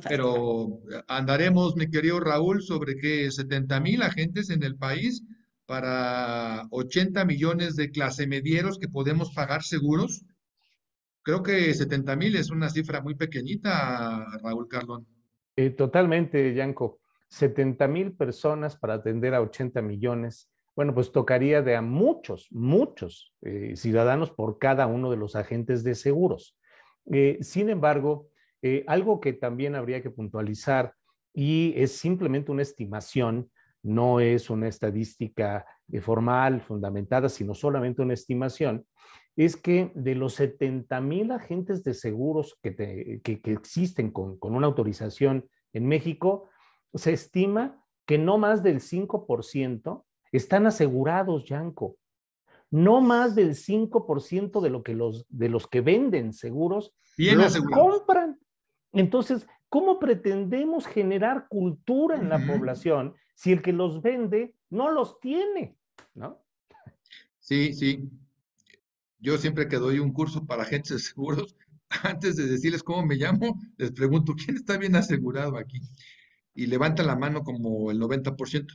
Pero 0.09 0.81
eh, 0.91 1.03
andaremos, 1.07 1.77
mi 1.77 1.89
querido 1.89 2.21
Raúl, 2.21 2.62
sobre 2.62 2.97
que 2.97 3.31
70 3.31 3.81
mil 3.81 4.03
agentes 4.03 4.51
en 4.51 4.62
el 4.62 4.77
país 4.77 5.23
para 5.66 6.66
80 6.71 7.25
millones 7.25 7.77
de 7.77 7.91
clase 7.91 8.27
medieros 8.27 8.79
que 8.79 8.89
podemos 8.89 9.33
pagar 9.33 9.62
seguros. 9.62 10.25
Creo 11.23 11.43
que 11.43 11.73
70 11.73 12.16
mil 12.16 12.37
es 12.37 12.51
una 12.51 12.68
cifra 12.68 13.01
muy 13.01 13.14
pequeñita, 13.14 14.27
Raúl 14.43 14.66
Carlón. 14.68 15.07
Eh, 15.57 15.71
totalmente, 15.71 16.55
Yanko. 16.55 16.99
70 17.29 17.87
mil 17.87 18.12
personas 18.12 18.77
para 18.77 18.95
atender 18.95 19.35
a 19.35 19.41
80 19.41 19.81
millones. 19.83 20.51
Bueno, 20.75 20.95
pues 20.95 21.12
tocaría 21.12 21.62
de 21.62 21.77
a 21.77 21.83
muchos, 21.83 22.49
muchos 22.51 23.33
eh, 23.43 23.77
ciudadanos 23.77 24.33
por 24.33 24.59
cada 24.59 24.89
uno 24.89 25.11
de 25.11 25.16
los 25.16 25.37
agentes 25.37 25.85
de 25.85 25.95
seguros. 25.95 26.57
sin 27.41 27.71
embargo, 27.71 28.30
eh, 28.62 28.84
algo 28.86 29.20
que 29.20 29.32
también 29.32 29.74
habría 29.74 30.02
que 30.02 30.11
puntualizar 30.11 30.94
y 31.32 31.72
es 31.76 31.92
simplemente 31.96 32.50
una 32.50 32.62
estimación, 32.62 33.50
no 33.82 34.20
es 34.20 34.50
una 34.50 34.68
estadística 34.68 35.64
eh, 35.90 36.00
formal, 36.00 36.61
fundamentada, 36.61 37.28
sino 37.28 37.54
solamente 37.54 38.02
una 38.02 38.14
estimación, 38.14 38.86
es 39.36 39.56
que 39.56 39.92
de 39.94 40.14
los 40.14 40.34
70 40.34 41.00
mil 41.00 41.30
agentes 41.30 41.82
de 41.84 41.94
seguros 41.94 42.58
que, 42.62 43.20
existen 43.24 44.11
con, 44.11 44.38
con, 44.38 44.54
una 44.54 44.66
autorización 44.66 45.48
en 45.72 45.86
México, 45.86 46.50
se 46.92 47.12
estima 47.12 47.82
que 48.06 48.18
no 48.18 48.38
más 48.38 48.62
del 48.62 48.80
5% 48.80 50.04
están 50.32 50.66
asegurados, 50.66 51.44
Yanko. 51.44 51.96
No 52.70 53.00
más 53.00 53.34
del 53.34 53.54
5% 53.54 54.61
de, 54.61 54.70
lo 54.70 54.82
que 54.82 54.94
los, 54.94 55.26
de 55.28 55.48
los 55.48 55.66
que 55.66 55.80
venden 55.80 56.32
seguros 56.32 56.94
los 57.16 57.61
compran. 57.62 58.38
Entonces, 58.93 59.47
¿cómo 59.68 59.99
pretendemos 59.99 60.86
generar 60.86 61.47
cultura 61.49 62.16
en 62.16 62.28
la 62.28 62.45
población 62.47 63.14
si 63.34 63.53
el 63.53 63.62
que 63.62 63.72
los 63.72 64.03
vende 64.03 64.55
no 64.68 64.91
los 64.91 65.20
tiene? 65.20 65.76
¿No? 66.14 66.43
Sí, 67.38 67.72
sí. 67.74 68.11
Yo 69.18 69.38
siempre 69.38 69.68
que 69.68 69.76
doy 69.76 69.99
un 69.99 70.12
curso 70.12 70.47
para 70.47 70.62
agentes 70.62 70.91
de 70.91 70.99
seguros, 70.99 71.57
antes 72.05 72.36
de 72.36 72.47
decirles 72.47 72.82
cómo 72.82 73.05
me 73.05 73.16
llamo, 73.16 73.61
les 73.76 73.93
pregunto, 73.93 74.34
¿quién 74.34 74.57
está 74.57 74.78
bien 74.78 74.97
asegurado 74.97 75.57
aquí? 75.57 75.80
Y 76.55 76.66
levantan 76.66 77.07
la 77.07 77.16
mano 77.16 77.43
como 77.43 77.91
el 77.91 78.01
90%. 78.01 78.66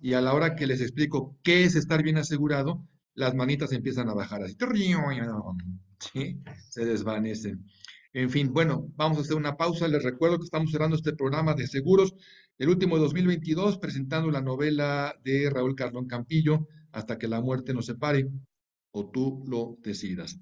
Y 0.00 0.14
a 0.14 0.20
la 0.20 0.34
hora 0.34 0.56
que 0.56 0.66
les 0.66 0.80
explico 0.80 1.36
qué 1.42 1.64
es 1.64 1.76
estar 1.76 2.02
bien 2.02 2.18
asegurado, 2.18 2.84
las 3.14 3.34
manitas 3.34 3.72
empiezan 3.72 4.08
a 4.08 4.14
bajar 4.14 4.42
así. 4.42 4.56
¿sí? 6.12 6.40
Se 6.68 6.84
desvanecen. 6.84 7.64
En 8.14 8.28
fin, 8.28 8.52
bueno, 8.52 8.92
vamos 8.94 9.18
a 9.18 9.20
hacer 9.22 9.36
una 9.36 9.56
pausa. 9.56 9.88
Les 9.88 10.02
recuerdo 10.02 10.38
que 10.38 10.44
estamos 10.44 10.70
cerrando 10.70 10.96
este 10.96 11.14
programa 11.14 11.54
de 11.54 11.66
seguros, 11.66 12.14
el 12.58 12.68
último 12.68 12.96
de 12.96 13.02
2022, 13.02 13.78
presentando 13.78 14.30
la 14.30 14.42
novela 14.42 15.14
de 15.24 15.48
Raúl 15.50 15.74
Carlón 15.74 16.06
Campillo, 16.06 16.68
Hasta 16.92 17.16
que 17.16 17.26
la 17.26 17.40
muerte 17.40 17.72
nos 17.72 17.86
separe, 17.86 18.28
o 18.90 19.10
tú 19.10 19.42
lo 19.46 19.78
decidas. 19.82 20.38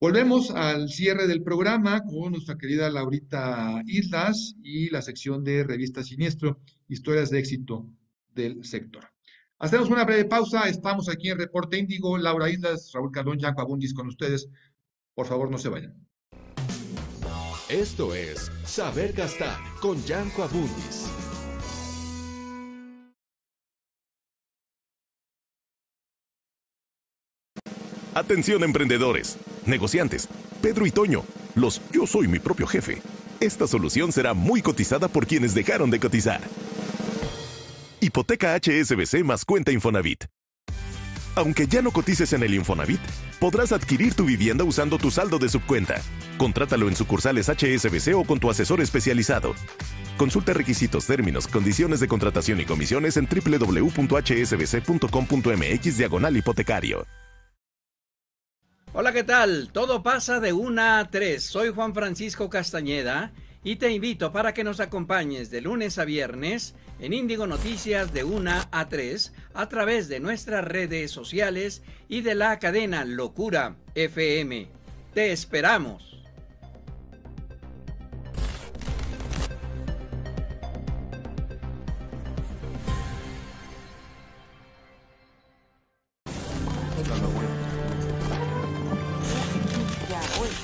Volvemos 0.00 0.52
al 0.52 0.88
cierre 0.88 1.26
del 1.26 1.42
programa 1.42 2.04
con 2.04 2.30
nuestra 2.30 2.56
querida 2.56 2.88
Laurita 2.88 3.82
Islas 3.86 4.54
y 4.62 4.88
la 4.90 5.02
sección 5.02 5.42
de 5.42 5.64
Revista 5.64 6.04
Siniestro, 6.04 6.60
historias 6.86 7.30
de 7.30 7.40
éxito 7.40 7.88
del 8.32 8.64
sector. 8.64 9.10
Hacemos 9.58 9.90
una 9.90 10.04
breve 10.04 10.26
pausa. 10.26 10.68
Estamos 10.68 11.08
aquí 11.08 11.30
en 11.30 11.38
Reporte 11.38 11.76
Índigo. 11.76 12.16
Laura 12.16 12.48
Islas, 12.48 12.92
Raúl 12.94 13.10
Carlón, 13.10 13.40
Jaco 13.40 13.62
Abundis 13.62 13.92
con 13.92 14.06
ustedes. 14.06 14.48
Por 15.14 15.26
favor, 15.26 15.50
no 15.50 15.58
se 15.58 15.68
vayan. 15.68 16.07
Esto 17.68 18.14
es 18.14 18.50
Saber 18.64 19.12
Gastar 19.12 19.58
con 19.82 20.02
Yanko 20.06 20.42
Abundis. 20.42 21.06
Atención 28.14 28.64
emprendedores, 28.64 29.36
negociantes, 29.66 30.30
Pedro 30.62 30.86
y 30.86 30.90
Toño, 30.90 31.24
los 31.56 31.82
yo 31.92 32.06
soy 32.06 32.26
mi 32.26 32.38
propio 32.38 32.66
jefe. 32.66 33.02
Esta 33.38 33.66
solución 33.66 34.12
será 34.12 34.32
muy 34.32 34.62
cotizada 34.62 35.08
por 35.08 35.26
quienes 35.26 35.54
dejaron 35.54 35.90
de 35.90 36.00
cotizar. 36.00 36.40
Hipoteca 38.00 38.58
HSBC 38.58 39.22
más 39.24 39.44
cuenta 39.44 39.72
Infonavit. 39.72 40.24
Aunque 41.38 41.66
ya 41.68 41.80
no 41.82 41.92
cotices 41.92 42.32
en 42.32 42.42
el 42.42 42.52
Infonavit, 42.52 42.98
podrás 43.38 43.70
adquirir 43.70 44.12
tu 44.12 44.24
vivienda 44.24 44.64
usando 44.64 44.98
tu 44.98 45.12
saldo 45.12 45.38
de 45.38 45.48
subcuenta. 45.48 46.02
Contrátalo 46.36 46.88
en 46.88 46.96
sucursales 46.96 47.48
HSBC 47.48 48.16
o 48.16 48.24
con 48.24 48.40
tu 48.40 48.50
asesor 48.50 48.80
especializado. 48.80 49.54
Consulta 50.16 50.52
requisitos, 50.52 51.06
términos, 51.06 51.46
condiciones 51.46 52.00
de 52.00 52.08
contratación 52.08 52.60
y 52.60 52.64
comisiones 52.64 53.16
en 53.18 53.28
www.hsbc.com.mx 53.28 55.96
diagonal 55.96 56.36
hipotecario. 56.36 57.06
Hola, 58.92 59.12
¿qué 59.12 59.22
tal? 59.22 59.70
Todo 59.72 60.02
pasa 60.02 60.40
de 60.40 60.52
1 60.52 60.82
a 60.82 61.08
3. 61.08 61.40
Soy 61.40 61.72
Juan 61.72 61.94
Francisco 61.94 62.50
Castañeda 62.50 63.32
y 63.68 63.76
te 63.76 63.92
invito 63.92 64.32
para 64.32 64.54
que 64.54 64.64
nos 64.64 64.80
acompañes 64.80 65.50
de 65.50 65.60
lunes 65.60 65.98
a 65.98 66.06
viernes 66.06 66.74
en 67.00 67.12
Índigo 67.12 67.46
Noticias 67.46 68.14
de 68.14 68.24
1 68.24 68.50
a 68.70 68.88
3 68.88 69.34
a 69.52 69.68
través 69.68 70.08
de 70.08 70.20
nuestras 70.20 70.64
redes 70.64 71.10
sociales 71.10 71.82
y 72.08 72.22
de 72.22 72.34
la 72.34 72.58
cadena 72.60 73.04
Locura 73.04 73.76
FM. 73.94 74.68
Te 75.12 75.32
esperamos. 75.32 76.17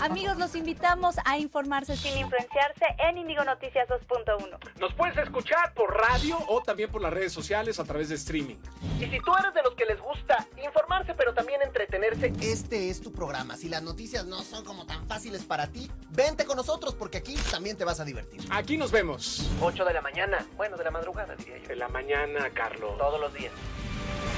Amigos, 0.04 0.36
los 0.36 0.54
invitamos 0.54 1.16
a 1.24 1.38
informarse 1.38 1.96
sin 1.96 2.18
influenciarse 2.18 2.84
en 2.98 3.16
Indigo 3.16 3.42
Noticias 3.42 3.88
2.1. 3.88 4.58
Nos 4.78 4.92
puedes 4.92 5.16
escuchar 5.16 5.72
por 5.72 5.96
radio 5.96 6.36
o 6.48 6.60
también 6.60 6.90
por 6.90 7.00
las 7.00 7.10
redes 7.10 7.32
sociales 7.32 7.80
a 7.80 7.84
través 7.84 8.10
de 8.10 8.16
streaming. 8.16 8.56
Y 9.00 9.06
si 9.06 9.18
tú 9.20 9.32
eres 9.38 9.54
de 9.54 9.62
los 9.62 9.74
que 9.74 9.86
les 9.86 9.98
gusta 9.98 10.46
informarse 10.62 11.14
pero 11.14 11.32
también 11.32 11.62
entretenerse, 11.62 12.34
este 12.42 12.90
es 12.90 13.00
tu 13.00 13.12
programa. 13.12 13.56
Si 13.56 13.70
las 13.70 13.82
noticias 13.82 14.26
no 14.26 14.42
son 14.42 14.62
como 14.66 14.84
tan 14.84 15.08
fáciles 15.08 15.42
para 15.42 15.68
ti, 15.68 15.90
vente 16.10 16.44
con 16.44 16.58
nosotros 16.58 16.94
porque 16.94 17.16
aquí 17.16 17.36
también 17.50 17.78
te 17.78 17.86
vas 17.86 17.98
a 17.98 18.04
divertir. 18.04 18.42
Aquí 18.50 18.76
nos 18.76 18.92
vemos. 18.92 19.48
8 19.62 19.86
de 19.86 19.94
la 19.94 20.02
mañana, 20.02 20.46
bueno, 20.58 20.76
de 20.76 20.84
la 20.84 20.90
madrugada 20.90 21.34
diría 21.34 21.56
yo. 21.56 21.68
De 21.68 21.76
la 21.76 21.88
mañana, 21.88 22.50
Carlos. 22.50 22.98
Todos 22.98 23.18
los 23.18 23.32
días. 23.32 23.54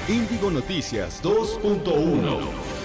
Índigo 0.07 0.49
Noticias 0.49 1.21
2.1 1.21 2.77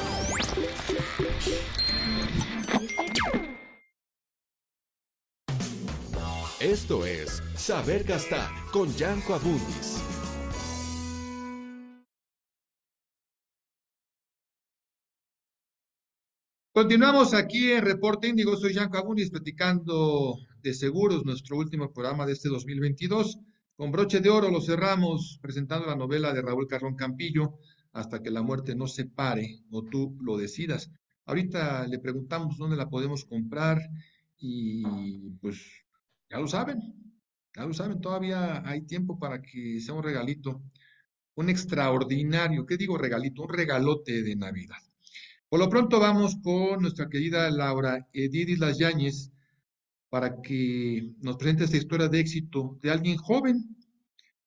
Esto 6.63 7.05
es 7.05 7.43
Saber 7.57 8.05
Gastar 8.05 8.49
con 8.73 8.89
Yanko 8.95 9.35
Abundis. 9.35 10.01
Continuamos 16.73 17.35
aquí 17.35 17.73
en 17.73 17.85
Reporte 17.85 18.29
Índigo. 18.29 18.57
Soy 18.57 18.75
Yanko 18.75 18.97
Abundis 18.97 19.31
platicando 19.31 20.37
de 20.63 20.73
seguros, 20.73 21.25
nuestro 21.25 21.59
último 21.59 21.93
programa 21.93 22.27
de 22.27 22.33
este 22.35 22.49
2022. 22.49 23.41
Con 23.77 23.91
broche 23.91 24.21
de 24.21 24.31
oro 24.31 24.49
lo 24.49 24.61
cerramos 24.61 25.41
presentando 25.43 25.87
la 25.87 25.97
novela 25.97 26.33
de 26.33 26.43
Raúl 26.43 26.69
Carrón 26.69 26.95
Campillo, 26.95 27.59
Hasta 27.93 28.23
que 28.23 28.31
la 28.31 28.41
muerte 28.41 28.75
no 28.75 28.87
se 28.87 29.05
pare 29.05 29.65
o 29.71 29.83
tú 29.83 30.17
lo 30.23 30.39
decidas. 30.39 30.91
Ahorita 31.27 31.87
le 31.87 31.99
preguntamos 31.99 32.57
dónde 32.59 32.77
la 32.77 32.89
podemos 32.89 33.25
comprar 33.25 33.81
y 34.39 35.31
pues 35.41 35.61
ya 36.29 36.39
lo 36.39 36.49
saben, 36.49 36.81
ya 37.55 37.65
lo 37.65 37.75
saben, 37.75 38.01
todavía 38.01 38.63
hay 38.69 38.83
tiempo 38.83 39.19
para 39.19 39.41
que 39.41 39.81
sea 39.81 39.95
un 39.95 40.03
regalito, 40.03 40.63
un 41.35 41.49
extraordinario, 41.49 42.67
¿qué 42.67 42.77
digo 42.77 42.99
regalito? 42.99 43.43
Un 43.43 43.51
regalote 43.51 44.23
de 44.23 44.37
Navidad. 44.37 44.79
Por 45.49 45.61
lo 45.61 45.69
pronto 45.69 46.01
vamos 46.01 46.37
con 46.43 46.81
nuestra 46.81 47.09
querida 47.09 47.51
Laura 47.51 48.09
Edith 48.13 48.59
Las 48.59 48.79
Yáñez 48.79 49.31
para 50.09 50.41
que 50.41 51.15
nos 51.21 51.37
presente 51.37 51.65
esta 51.65 51.77
historia 51.77 52.09
de 52.09 52.21
éxito 52.21 52.79
de 52.83 52.91
alguien 52.91 53.17
joven 53.17 53.77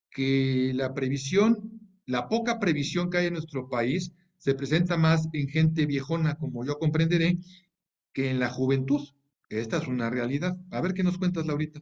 que 0.09 0.71
la 0.73 0.93
previsión, 0.93 1.79
la 2.05 2.27
poca 2.27 2.59
previsión 2.59 3.09
que 3.09 3.19
hay 3.19 3.27
en 3.27 3.33
nuestro 3.33 3.69
país 3.69 4.11
se 4.37 4.53
presenta 4.55 4.97
más 4.97 5.27
en 5.33 5.47
gente 5.47 5.85
viejona, 5.85 6.37
como 6.37 6.65
yo 6.65 6.77
comprenderé, 6.77 7.37
que 8.13 8.29
en 8.29 8.39
la 8.39 8.49
juventud. 8.49 9.07
Esta 9.49 9.77
es 9.77 9.87
una 9.87 10.09
realidad. 10.09 10.57
A 10.71 10.81
ver 10.81 10.93
qué 10.93 11.03
nos 11.03 11.17
cuentas, 11.17 11.45
Laurita. 11.45 11.81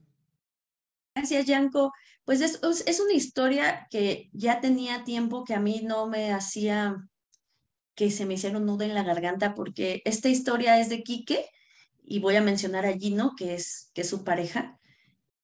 Gracias, 1.15 1.45
Yanko. 1.45 1.91
Pues 2.25 2.41
es, 2.41 2.59
es 2.85 2.99
una 2.99 3.13
historia 3.13 3.87
que 3.89 4.29
ya 4.33 4.59
tenía 4.61 5.03
tiempo 5.03 5.43
que 5.43 5.53
a 5.53 5.59
mí 5.59 5.81
no 5.83 6.07
me 6.07 6.31
hacía 6.31 7.07
que 7.95 8.09
se 8.11 8.25
me 8.25 8.35
hiciera 8.35 8.57
un 8.57 8.65
nudo 8.65 8.83
en 8.83 8.95
la 8.95 9.03
garganta, 9.03 9.53
porque 9.53 10.01
esta 10.05 10.29
historia 10.29 10.79
es 10.79 10.89
de 10.89 11.03
Quique, 11.03 11.45
y 12.05 12.19
voy 12.19 12.35
a 12.35 12.41
mencionar 12.41 12.85
a 12.85 12.93
Gino, 12.93 13.33
que 13.37 13.55
es, 13.55 13.91
que 13.93 14.03
su 14.03 14.23
pareja. 14.23 14.79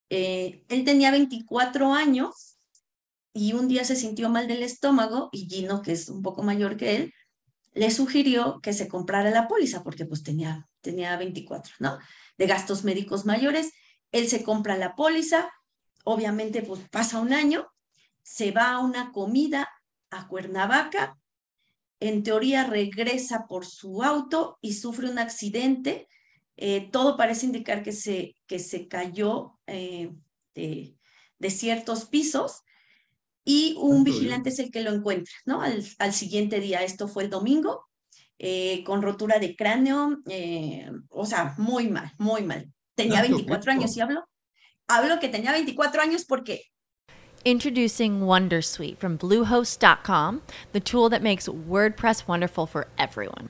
Eh, 0.09 0.63
él 0.69 0.83
tenía 0.83 1.11
24 1.11 1.93
años 1.93 2.48
y 3.39 3.53
un 3.53 3.69
día 3.69 3.85
se 3.85 3.95
sintió 3.95 4.29
mal 4.29 4.49
del 4.49 4.63
estómago 4.63 5.29
y 5.31 5.47
Gino, 5.47 5.81
que 5.81 5.93
es 5.93 6.09
un 6.09 6.21
poco 6.21 6.43
mayor 6.43 6.75
que 6.75 6.97
él, 6.97 7.13
le 7.73 7.89
sugirió 7.89 8.59
que 8.61 8.73
se 8.73 8.89
comprara 8.89 9.29
la 9.29 9.47
póliza 9.47 9.81
porque 9.81 10.05
pues 10.05 10.23
tenía, 10.23 10.67
tenía 10.81 11.15
24, 11.15 11.75
¿no? 11.79 11.99
De 12.37 12.47
gastos 12.47 12.83
médicos 12.83 13.25
mayores. 13.25 13.71
Él 14.11 14.27
se 14.27 14.43
compra 14.43 14.75
la 14.75 14.93
póliza, 14.93 15.49
obviamente 16.03 16.63
pues 16.63 16.81
pasa 16.89 17.21
un 17.21 17.31
año, 17.31 17.71
se 18.23 18.51
va 18.51 18.71
a 18.71 18.79
una 18.79 19.13
comida 19.13 19.69
a 20.09 20.27
Cuernavaca, 20.27 21.17
en 22.01 22.23
teoría 22.23 22.65
regresa 22.65 23.45
por 23.47 23.65
su 23.65 24.03
auto 24.03 24.57
y 24.59 24.73
sufre 24.73 25.09
un 25.09 25.17
accidente. 25.17 26.09
Eh, 26.57 26.89
todo 26.91 27.15
parece 27.15 27.45
indicar 27.45 27.83
que 27.83 27.93
se, 27.93 28.35
que 28.47 28.59
se 28.59 28.89
cayó 28.89 29.57
eh, 29.65 30.11
de, 30.55 30.97
de, 31.37 31.49
ciertos 31.49 32.03
pisos 32.03 32.63
y 33.49 33.73
un 33.79 34.03
vigilante 34.03 34.49
es 34.49 34.59
el 34.59 34.69
que 34.69 34.83
lo 34.83 34.91
encuentra, 34.91 35.33
¿no? 35.43 35.63
Al, 35.63 35.83
al 35.97 36.13
siguiente 36.13 36.59
día, 36.59 36.83
esto 36.83 37.07
fue 37.07 37.23
el 37.23 37.31
domingo, 37.31 37.87
eh, 38.37 38.83
con 38.83 39.01
rotura 39.01 39.39
de 39.39 39.55
cráneo, 39.55 40.19
eh, 40.29 40.87
o 41.09 41.25
sea, 41.25 41.55
muy 41.57 41.89
mal, 41.89 42.11
muy 42.19 42.43
mal. 42.43 42.71
Tenía 42.93 43.23
24 43.23 43.71
años, 43.71 43.97
¿y 43.97 44.01
hablo? 44.01 44.23
Hablo 44.87 45.19
que 45.19 45.29
tenía 45.29 45.51
24 45.51 45.99
años 45.99 46.25
porque 46.25 46.61
Introducing 47.43 48.21
Wondersuite 48.21 48.99
from 48.99 49.17
Bluehost.com, 49.17 50.41
the 50.71 50.79
tool 50.79 51.09
that 51.09 51.23
makes 51.23 51.47
WordPress 51.47 52.27
wonderful 52.27 52.67
for 52.67 52.85
everyone. 52.99 53.49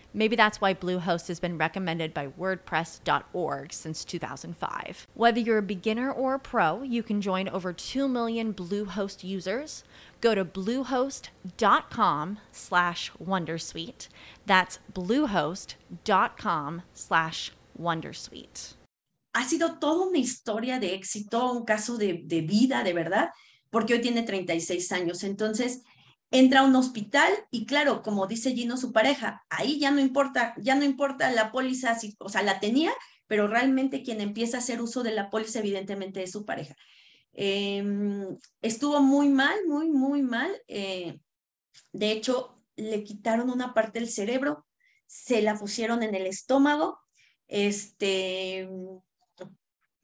Maybe 0.13 0.35
that's 0.35 0.59
why 0.59 0.73
Bluehost 0.73 1.27
has 1.29 1.39
been 1.39 1.57
recommended 1.57 2.13
by 2.13 2.27
WordPress.org 2.27 3.71
since 3.71 4.03
2005. 4.03 5.07
Whether 5.13 5.39
you're 5.39 5.57
a 5.57 5.61
beginner 5.61 6.11
or 6.11 6.33
a 6.33 6.39
pro, 6.39 6.83
you 6.83 7.01
can 7.01 7.21
join 7.21 7.47
over 7.47 7.71
2 7.71 8.07
million 8.07 8.53
Bluehost 8.53 9.23
users. 9.23 9.83
Go 10.19 10.35
to 10.35 10.43
bluehost.com 10.43 12.39
slash 12.51 13.11
Wondersuite. 13.23 14.07
That's 14.45 14.79
bluehost.com 14.93 16.81
slash 16.93 17.51
Wondersuite. 17.79 18.73
Ha 19.33 19.45
sido 19.45 19.79
toda 19.79 20.07
una 20.07 20.17
historia 20.17 20.77
de 20.77 20.93
éxito, 20.93 21.53
un 21.53 21.63
caso 21.63 21.97
de, 21.97 22.21
de 22.25 22.41
vida, 22.41 22.83
de 22.83 22.91
verdad 22.91 23.29
porque 23.71 23.93
hoy 23.93 24.01
tiene 24.01 24.21
36 24.21 24.91
años. 24.91 25.23
Entonces, 25.23 25.81
entra 26.31 26.61
a 26.61 26.63
un 26.63 26.75
hospital 26.75 27.31
y 27.51 27.65
claro, 27.65 28.01
como 28.01 28.25
dice 28.25 28.55
Gino, 28.55 28.77
su 28.77 28.91
pareja, 28.91 29.45
ahí 29.49 29.79
ya 29.79 29.91
no 29.91 29.99
importa, 29.99 30.55
ya 30.57 30.75
no 30.75 30.85
importa 30.85 31.29
la 31.31 31.51
póliza, 31.51 31.97
o 32.19 32.29
sea, 32.29 32.41
la 32.41 32.59
tenía, 32.59 32.91
pero 33.27 33.47
realmente 33.47 34.01
quien 34.03 34.21
empieza 34.21 34.57
a 34.57 34.59
hacer 34.61 34.81
uso 34.81 35.03
de 35.03 35.11
la 35.11 35.29
póliza 35.29 35.59
evidentemente 35.59 36.23
es 36.23 36.31
su 36.31 36.45
pareja. 36.45 36.75
Em, 37.33 38.37
estuvo 38.61 39.01
muy 39.01 39.29
mal, 39.29 39.55
muy, 39.67 39.89
muy 39.89 40.21
mal. 40.21 40.51
Eh, 40.67 41.19
de 41.93 42.11
hecho, 42.11 42.61
le 42.75 43.03
quitaron 43.03 43.49
una 43.49 43.73
parte 43.73 43.99
del 43.99 44.09
cerebro, 44.09 44.65
se 45.05 45.41
la 45.41 45.57
pusieron 45.57 46.03
en 46.03 46.15
el 46.15 46.25
estómago, 46.25 46.99
este, 47.47 48.69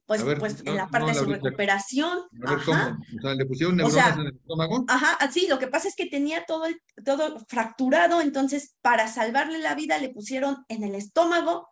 pues, 0.08 0.24
pues 0.39 0.64
en 0.66 0.78
la 0.78 0.88
parte 0.88 1.12
de 1.12 1.20
su 1.20 1.26
recuperación. 1.26 2.22
ajá. 2.45 2.97
O 3.18 3.22
sea, 3.22 3.34
le 3.34 3.45
pusieron 3.45 3.76
neuronas 3.76 4.16
en 4.16 4.22
el 4.22 4.36
estómago. 4.36 4.86
Ajá, 4.88 5.32
sí, 5.32 5.47
lo 5.49 5.60
que 5.60 5.68
pasa 5.68 5.89
es 5.89 5.95
que 5.95 6.05
tenía 6.05 6.45
todo, 6.45 6.64
todo 7.03 7.39
fracturado, 7.47 8.22
entonces 8.22 8.76
para 8.82 9.10
salvarle 9.10 9.60
la 9.60 9.76
vida 9.76 9.97
le 9.97 10.10
pusieron 10.10 10.64
en 10.70 10.84
el 10.84 10.95
estómago, 10.95 11.68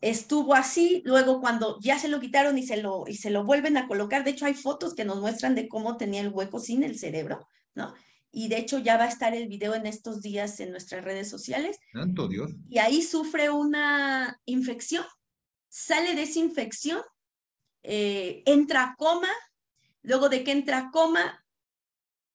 estuvo 0.00 0.54
así, 0.54 1.02
luego 1.04 1.40
cuando 1.40 1.78
ya 1.80 1.98
se 1.98 2.08
lo 2.08 2.18
quitaron 2.18 2.56
y 2.56 2.66
se 2.66 2.78
lo, 2.78 3.04
y 3.06 3.16
se 3.16 3.28
lo 3.28 3.44
vuelven 3.44 3.76
a 3.76 3.86
colocar, 3.86 4.24
de 4.24 4.30
hecho 4.30 4.46
hay 4.46 4.54
fotos 4.54 4.94
que 4.94 5.04
nos 5.04 5.20
muestran 5.20 5.54
de 5.54 5.68
cómo 5.68 5.98
tenía 5.98 6.22
el 6.22 6.30
hueco 6.30 6.58
sin 6.58 6.82
el 6.82 6.98
cerebro, 6.98 7.46
¿no? 7.74 7.92
Y 8.32 8.48
de 8.48 8.56
hecho 8.58 8.78
ya 8.78 8.96
va 8.96 9.04
a 9.04 9.08
estar 9.08 9.34
el 9.34 9.48
video 9.48 9.74
en 9.74 9.86
estos 9.86 10.22
días 10.22 10.60
en 10.60 10.70
nuestras 10.70 11.04
redes 11.04 11.28
sociales. 11.28 11.78
Santo 11.92 12.26
Dios. 12.26 12.52
Y 12.68 12.78
ahí 12.78 13.02
sufre 13.02 13.50
una 13.50 14.40
infección, 14.46 15.04
sale 15.68 16.14
de 16.14 16.22
esa 16.22 16.38
infección 16.38 17.00
eh, 17.88 18.42
entra 18.46 18.82
a 18.82 18.96
coma, 18.96 19.30
luego 20.02 20.28
de 20.28 20.42
que 20.42 20.50
entra 20.50 20.78
a 20.78 20.90
coma, 20.90 21.44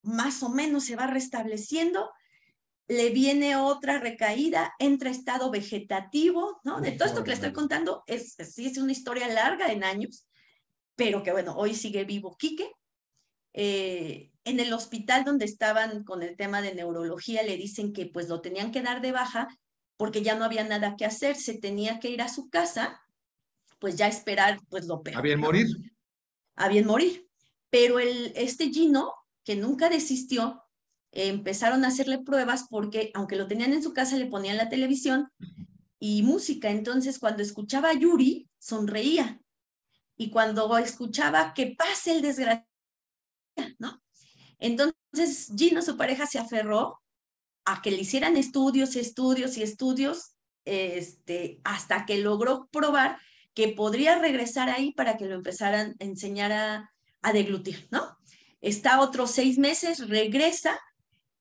más 0.02 0.44
o 0.44 0.50
menos 0.50 0.86
se 0.86 0.96
va 0.96 1.08
restableciendo, 1.08 2.10
le 2.88 3.10
viene 3.10 3.58
otra 3.58 4.00
recaída, 4.00 4.74
entra 4.80 5.10
a 5.10 5.14
estado 5.14 5.52
vegetativo, 5.52 6.62
¿no? 6.64 6.80
De 6.80 6.94
todo 6.94 7.10
esto 7.10 7.24
que 7.24 7.30
le 7.30 7.36
estoy 7.36 7.52
contando, 7.52 8.04
es, 8.08 8.36
sí 8.36 8.68
es 8.68 8.78
una 8.78 8.94
historia 8.94 9.28
larga 9.28 9.72
en 9.72 9.84
años, 9.84 10.26
pero 10.96 11.22
que 11.22 11.34
bueno, 11.34 11.54
hoy 11.58 11.76
sigue 11.76 12.06
vivo 12.06 12.38
Quique. 12.38 12.72
Eh, 13.54 14.32
en 14.46 14.60
el 14.62 14.72
hospital 14.72 15.26
donde 15.26 15.44
estaban 15.44 16.06
con 16.06 16.24
el 16.24 16.38
tema 16.38 16.62
de 16.62 16.74
neurología 16.74 17.44
le 17.44 17.58
dicen 17.58 17.92
que 17.92 18.06
pues 18.06 18.30
lo 18.30 18.40
tenían 18.40 18.72
que 18.72 18.82
dar 18.82 19.02
de 19.02 19.12
baja 19.12 19.50
porque 19.98 20.24
ya 20.24 20.36
no 20.36 20.46
había 20.46 20.64
nada 20.64 20.96
que 20.96 21.06
hacer, 21.06 21.36
se 21.36 21.58
tenía 21.58 22.00
que 22.00 22.10
ir 22.10 22.22
a 22.22 22.30
su 22.30 22.50
casa 22.50 23.02
pues 23.82 23.96
ya 23.96 24.08
esperar 24.08 24.60
pues 24.70 24.86
lo 24.86 25.02
peor. 25.02 25.18
A 25.18 25.22
bien 25.22 25.40
morir. 25.40 25.68
A 26.56 26.70
bien 26.70 26.86
morir. 26.86 27.28
Pero 27.72 28.00
el, 28.00 28.32
este 28.36 28.70
Gino, 28.70 29.12
que 29.44 29.56
nunca 29.56 29.90
desistió, 29.90 30.64
empezaron 31.12 31.84
a 31.84 31.88
hacerle 31.88 32.20
pruebas 32.20 32.68
porque 32.70 33.12
aunque 33.16 33.36
lo 33.36 33.48
tenían 33.48 33.74
en 33.74 33.82
su 33.82 33.92
casa, 33.92 34.18
le 34.18 34.28
ponían 34.28 34.58
la 34.58 34.70
televisión 34.70 35.30
y 36.00 36.22
música. 36.22 36.70
Entonces, 36.70 37.18
cuando 37.18 37.42
escuchaba 37.42 37.90
a 37.90 37.94
Yuri, 37.94 38.48
sonreía. 38.60 39.42
Y 40.16 40.30
cuando 40.30 40.78
escuchaba 40.78 41.56
que 41.56 41.76
pase 41.76 42.12
el 42.12 42.22
desgraciado, 42.22 42.68
¿no? 43.80 44.00
Entonces, 44.60 45.52
Gino, 45.58 45.82
su 45.82 45.98
pareja, 45.98 46.28
se 46.28 46.38
aferró 46.38 47.02
a 47.66 47.82
que 47.82 47.90
le 47.90 48.02
hicieran 48.02 48.38
estudios, 48.38 48.96
estudios 48.96 49.58
y 49.58 49.64
estudios, 49.64 50.36
este, 50.66 51.60
hasta 51.64 52.06
que 52.06 52.20
logró 52.20 52.70
probar 52.72 53.18
que 53.54 53.70
podría 53.70 54.18
regresar 54.18 54.70
ahí 54.70 54.94
para 54.94 55.18
que 55.18 55.26
lo 55.26 55.36
empezaran 55.36 55.96
a 56.00 56.04
enseñar 56.04 56.52
a, 56.52 57.34
deglutir, 57.34 57.88
¿no? 57.92 58.18
Está 58.62 59.00
otros 59.00 59.32
seis 59.32 59.60
meses, 59.60 60.10
regresa, 60.10 60.80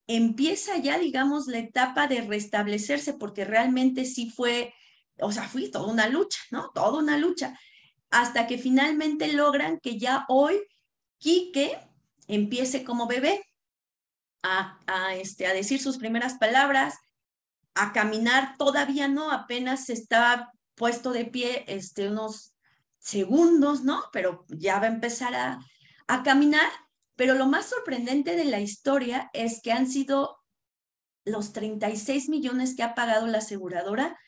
empieza 0.06 0.76
ya, 0.76 0.98
digamos, 0.98 1.46
la 1.46 1.58
etapa 1.58 2.06
de 2.06 2.20
restablecerse, 2.20 3.14
porque 3.14 3.44
realmente 3.44 4.04
sí 4.04 4.30
fue, 4.30 4.74
o 5.20 5.32
sea, 5.32 5.44
fue 5.48 5.68
toda 5.68 5.90
una 5.90 6.08
lucha, 6.08 6.38
¿no? 6.50 6.70
Toda 6.74 6.98
una 6.98 7.16
lucha, 7.16 7.58
hasta 8.10 8.46
que 8.46 8.58
finalmente 8.58 9.32
logran 9.32 9.78
que 9.80 9.98
ya 9.98 10.26
hoy 10.28 10.60
Quique 11.18 11.78
empiece 12.26 12.84
como 12.84 13.06
bebé 13.06 13.44
a, 14.42 15.14
este, 15.14 15.46
a 15.46 15.52
decir 15.52 15.80
sus 15.80 15.98
primeras 15.98 16.34
palabras, 16.34 16.94
a 17.74 17.92
caminar, 17.92 18.56
todavía 18.58 19.08
no, 19.08 19.30
apenas 19.30 19.90
está 19.90 20.50
puesto 20.80 21.12
de 21.12 21.26
pie 21.26 21.66
este, 21.68 22.08
unos 22.08 22.54
segundos, 22.98 23.84
¿no? 23.84 24.02
Pero 24.14 24.46
ya 24.48 24.80
va 24.80 24.86
a 24.86 24.94
empezar 24.94 25.34
a, 25.34 25.60
a 26.06 26.22
caminar. 26.22 26.70
Pero 27.16 27.34
lo 27.34 27.46
más 27.46 27.66
sorprendente 27.66 28.34
de 28.34 28.46
la 28.46 28.60
historia 28.60 29.28
es 29.34 29.60
que 29.60 29.72
han 29.72 29.86
sido 29.86 30.38
los 31.26 31.52
36 31.52 32.30
millones 32.30 32.74
que 32.74 32.82
ha 32.82 32.94
pagado 32.94 33.26
la 33.26 33.38
aseguradora, 33.38 34.18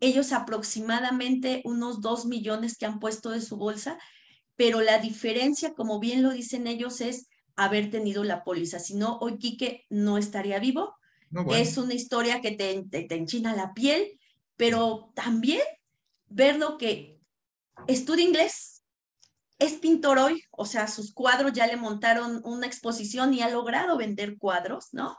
ellos 0.00 0.32
aproximadamente 0.32 1.62
unos 1.64 2.00
2 2.00 2.26
millones 2.26 2.76
que 2.76 2.86
han 2.86 2.98
puesto 2.98 3.30
de 3.30 3.40
su 3.40 3.56
bolsa, 3.56 3.96
pero 4.56 4.80
la 4.80 4.98
diferencia, 4.98 5.74
como 5.74 6.00
bien 6.00 6.24
lo 6.24 6.32
dicen 6.32 6.66
ellos, 6.66 7.00
es 7.00 7.28
haber 7.54 7.88
tenido 7.88 8.24
la 8.24 8.42
póliza. 8.42 8.80
Si 8.80 8.96
no, 8.96 9.18
hoy 9.18 9.38
Quique 9.38 9.86
no 9.90 10.18
estaría 10.18 10.58
vivo. 10.58 10.96
Es 11.54 11.78
una 11.78 11.94
historia 11.94 12.40
que 12.40 12.50
te, 12.50 12.82
te, 12.90 13.04
te, 13.04 13.14
enchina 13.14 13.54
la 13.54 13.74
piel, 13.74 14.18
pero 14.56 15.12
también 15.14 15.60
verlo 16.30 16.78
que 16.78 17.20
estudia 17.86 18.24
inglés, 18.24 18.82
es 19.58 19.74
pintor 19.74 20.18
hoy, 20.18 20.42
o 20.52 20.64
sea, 20.64 20.88
sus 20.88 21.12
cuadros 21.12 21.52
ya 21.52 21.66
le 21.66 21.76
montaron 21.76 22.40
una 22.44 22.66
exposición 22.66 23.34
y 23.34 23.42
ha 23.42 23.50
logrado 23.50 23.98
vender 23.98 24.38
cuadros, 24.38 24.88
¿no? 24.92 25.18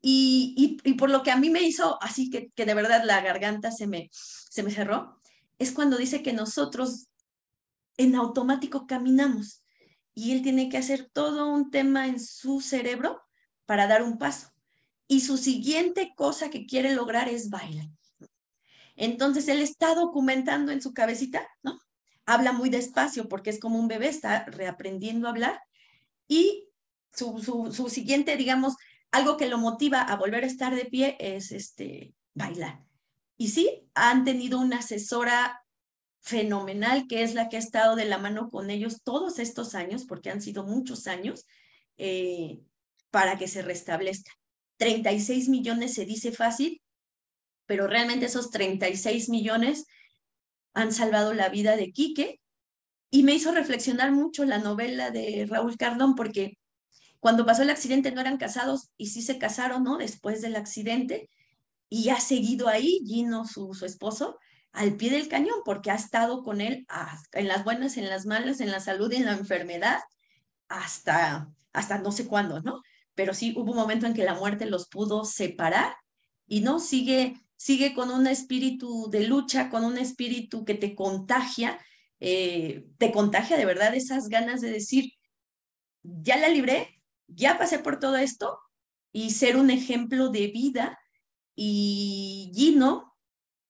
Y, 0.00 0.78
y, 0.84 0.94
por 0.94 1.10
lo 1.10 1.22
que 1.22 1.32
a 1.32 1.36
mí 1.36 1.50
me 1.50 1.62
hizo 1.62 1.98
así 2.00 2.30
que, 2.30 2.50
que 2.54 2.64
de 2.64 2.74
verdad 2.74 3.02
la 3.04 3.20
garganta 3.20 3.72
se 3.72 3.86
me, 3.86 4.08
se 4.12 4.62
me 4.62 4.70
cerró, 4.70 5.20
es 5.58 5.72
cuando 5.72 5.98
dice 5.98 6.22
que 6.22 6.32
nosotros 6.32 7.08
en 7.96 8.14
automático 8.14 8.86
caminamos 8.86 9.64
y 10.14 10.32
él 10.32 10.42
tiene 10.42 10.68
que 10.68 10.78
hacer 10.78 11.10
todo 11.12 11.52
un 11.52 11.70
tema 11.70 12.06
en 12.06 12.20
su 12.20 12.60
cerebro 12.60 13.20
para 13.66 13.86
dar 13.86 14.02
un 14.02 14.18
paso. 14.18 14.48
Y 15.08 15.20
su 15.20 15.36
siguiente 15.36 16.12
cosa 16.16 16.48
que 16.48 16.64
quiere 16.64 16.94
lograr 16.94 17.28
es 17.28 17.50
bailar. 17.50 17.88
Entonces 18.98 19.46
él 19.48 19.60
está 19.60 19.94
documentando 19.94 20.72
en 20.72 20.82
su 20.82 20.92
cabecita, 20.92 21.48
¿no? 21.62 21.78
Habla 22.26 22.52
muy 22.52 22.68
despacio 22.68 23.28
porque 23.28 23.50
es 23.50 23.60
como 23.60 23.78
un 23.78 23.88
bebé, 23.88 24.08
está 24.08 24.44
reaprendiendo 24.44 25.26
a 25.26 25.30
hablar. 25.30 25.60
Y 26.26 26.68
su, 27.14 27.38
su, 27.72 27.88
siguiente, 27.88 28.36
digamos, 28.36 28.74
algo 29.12 29.36
que 29.36 29.48
lo 29.48 29.56
motiva 29.56 30.02
a 30.02 30.16
volver 30.16 30.42
a 30.42 30.48
estar 30.48 30.74
de 30.74 30.84
pie 30.84 31.16
es 31.20 31.52
este, 31.52 32.12
bailar. 32.34 32.84
Y 33.36 33.48
sí, 33.48 33.88
han 33.94 34.24
tenido 34.24 34.58
una 34.58 34.78
asesora 34.78 35.62
fenomenal 36.20 37.06
que 37.08 37.22
es 37.22 37.34
la 37.34 37.48
que 37.48 37.56
ha 37.56 37.60
estado 37.60 37.94
de 37.94 38.04
la 38.04 38.18
mano 38.18 38.50
con 38.50 38.68
ellos 38.68 39.02
todos 39.04 39.38
estos 39.38 39.76
años, 39.76 40.04
porque 40.04 40.30
han 40.30 40.42
sido 40.42 40.64
muchos 40.64 41.06
años, 41.06 41.46
eh, 41.96 42.60
para 43.10 43.38
que 43.38 43.46
se 43.46 43.62
restablezca. 43.62 44.32
36 44.76 45.48
millones 45.48 45.94
se 45.94 46.04
dice 46.04 46.32
fácil, 46.32 46.82
pero 47.68 47.86
realmente 47.86 48.26
esos 48.26 48.50
36 48.50 49.28
millones 49.28 49.86
han 50.72 50.92
salvado 50.92 51.34
la 51.34 51.50
vida 51.50 51.76
de 51.76 51.92
Quique 51.92 52.40
y 53.10 53.22
me 53.22 53.34
hizo 53.34 53.52
reflexionar 53.52 54.10
mucho 54.10 54.44
la 54.44 54.58
novela 54.58 55.10
de 55.10 55.46
Raúl 55.48 55.76
Cardón 55.76 56.14
porque 56.14 56.58
cuando 57.20 57.44
pasó 57.44 57.62
el 57.62 57.70
accidente 57.70 58.10
no 58.10 58.22
eran 58.22 58.38
casados 58.38 58.90
y 58.96 59.08
sí 59.08 59.22
se 59.22 59.38
casaron, 59.38 59.84
¿no? 59.84 59.98
Después 59.98 60.40
del 60.40 60.56
accidente 60.56 61.28
y 61.90 62.08
ha 62.08 62.20
seguido 62.20 62.68
ahí 62.68 63.00
Gino, 63.06 63.46
su, 63.46 63.74
su 63.74 63.84
esposo, 63.84 64.38
al 64.72 64.96
pie 64.96 65.10
del 65.10 65.28
cañón 65.28 65.60
porque 65.64 65.90
ha 65.90 65.94
estado 65.94 66.42
con 66.42 66.62
él 66.62 66.86
en 67.32 67.48
las 67.48 67.64
buenas, 67.64 67.98
en 67.98 68.08
las 68.08 68.24
malas, 68.24 68.60
en 68.60 68.70
la 68.70 68.80
salud 68.80 69.12
y 69.12 69.16
en 69.16 69.26
la 69.26 69.32
enfermedad 69.32 70.00
hasta, 70.68 71.52
hasta 71.74 71.98
no 71.98 72.12
sé 72.12 72.26
cuándo, 72.26 72.62
¿no? 72.62 72.82
Pero 73.14 73.34
sí 73.34 73.52
hubo 73.56 73.72
un 73.72 73.76
momento 73.76 74.06
en 74.06 74.14
que 74.14 74.24
la 74.24 74.34
muerte 74.34 74.64
los 74.64 74.88
pudo 74.88 75.26
separar 75.26 75.94
y 76.46 76.60
no 76.62 76.78
sigue 76.78 77.34
sigue 77.58 77.92
con 77.92 78.10
un 78.10 78.26
espíritu 78.26 79.10
de 79.10 79.26
lucha, 79.26 79.68
con 79.68 79.84
un 79.84 79.98
espíritu 79.98 80.64
que 80.64 80.74
te 80.74 80.94
contagia, 80.94 81.78
eh, 82.20 82.86
te 82.98 83.12
contagia 83.12 83.56
de 83.56 83.66
verdad 83.66 83.94
esas 83.94 84.28
ganas 84.28 84.60
de 84.60 84.70
decir, 84.70 85.12
ya 86.02 86.36
la 86.36 86.48
libré, 86.48 87.02
ya 87.26 87.58
pasé 87.58 87.80
por 87.80 87.98
todo 87.98 88.16
esto 88.16 88.58
y 89.12 89.30
ser 89.30 89.56
un 89.56 89.70
ejemplo 89.70 90.28
de 90.28 90.46
vida. 90.46 90.98
Y 91.56 92.52
Gino, 92.54 93.16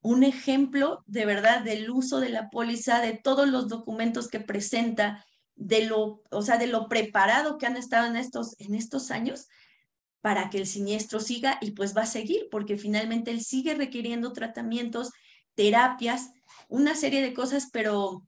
un 0.03 0.23
ejemplo 0.23 1.03
de 1.07 1.25
verdad 1.25 1.63
del 1.63 1.91
uso 1.91 2.21
de 2.21 2.29
la 2.29 2.51
póliza, 2.51 3.01
de 3.01 3.15
todos 3.15 3.49
los 3.49 3.69
documentos 3.69 4.29
que 4.29 4.41
presenta, 4.41 5.25
de 5.55 5.87
lo, 5.87 6.23
o 6.31 6.43
sea, 6.43 6.59
de 6.59 6.67
lo 6.67 6.89
preparado 6.89 7.57
que 7.57 7.67
han 7.67 7.79
estado 7.79 8.07
en 8.07 8.17
estos, 8.17 8.55
en 8.61 8.75
estos 8.75 9.11
años 9.11 9.49
para 10.29 10.51
que 10.51 10.59
el 10.59 10.67
siniestro 10.67 11.21
siga 11.21 11.57
y 11.63 11.71
pues 11.71 11.97
va 11.97 12.03
a 12.03 12.07
seguir, 12.07 12.49
porque 12.51 12.77
finalmente 12.77 13.31
él 13.31 13.41
sigue 13.41 13.73
requiriendo 13.73 14.35
tratamientos, 14.35 15.11
terapias, 15.55 16.33
una 16.69 16.95
serie 16.95 17.23
de 17.23 17.33
cosas, 17.33 17.71
pero 17.73 18.27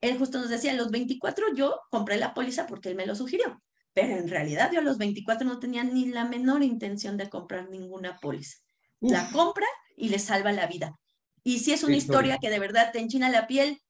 él 0.00 0.18
justo 0.18 0.40
nos 0.40 0.48
decía, 0.48 0.72
en 0.72 0.76
los 0.76 0.90
24 0.90 1.54
yo 1.54 1.78
compré 1.88 2.16
la 2.16 2.34
póliza 2.34 2.66
porque 2.66 2.88
él 2.88 2.96
me 2.96 3.06
lo 3.06 3.14
sugirió, 3.14 3.62
pero 3.94 4.16
en 4.16 4.28
realidad 4.28 4.72
yo 4.72 4.80
a 4.80 4.82
los 4.82 4.98
24 4.98 5.46
no 5.46 5.60
tenía 5.60 5.84
ni 5.84 6.06
la 6.06 6.24
menor 6.24 6.64
intención 6.64 7.16
de 7.16 7.30
comprar 7.30 7.70
ninguna 7.70 8.16
póliza. 8.16 8.58
La 8.98 9.30
compra 9.30 9.68
y 9.96 10.08
le 10.08 10.18
salva 10.18 10.50
la 10.50 10.66
vida. 10.66 10.98
Y 11.44 11.60
si 11.60 11.72
es 11.72 11.84
una 11.84 11.94
historia 11.94 12.38
que 12.42 12.50
de 12.50 12.58
verdad 12.58 12.90
te 12.92 12.98
enchina 12.98 13.30
la 13.30 13.46
piel, 13.46 13.80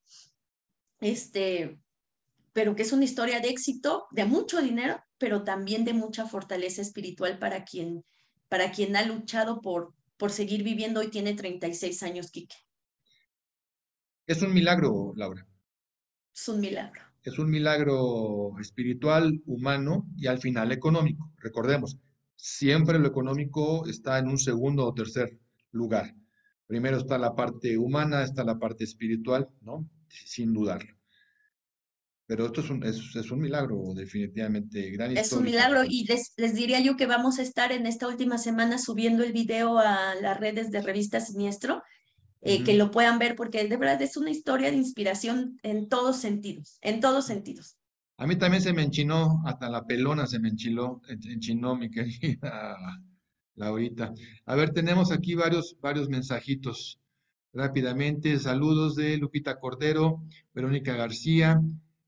este, 1.00 1.78
pero 2.52 2.76
que 2.76 2.82
es 2.82 2.92
una 2.92 3.06
historia 3.06 3.40
de 3.40 3.48
éxito, 3.48 4.08
de 4.10 4.26
mucho 4.26 4.60
dinero, 4.60 5.02
pero 5.18 5.44
también 5.44 5.84
de 5.84 5.94
mucha 5.94 6.26
fortaleza 6.26 6.82
espiritual 6.82 7.38
para 7.38 7.64
quien, 7.64 8.04
para 8.48 8.70
quien 8.72 8.96
ha 8.96 9.04
luchado 9.04 9.60
por, 9.60 9.94
por 10.16 10.30
seguir 10.30 10.62
viviendo. 10.62 11.00
Hoy 11.00 11.08
tiene 11.08 11.34
36 11.34 12.02
años, 12.02 12.30
Quique. 12.30 12.56
Es 14.26 14.42
un 14.42 14.52
milagro, 14.52 15.12
Laura. 15.16 15.46
Es 16.34 16.48
un 16.48 16.60
milagro. 16.60 17.02
Es 17.22 17.38
un 17.38 17.50
milagro 17.50 18.58
espiritual, 18.60 19.40
humano 19.46 20.06
y 20.16 20.26
al 20.26 20.38
final 20.38 20.72
económico. 20.72 21.32
Recordemos, 21.38 21.98
siempre 22.36 22.98
lo 22.98 23.08
económico 23.08 23.86
está 23.86 24.18
en 24.18 24.28
un 24.28 24.38
segundo 24.38 24.86
o 24.86 24.94
tercer 24.94 25.38
lugar. 25.72 26.14
Primero 26.66 26.98
está 26.98 27.18
la 27.18 27.34
parte 27.34 27.78
humana, 27.78 28.22
está 28.22 28.44
la 28.44 28.58
parte 28.58 28.84
espiritual, 28.84 29.48
¿no? 29.60 29.88
Sin 30.08 30.52
dudarlo. 30.52 30.95
Pero 32.26 32.46
esto 32.46 32.60
es 32.60 32.70
un, 32.70 32.82
es, 32.82 33.30
un 33.30 33.40
milagro, 33.40 33.94
definitivamente, 33.94 34.90
gran 34.90 35.16
Es 35.16 35.32
un 35.32 35.44
milagro 35.44 35.84
y 35.84 36.04
les, 36.06 36.32
les, 36.36 36.54
diría 36.54 36.80
yo 36.80 36.96
que 36.96 37.06
vamos 37.06 37.38
a 37.38 37.42
estar 37.42 37.70
en 37.70 37.86
esta 37.86 38.08
última 38.08 38.36
semana 38.36 38.78
subiendo 38.78 39.22
el 39.22 39.32
video 39.32 39.78
a 39.78 40.16
las 40.16 40.38
redes 40.40 40.72
de 40.72 40.82
Revista 40.82 41.20
Siniestro, 41.20 41.82
eh, 42.42 42.64
que 42.64 42.74
lo 42.74 42.90
puedan 42.90 43.18
ver 43.20 43.36
porque 43.36 43.66
de 43.66 43.76
verdad 43.76 44.02
es 44.02 44.16
una 44.16 44.30
historia 44.30 44.70
de 44.70 44.76
inspiración 44.76 45.58
en 45.62 45.88
todos 45.88 46.16
sentidos, 46.16 46.78
en 46.80 47.00
todos 47.00 47.26
sentidos. 47.26 47.76
A 48.18 48.26
mí 48.26 48.36
también 48.36 48.62
se 48.62 48.72
me 48.72 48.82
enchinó, 48.82 49.42
hasta 49.44 49.68
la 49.68 49.84
pelona 49.84 50.26
se 50.26 50.38
me 50.38 50.48
enchiló, 50.48 51.02
enchinó 51.08 51.76
mi 51.76 51.90
querida 51.90 52.76
Laurita. 53.54 54.12
A 54.46 54.54
ver, 54.54 54.70
tenemos 54.70 55.12
aquí 55.12 55.34
varios, 55.34 55.76
varios 55.80 56.08
mensajitos 56.08 56.98
rápidamente. 57.52 58.38
Saludos 58.38 58.96
de 58.96 59.16
Lupita 59.16 59.58
Cordero, 59.58 60.22
Verónica 60.54 60.94
García, 60.94 61.60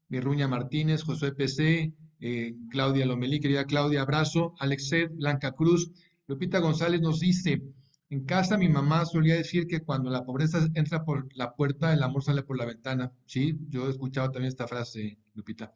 Mirruña 0.09 0.48
Martínez, 0.48 1.02
Josué 1.02 1.32
PC, 1.32 1.92
eh, 2.20 2.54
Claudia 2.70 3.06
Lomelí, 3.06 3.40
querida 3.40 3.64
Claudia, 3.64 4.02
abrazo, 4.02 4.54
Alexet, 4.59 5.11
Blanca 5.14 5.52
Cruz, 5.52 5.90
Lupita 6.26 6.59
González 6.59 7.00
nos 7.00 7.20
dice, 7.20 7.62
en 8.11 8.24
casa 8.24 8.56
mi 8.56 8.68
mamá 8.68 9.04
solía 9.04 9.36
decir 9.36 9.66
que 9.66 9.80
cuando 9.80 10.11
la 10.11 10.24
pobreza 10.24 10.66
entra 10.74 11.04
por 11.04 11.28
la 11.34 11.54
puerta, 11.54 11.92
el 11.92 12.02
amor 12.02 12.22
sale 12.22 12.42
por 12.42 12.56
la 12.56 12.64
ventana. 12.64 13.12
Sí, 13.26 13.59
yo 13.68 13.86
he 13.86 13.90
escuchado 13.90 14.30
también 14.30 14.48
esta 14.48 14.66
frase, 14.66 15.18
Lupita. 15.34 15.72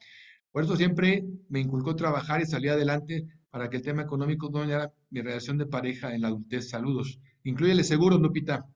Por 0.51 0.65
eso 0.65 0.77
siempre 0.77 1.25
me 1.49 1.61
inculcó 1.61 1.95
trabajar 1.95 2.41
y 2.41 2.47
salir 2.47 2.71
adelante 2.71 3.27
para 3.51 3.69
que 3.69 3.77
el 3.79 3.83
tema 3.83 4.03
económico 4.03 4.51
no 4.51 4.65
era 4.65 4.93
mi 5.11 5.21
relación 5.21 5.59
de 5.59 5.67
pareja 5.67 6.15
en 6.15 6.23
la 6.23 6.29
adultez. 6.29 6.71
Saludos. 6.71 7.21
Incluyele 7.45 7.85
seguros, 7.85 8.21
Lupita. 8.21 8.67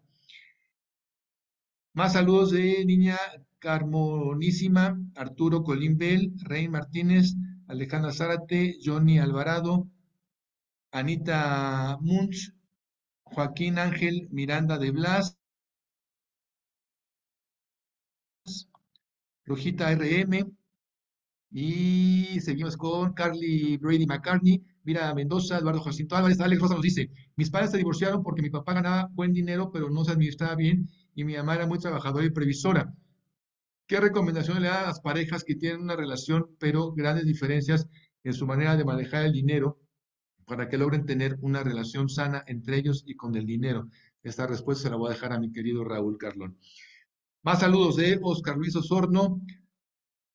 Más 1.95 2.13
saludos 2.13 2.51
de 2.51 2.85
niña 2.85 3.17
Carmonísima, 3.67 4.85
Arturo 5.17 5.65
Colimbel, 5.65 6.33
Rey 6.51 6.69
Martínez, 6.69 7.35
Alejandra 7.67 8.13
Zárate, 8.13 8.79
Johnny 8.85 9.19
Alvarado, 9.19 9.89
Anita 11.01 11.97
Munch, 12.01 12.53
Joaquín 13.25 13.79
Ángel 13.79 14.29
Miranda 14.31 14.79
de 14.79 14.91
Blas, 14.93 15.37
Rojita 19.47 19.91
RM, 19.95 20.53
y 21.51 22.41
seguimos 22.41 22.77
con 22.77 23.15
Carly 23.15 23.77
Brady 23.79 24.07
McCartney, 24.07 24.63
Mira 24.85 25.15
Mendoza, 25.15 25.59
Eduardo 25.59 25.83
Jacinto 25.83 26.17
Álvarez, 26.17 26.41
Alex 26.41 26.61
Rosa 26.63 26.75
nos 26.75 26.83
dice, 26.83 27.11
mis 27.37 27.51
padres 27.51 27.73
se 27.73 27.79
divorciaron 27.79 28.23
porque 28.23 28.43
mi 28.43 28.51
papá 28.51 28.75
ganaba 28.75 29.09
buen 29.13 29.33
dinero, 29.33 29.71
pero 29.73 29.91
no 29.91 30.05
se 30.05 30.13
administraba 30.13 30.55
bien, 30.57 30.89
y 31.15 31.25
mi 31.25 31.35
mamá 31.37 31.57
era 31.57 31.67
muy 31.67 31.79
trabajadora 31.79 32.27
y 32.27 32.31
previsora. 32.31 32.95
¿Qué 33.87 34.01
recomendación 34.01 34.61
le 34.61 34.67
da 34.69 34.83
a 34.83 34.87
las 34.87 35.01
parejas 35.01 35.45
que 35.45 35.55
tienen 35.55 35.83
una 35.83 35.95
relación, 35.95 36.57
pero 36.59 36.93
grandes 36.93 37.25
diferencias 37.25 37.87
en 38.25 38.33
su 38.33 38.45
manera 38.45 38.77
de 38.77 38.85
manejar 38.85 39.25
el 39.25 39.33
dinero 39.33 39.79
para 40.45 40.69
que 40.69 40.77
logren 40.77 41.07
tener 41.07 41.39
una 41.41 41.63
relación 41.63 42.09
sana 42.09 42.43
entre 42.49 42.79
ellos 42.79 43.05
y 43.07 43.15
con 43.15 43.37
el 43.37 43.47
dinero? 43.47 43.89
Esta 44.25 44.49
respuesta 44.49 44.85
se 44.85 44.91
la 44.91 44.97
voy 44.97 45.11
a 45.11 45.15
dejar 45.15 45.33
a 45.33 45.39
mi 45.39 45.53
querido 45.53 45.85
Raúl 45.85 46.19
Carlón. 46.19 46.59
Más 47.45 47.61
saludos 47.61 47.95
de 47.95 48.19
Oscar 48.23 48.57
Luis 48.57 48.75
Osorno, 48.75 49.41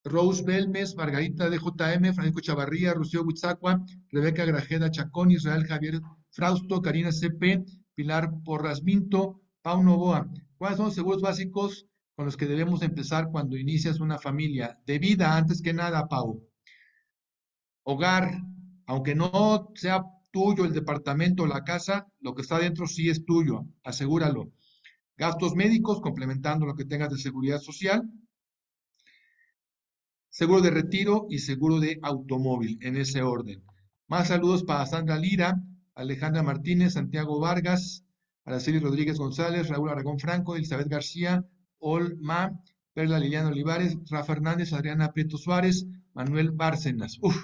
Rose 0.06 0.44
Belmes, 0.46 0.96
Margarita 0.96 1.50
DJM, 1.50 2.14
Francisco 2.14 2.40
Chavarría, 2.40 2.94
Rocío 2.94 3.24
Huitzacua, 3.24 3.84
Rebeca 4.12 4.46
Grajeda 4.46 4.90
Chacón, 4.90 5.30
Israel 5.30 5.66
Javier 5.68 6.00
Frausto, 6.30 6.82
Karina 6.82 7.12
CP, 7.12 7.66
Pilar 7.96 8.32
Porras 8.46 8.82
Minto, 8.82 9.42
Pau 9.62 9.84
Novoa. 9.84 10.32
¿Cuáles 10.58 10.78
son 10.78 10.86
los 10.86 10.96
seguros 10.96 11.22
básicos 11.22 11.86
con 12.22 12.28
los 12.28 12.38
que 12.38 12.46
debemos 12.46 12.84
empezar 12.84 13.32
cuando 13.32 13.58
inicias 13.58 14.00
una 14.00 14.20
familia. 14.20 14.80
De 14.86 15.00
vida, 15.00 15.36
antes 15.36 15.60
que 15.60 15.74
nada, 15.74 16.08
Pau. 16.08 16.48
Hogar, 17.82 18.40
aunque 18.86 19.16
no 19.16 19.72
sea 19.74 20.04
tuyo 20.30 20.64
el 20.66 20.72
departamento 20.72 21.42
o 21.42 21.48
la 21.48 21.64
casa, 21.64 22.06
lo 22.20 22.36
que 22.36 22.44
está 22.44 22.60
dentro 22.60 22.86
sí 22.86 23.10
es 23.10 23.26
tuyo, 23.26 23.66
asegúralo. 23.84 24.52
Gastos 25.18 25.56
médicos, 25.56 26.00
complementando 26.00 26.68
lo 26.68 26.76
que 26.76 26.86
tengas 26.86 27.10
de 27.10 27.18
seguridad 27.18 27.60
social. 27.60 28.08
Seguro 30.30 30.62
de 30.62 30.70
retiro 30.70 31.26
y 31.28 31.40
seguro 31.40 31.80
de 31.80 31.98
automóvil, 32.04 32.78
en 32.82 32.98
ese 32.98 33.24
orden. 33.24 33.64
Más 34.08 34.28
saludos 34.28 34.64
para 34.64 34.86
Sandra 34.86 35.18
Lira, 35.18 35.60
Alejandra 35.96 36.44
Martínez, 36.44 36.94
Santiago 36.94 37.40
Vargas, 37.40 38.06
Araceli 38.46 38.78
Rodríguez 38.78 39.18
González, 39.18 39.70
Raúl 39.70 39.90
Aragón 39.90 40.20
Franco, 40.20 40.56
Elizabeth 40.56 40.88
García, 40.88 41.44
Olma, 41.82 42.58
Perla 42.94 43.20
Liliana 43.20 43.50
Olivares, 43.50 43.98
Rafa 44.10 44.34
Hernández, 44.34 44.72
Adriana 44.72 45.12
Prieto 45.12 45.38
Suárez, 45.38 45.86
Manuel 46.14 46.52
Bárcenas. 46.52 47.18
Uf, 47.22 47.36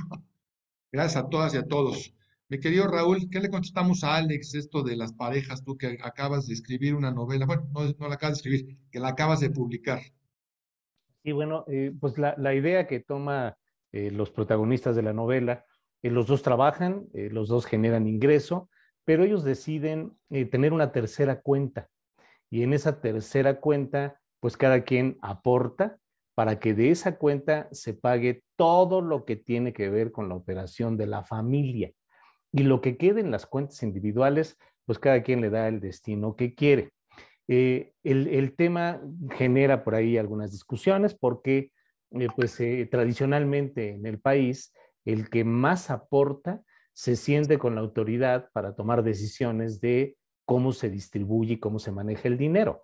gracias 0.91 1.23
a 1.23 1.27
todas 1.29 1.53
y 1.53 1.57
a 1.57 1.67
todos. 1.67 2.13
Mi 2.49 2.59
querido 2.59 2.87
Raúl, 2.87 3.29
¿qué 3.29 3.41
le 3.41 3.49
contestamos 3.49 4.05
a 4.05 4.15
Alex 4.15 4.55
esto 4.55 4.81
de 4.81 4.95
las 4.95 5.11
parejas, 5.11 5.65
tú 5.65 5.77
que 5.77 5.97
acabas 6.01 6.47
de 6.47 6.53
escribir 6.53 6.95
una 6.95 7.11
novela? 7.11 7.45
Bueno, 7.45 7.67
no, 7.73 8.07
la 8.07 8.15
acabas 8.15 8.37
de 8.37 8.49
escribir, 8.49 8.77
que 8.89 8.99
la 8.99 9.09
acabas 9.09 9.41
de 9.41 9.49
publicar. 9.49 9.99
Y 11.23 11.33
bueno, 11.33 11.65
eh, 11.67 11.91
pues 11.99 12.17
la, 12.17 12.53
idea 12.53 12.87
que 12.87 13.01
toma 13.01 13.57
eh, 13.91 14.11
los 14.11 14.31
protagonistas 14.31 14.95
de 14.95 15.01
la 15.01 15.11
novela, 15.11 15.65
eh, 16.01 16.09
los 16.09 16.27
dos 16.27 16.41
trabajan, 16.41 17.07
los 17.13 17.49
dos 17.49 17.65
generan 17.65 18.07
ingreso, 18.07 18.69
pero 19.03 19.25
ellos 19.25 19.43
deciden 19.43 20.17
tener 20.29 20.71
una 20.71 20.91
tercera 20.91 21.41
cuenta. 21.41 21.89
Y 22.49 22.63
en 22.63 22.71
esa 22.71 23.01
tercera 23.01 23.59
cuenta 23.59 24.21
pues 24.39 24.57
cada 24.57 24.83
quien 24.83 25.17
aporta 25.21 25.97
para 26.35 26.59
que 26.59 26.73
de 26.73 26.91
esa 26.91 27.17
cuenta 27.17 27.67
se 27.71 27.93
pague 27.95 28.43
todo 28.55 29.01
lo 29.01 29.25
que 29.25 29.35
tiene 29.35 29.73
que 29.73 29.89
ver 29.89 30.11
con 30.11 30.29
la 30.29 30.35
operación 30.35 30.95
de 30.95 31.07
la 31.07 31.23
familia. 31.23 31.91
Y 32.51 32.63
lo 32.63 32.79
que 32.79 32.95
quede 32.95 33.21
en 33.21 33.31
las 33.31 33.47
cuentas 33.47 33.81
individuales, 33.81 34.57
pues 34.85 34.99
cada 34.99 35.23
quien 35.23 35.41
le 35.41 35.49
da 35.49 35.67
el 35.67 35.79
destino 35.79 36.35
que 36.35 36.53
quiere. 36.53 36.91
Eh, 37.47 37.93
el, 38.03 38.55
tema 38.55 39.01
genera 39.31 39.83
por 39.83 39.95
ahí 39.95 40.17
algunas 40.17 40.51
discusiones 40.51 41.15
porque 41.15 41.71
eh, 42.11 42.27
pues 42.35 42.59
eh, 42.59 42.87
tradicionalmente 42.91 43.95
en 43.95 44.05
el 44.05 44.19
país 44.19 44.73
el 45.05 45.29
que 45.29 45.45
más 45.45 45.89
aporta 45.89 46.61
se 46.93 47.15
siente 47.15 47.57
con 47.57 47.75
la 47.75 47.81
autoridad 47.81 48.49
para 48.51 48.75
tomar 48.75 49.01
decisiones 49.01 49.79
de 49.79 50.17
cómo 50.45 50.73
se 50.73 50.89
distribuye 50.89 51.53
y 51.53 51.59
cómo 51.59 51.79
se 51.79 51.91
maneja 51.91 52.27
el 52.27 52.37
dinero 52.37 52.81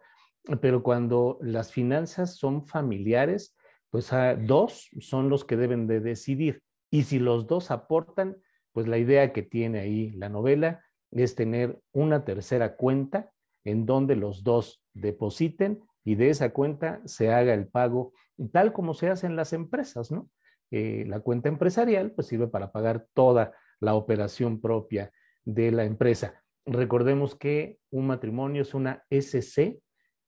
pero 0.62 0.84
cuando 0.84 1.38
las 1.42 1.72
finanzas 1.72 2.36
son 2.36 2.66
familiares, 2.66 3.56
pues 3.90 4.12
ah, 4.12 4.36
dos 4.36 4.90
son 5.00 5.30
los 5.30 5.46
que 5.46 5.56
deben 5.56 5.88
de 5.88 6.00
decidir. 6.00 6.62
Y 6.92 7.04
si 7.04 7.20
los 7.20 7.48
dos 7.48 7.72
aportan, 7.72 8.38
pues 8.72 8.88
la 8.88 8.98
idea 8.98 9.32
que 9.34 9.44
tiene 9.44 9.80
ahí 9.80 10.12
la 10.12 10.30
novela 10.30 10.84
es 11.12 11.36
tener 11.36 11.80
una 11.92 12.26
tercera 12.26 12.76
cuenta 12.76 13.32
en 13.64 13.86
donde 13.86 14.16
los 14.16 14.44
dos 14.44 14.84
depositen 14.94 15.84
y 16.04 16.16
de 16.16 16.30
esa 16.30 16.52
cuenta 16.52 17.02
se 17.06 17.32
haga 17.32 17.54
el 17.54 17.68
pago 17.68 18.14
tal 18.52 18.74
como 18.74 18.94
se 18.94 19.10
hace 19.10 19.28
en 19.28 19.36
las 19.36 19.54
empresas, 19.54 20.12
¿no? 20.12 20.30
Eh, 20.72 21.06
la 21.08 21.20
cuenta 21.20 21.50
empresarial 21.50 22.12
pues 22.12 22.28
sirve 22.28 22.48
para 22.48 22.72
pagar 22.72 23.06
toda 23.14 23.54
la 23.80 23.94
operación 23.94 24.60
propia 24.60 25.12
de 25.46 25.72
la 25.72 25.84
empresa. 25.84 26.42
Recordemos 26.66 27.36
que 27.36 27.78
un 27.92 28.08
matrimonio 28.08 28.64
es 28.64 28.74
una 28.74 29.04
SC, 29.10 29.82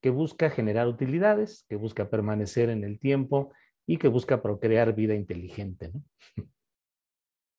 que 0.06 0.10
busca 0.10 0.50
generar 0.50 0.86
utilidades, 0.86 1.64
que 1.68 1.74
busca 1.74 2.08
permanecer 2.08 2.70
en 2.70 2.84
el 2.84 3.00
tiempo 3.00 3.52
y 3.88 3.96
que 3.96 4.06
busca 4.06 4.40
procrear 4.40 4.94
vida 4.94 5.16
inteligente. 5.16 5.90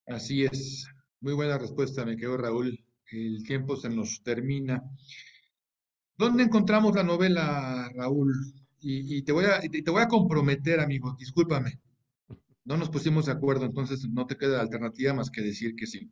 Así 0.07 0.45
es. 0.45 0.87
Muy 1.19 1.33
buena 1.33 1.57
respuesta, 1.57 2.05
me 2.05 2.15
quedó 2.15 2.37
Raúl. 2.37 2.85
El 3.11 3.43
tiempo 3.43 3.75
se 3.75 3.89
nos 3.89 4.23
termina. 4.23 4.81
¿Dónde 6.17 6.43
encontramos 6.43 6.95
la 6.95 7.03
novela, 7.03 7.91
Raúl? 7.93 8.31
Y, 8.79 9.21
te, 9.23 9.33
voy 9.33 9.43
a, 9.43 9.59
te 9.59 9.91
voy 9.91 10.01
a 10.01 10.07
comprometer, 10.07 10.79
amigo, 10.79 11.17
discúlpame. 11.19 11.81
No 12.63 12.77
nos 12.77 12.89
pusimos 12.89 13.25
de 13.25 13.33
acuerdo, 13.33 13.65
entonces 13.65 14.07
no 14.07 14.25
te 14.25 14.37
queda 14.37 14.61
alternativa 14.61 15.13
más 15.13 15.29
que 15.29 15.41
decir 15.41 15.75
que 15.75 15.85
sí. 15.85 16.09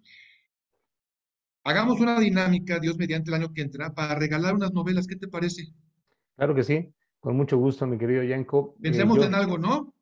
Hagamos 1.63 2.01
una 2.01 2.19
dinámica, 2.19 2.79
Dios 2.79 2.97
mediante 2.97 3.29
el 3.31 3.35
año 3.35 3.53
que 3.53 3.61
entra, 3.61 3.93
para 3.93 4.15
regalar 4.15 4.53
unas 4.53 4.73
novelas. 4.73 5.07
¿Qué 5.07 5.15
te 5.15 5.29
parece? 5.29 5.71
Claro 6.35 6.55
que 6.55 6.63
sí, 6.63 6.93
con 7.19 7.35
mucho 7.37 7.57
gusto, 7.57 7.87
mi 7.87 7.97
querido 7.97 8.23
Yanko. 8.23 8.75
Eh, 8.77 8.81
Pensemos 8.83 9.23
en 9.25 9.35
algo, 9.35 9.57
¿no? 9.57 9.93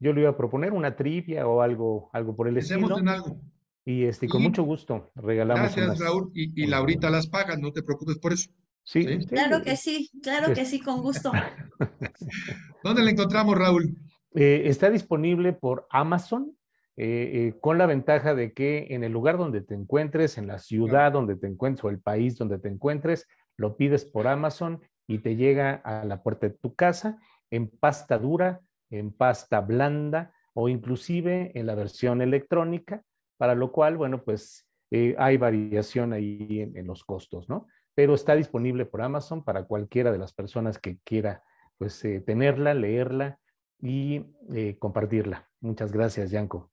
Yo 0.00 0.12
le 0.12 0.20
iba 0.22 0.30
a 0.30 0.36
proponer 0.36 0.72
una 0.72 0.94
trivia 0.96 1.46
o 1.48 1.60
algo, 1.62 2.10
algo 2.12 2.36
por 2.36 2.48
el 2.48 2.54
Pensemos 2.54 2.90
estilo. 2.90 2.98
en 3.00 3.08
algo. 3.14 3.40
Y 3.84 4.04
este, 4.04 4.28
con 4.28 4.42
Y- 4.42 4.44
mucho 4.44 4.62
gusto 4.62 5.10
regalamos 5.14 5.62
Gracias, 5.62 5.86
unas- 5.86 5.98
Raúl. 5.98 6.30
Y, 6.34 6.62
y 6.62 6.66
Laurita 6.66 7.10
las 7.10 7.26
paga, 7.26 7.56
no 7.56 7.72
te 7.72 7.82
preocupes 7.82 8.18
por 8.18 8.32
eso. 8.32 8.50
Sí, 8.84 9.02
¿Sí? 9.04 9.26
Claro 9.26 9.62
que 9.62 9.76
sí, 9.76 10.10
claro 10.22 10.54
que 10.54 10.64
sí, 10.64 10.80
con 10.80 11.02
gusto. 11.02 11.30
¿Dónde 12.84 13.02
la 13.02 13.10
encontramos, 13.10 13.56
Raúl? 13.56 13.96
Eh, 14.34 14.62
está 14.66 14.90
disponible 14.90 15.52
por 15.52 15.86
Amazon, 15.90 16.56
eh, 16.96 17.30
eh, 17.54 17.58
con 17.60 17.78
la 17.78 17.86
ventaja 17.86 18.34
de 18.34 18.52
que 18.52 18.88
en 18.90 19.04
el 19.04 19.12
lugar 19.12 19.36
donde 19.38 19.60
te 19.62 19.74
encuentres, 19.74 20.38
en 20.38 20.46
la 20.46 20.58
ciudad 20.58 21.12
donde 21.12 21.36
te 21.36 21.46
encuentres 21.46 21.84
o 21.84 21.88
el 21.90 22.00
país 22.00 22.36
donde 22.36 22.58
te 22.58 22.68
encuentres, 22.68 23.26
lo 23.56 23.76
pides 23.76 24.04
por 24.04 24.26
Amazon 24.26 24.80
y 25.08 25.18
te 25.18 25.34
llega 25.34 25.74
a 25.84 26.04
la 26.04 26.22
puerta 26.22 26.48
de 26.48 26.54
tu 26.54 26.74
casa 26.74 27.18
en 27.50 27.68
pasta 27.68 28.18
dura, 28.18 28.60
en 28.90 29.10
pasta 29.10 29.60
blanda 29.60 30.32
o 30.54 30.68
inclusive 30.68 31.50
en 31.58 31.66
la 31.66 31.74
versión 31.74 32.20
electrónica, 32.20 33.02
para 33.36 33.54
lo 33.54 33.72
cual, 33.72 33.96
bueno, 33.96 34.22
pues 34.22 34.66
eh, 34.90 35.14
hay 35.18 35.36
variación 35.36 36.12
ahí 36.12 36.60
en, 36.74 36.86
los 36.86 37.04
costos, 37.04 37.48
¿no? 37.48 37.66
Pero 37.94 38.14
está 38.14 38.34
disponible 38.34 38.84
por 38.84 39.02
Amazon 39.02 39.42
para 39.42 39.64
cualquiera 39.64 40.12
de 40.12 40.18
las 40.18 40.32
personas 40.32 40.78
que 40.78 40.98
quiera, 41.04 41.42
pues, 41.78 42.04
eh, 42.04 42.20
tenerla, 42.20 42.74
leerla 42.74 43.38
y 43.80 44.24
eh, 44.52 44.76
compartirla. 44.78 45.48
Muchas 45.60 45.90
gracias, 45.90 46.30
Yanko. 46.30 46.70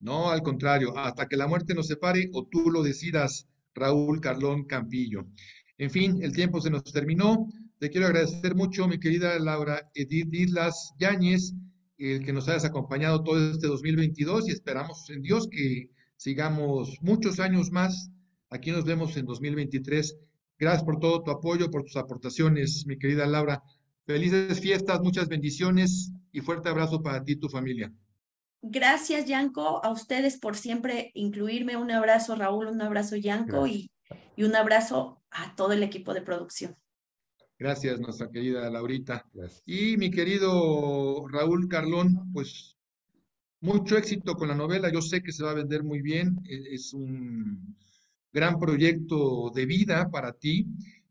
No, 0.00 0.30
al 0.30 0.42
contrario, 0.42 0.96
hasta 0.96 1.26
que 1.26 1.36
la 1.36 1.46
muerte 1.46 1.74
nos 1.74 1.86
separe 1.86 2.30
o 2.32 2.46
tú 2.46 2.70
lo 2.70 2.82
decidas, 2.82 3.48
Raúl 3.74 4.20
Carlón 4.20 4.64
Campillo. 4.64 5.26
En 5.78 5.90
fin, 5.90 6.22
el 6.22 6.32
tiempo 6.32 6.60
se 6.60 6.70
nos 6.70 6.84
terminó. 6.84 7.48
Te 7.80 7.88
quiero 7.88 8.08
agradecer 8.08 8.54
mucho, 8.54 8.86
mi 8.86 9.00
querida 9.00 9.38
Laura 9.38 9.90
Edith 9.94 10.34
Islas 10.34 10.92
Yáñez, 10.98 11.54
el 11.96 12.22
que 12.22 12.30
nos 12.34 12.46
hayas 12.46 12.66
acompañado 12.66 13.24
todo 13.24 13.52
este 13.52 13.68
2022 13.68 14.50
y 14.50 14.52
esperamos 14.52 15.08
en 15.08 15.22
Dios 15.22 15.48
que 15.50 15.88
sigamos 16.18 16.98
muchos 17.00 17.40
años 17.40 17.70
más. 17.70 18.10
Aquí 18.50 18.70
nos 18.70 18.84
vemos 18.84 19.16
en 19.16 19.24
2023. 19.24 20.14
Gracias 20.58 20.84
por 20.84 21.00
todo 21.00 21.22
tu 21.22 21.30
apoyo, 21.30 21.70
por 21.70 21.84
tus 21.84 21.96
aportaciones, 21.96 22.84
mi 22.86 22.98
querida 22.98 23.26
Laura. 23.26 23.62
Felices 24.04 24.60
fiestas, 24.60 25.00
muchas 25.00 25.28
bendiciones 25.28 26.12
y 26.32 26.42
fuerte 26.42 26.68
abrazo 26.68 27.02
para 27.02 27.24
ti 27.24 27.32
y 27.32 27.36
tu 27.36 27.48
familia. 27.48 27.90
Gracias, 28.60 29.24
Yanko, 29.24 29.82
a 29.82 29.90
ustedes 29.90 30.38
por 30.38 30.54
siempre 30.54 31.12
incluirme. 31.14 31.78
Un 31.78 31.90
abrazo, 31.90 32.36
Raúl, 32.36 32.66
un 32.66 32.82
abrazo, 32.82 33.16
Yanko, 33.16 33.66
y, 33.66 33.90
y 34.36 34.42
un 34.42 34.54
abrazo 34.54 35.22
a 35.30 35.56
todo 35.56 35.72
el 35.72 35.82
equipo 35.82 36.12
de 36.12 36.20
producción. 36.20 36.76
Gracias, 37.60 38.00
nuestra 38.00 38.28
querida 38.30 38.68
Laurita. 38.70 39.24
Y 39.66 39.96
mi 39.98 40.10
querido 40.10 41.26
Raúl 41.28 41.68
Carlón, 41.68 42.32
pues 42.32 42.76
mucho 43.60 43.98
éxito 43.98 44.34
con 44.36 44.48
la 44.48 44.54
novela. 44.56 44.92
Yo 44.92 45.02
sé 45.02 45.22
que 45.22 45.32
se 45.32 45.44
va 45.44 45.52
a 45.52 45.54
vender 45.62 45.84
muy 45.84 46.02
bien. 46.02 46.38
e- 46.48 46.74
Es 46.74 46.94
un 46.94 47.76
gran 48.32 48.58
proyecto 48.60 49.50
de 49.54 49.66
vida 49.66 50.10
para 50.10 50.32
ti 50.32 50.66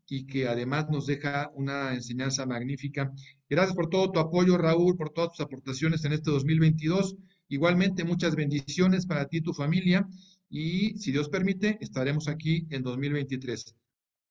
y 0.08 0.26
que 0.26 0.48
además 0.48 0.88
nos 0.90 1.06
deja 1.06 1.50
una 1.54 1.94
enseñanza 1.94 2.46
magnífica. 2.46 3.12
Gracias 3.48 3.76
por 3.76 3.88
todo 3.90 4.10
tu 4.12 4.20
apoyo, 4.20 4.58
Raúl, 4.58 4.96
por 4.96 5.10
todas 5.10 5.30
tus 5.32 5.40
aportaciones 5.40 6.04
en 6.04 6.12
este 6.14 6.30
2022. 6.32 7.16
Igualmente, 7.48 8.04
muchas 8.04 8.36
bendiciones 8.36 9.06
para 9.06 9.26
ti 9.28 9.38
y 9.38 9.42
tu 9.42 9.54
familia. 9.54 10.08
Y 10.50 10.98
si 10.98 11.12
Dios 11.12 11.28
permite, 11.28 11.78
estaremos 11.80 12.28
aquí 12.28 12.66
en 12.70 12.82
2023. 12.82 13.74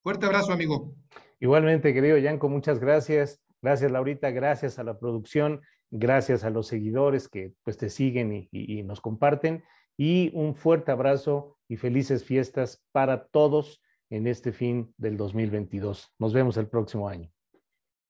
Fuerte 0.03 0.26
abrazo, 0.28 0.53
amigo. 0.53 0.95
Igualmente, 1.40 1.94
querido 1.94 2.18
Yanko, 2.18 2.50
muchas 2.50 2.80
gracias. 2.80 3.42
Gracias, 3.62 3.92
Laurita. 3.92 4.32
Gracias 4.32 4.80
a 4.80 4.84
la 4.84 5.00
producción. 5.00 5.62
Gracias 5.92 6.44
a 6.44 6.50
los 6.50 6.68
seguidores 6.68 7.28
que 7.28 7.54
pues 7.64 7.78
te 7.78 7.90
siguen 7.90 8.48
y, 8.52 8.84
nos 8.84 9.02
comparten. 9.02 9.64
Y 9.98 10.32
un 10.34 10.56
fuerte 10.56 10.92
abrazo 10.92 11.58
y 11.68 11.78
felices 11.78 12.24
fiestas 12.24 12.84
para 12.92 13.28
todos 13.28 13.82
en 14.10 14.28
este 14.28 14.52
fin 14.52 14.94
del 14.98 15.18
2022. 15.18 16.14
Nos 16.20 16.34
vemos 16.34 16.58
el 16.58 16.68
próximo 16.68 17.08
año. 17.10 17.30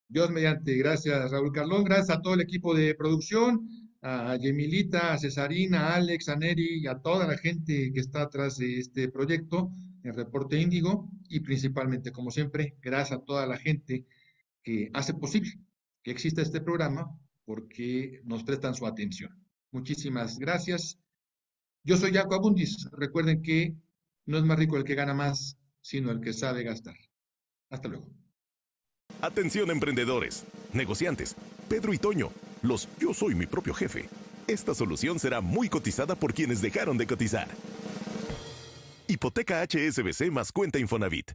Dios 0.07 0.31
mediante, 0.31 0.75
gracias 0.75 1.29
Raúl 1.29 1.51
Carlón, 1.51 1.83
gracias 1.83 2.17
a 2.17 2.21
todo 2.21 2.33
el 2.33 2.41
equipo 2.41 2.73
de 2.73 2.95
producción, 2.95 3.67
a 4.01 4.35
Yemilita, 4.37 5.13
a 5.13 5.17
Cesarina, 5.19 5.89
a 5.89 5.95
Alex, 5.95 6.29
a 6.29 6.35
Neri 6.35 6.81
y 6.81 6.87
a 6.87 6.95
toda 6.95 7.27
la 7.27 7.37
gente 7.37 7.91
que 7.93 7.99
está 7.99 8.23
atrás 8.23 8.57
de 8.57 8.79
este 8.79 9.09
proyecto, 9.09 9.71
el 10.03 10.15
Reporte 10.15 10.59
Índigo, 10.59 11.09
y 11.29 11.41
principalmente, 11.41 12.11
como 12.11 12.31
siempre, 12.31 12.77
gracias 12.81 13.19
a 13.19 13.23
toda 13.23 13.45
la 13.45 13.57
gente 13.57 14.05
que 14.63 14.89
hace 14.93 15.13
posible 15.13 15.59
que 16.03 16.11
exista 16.11 16.41
este 16.41 16.61
programa 16.61 17.17
porque 17.45 18.21
nos 18.23 18.43
prestan 18.43 18.75
su 18.75 18.85
atención. 18.85 19.31
Muchísimas 19.71 20.39
gracias. 20.39 20.99
Yo 21.83 21.97
soy 21.97 22.13
Jaco 22.13 22.35
Abundis. 22.35 22.89
Recuerden 22.91 23.41
que 23.41 23.75
no 24.25 24.37
es 24.37 24.43
más 24.43 24.59
rico 24.59 24.77
el 24.77 24.83
que 24.83 24.95
gana 24.95 25.13
más, 25.13 25.57
sino 25.81 26.11
el 26.11 26.21
que 26.21 26.33
sabe 26.33 26.63
gastar. 26.63 26.95
Hasta 27.69 27.87
luego. 27.87 28.09
Atención 29.21 29.69
emprendedores, 29.69 30.45
negociantes, 30.73 31.35
Pedro 31.67 31.93
y 31.93 31.97
Toño, 31.97 32.31
los 32.61 32.87
yo 32.99 33.13
soy 33.13 33.35
mi 33.35 33.45
propio 33.45 33.73
jefe. 33.73 34.07
Esta 34.47 34.73
solución 34.73 35.19
será 35.19 35.41
muy 35.41 35.69
cotizada 35.69 36.15
por 36.15 36.33
quienes 36.33 36.61
dejaron 36.61 36.97
de 36.97 37.05
cotizar. 37.05 37.47
Hipoteca 39.09 39.65
HSBC 39.65 40.29
más 40.31 40.51
cuenta 40.51 40.77
Infonavit. 40.77 41.31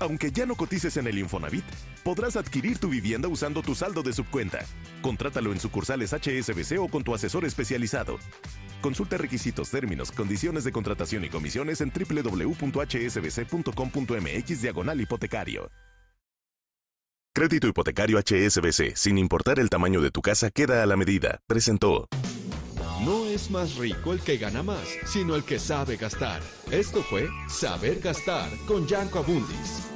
Aunque 0.00 0.32
ya 0.32 0.44
no 0.46 0.56
cotices 0.56 0.96
en 0.96 1.06
el 1.06 1.16
Infonavit, 1.16 1.64
podrás 2.02 2.36
adquirir 2.36 2.78
tu 2.78 2.88
vivienda 2.88 3.28
usando 3.28 3.62
tu 3.62 3.76
saldo 3.76 4.02
de 4.02 4.12
subcuenta. 4.12 4.58
Contrátalo 5.00 5.52
en 5.52 5.60
sucursales 5.60 6.12
HSBC 6.12 6.80
o 6.80 6.88
con 6.88 7.04
tu 7.04 7.14
asesor 7.14 7.44
especializado. 7.44 8.18
Consulta 8.82 9.16
requisitos, 9.16 9.70
términos, 9.70 10.10
condiciones 10.10 10.64
de 10.64 10.72
contratación 10.72 11.24
y 11.24 11.28
comisiones 11.28 11.80
en 11.80 11.92
www.hsbc.com.mx 11.92 12.52
diagonal 14.60 15.00
hipotecario. 15.00 15.70
Crédito 17.32 17.68
hipotecario 17.68 18.18
HSBC, 18.18 18.96
sin 18.96 19.18
importar 19.18 19.60
el 19.60 19.70
tamaño 19.70 20.00
de 20.00 20.10
tu 20.10 20.20
casa, 20.20 20.50
queda 20.50 20.82
a 20.82 20.86
la 20.86 20.96
medida. 20.96 21.38
Presentó. 21.46 22.08
Es 23.36 23.50
más 23.50 23.76
rico 23.76 24.14
el 24.14 24.20
que 24.22 24.38
gana 24.38 24.62
más, 24.62 24.88
sino 25.04 25.34
el 25.34 25.44
que 25.44 25.58
sabe 25.58 25.98
gastar. 25.98 26.40
Esto 26.70 27.02
fue 27.02 27.28
Saber 27.50 28.00
Gastar 28.00 28.48
con 28.66 28.86
Yanko 28.86 29.18
Abundis. 29.18 29.95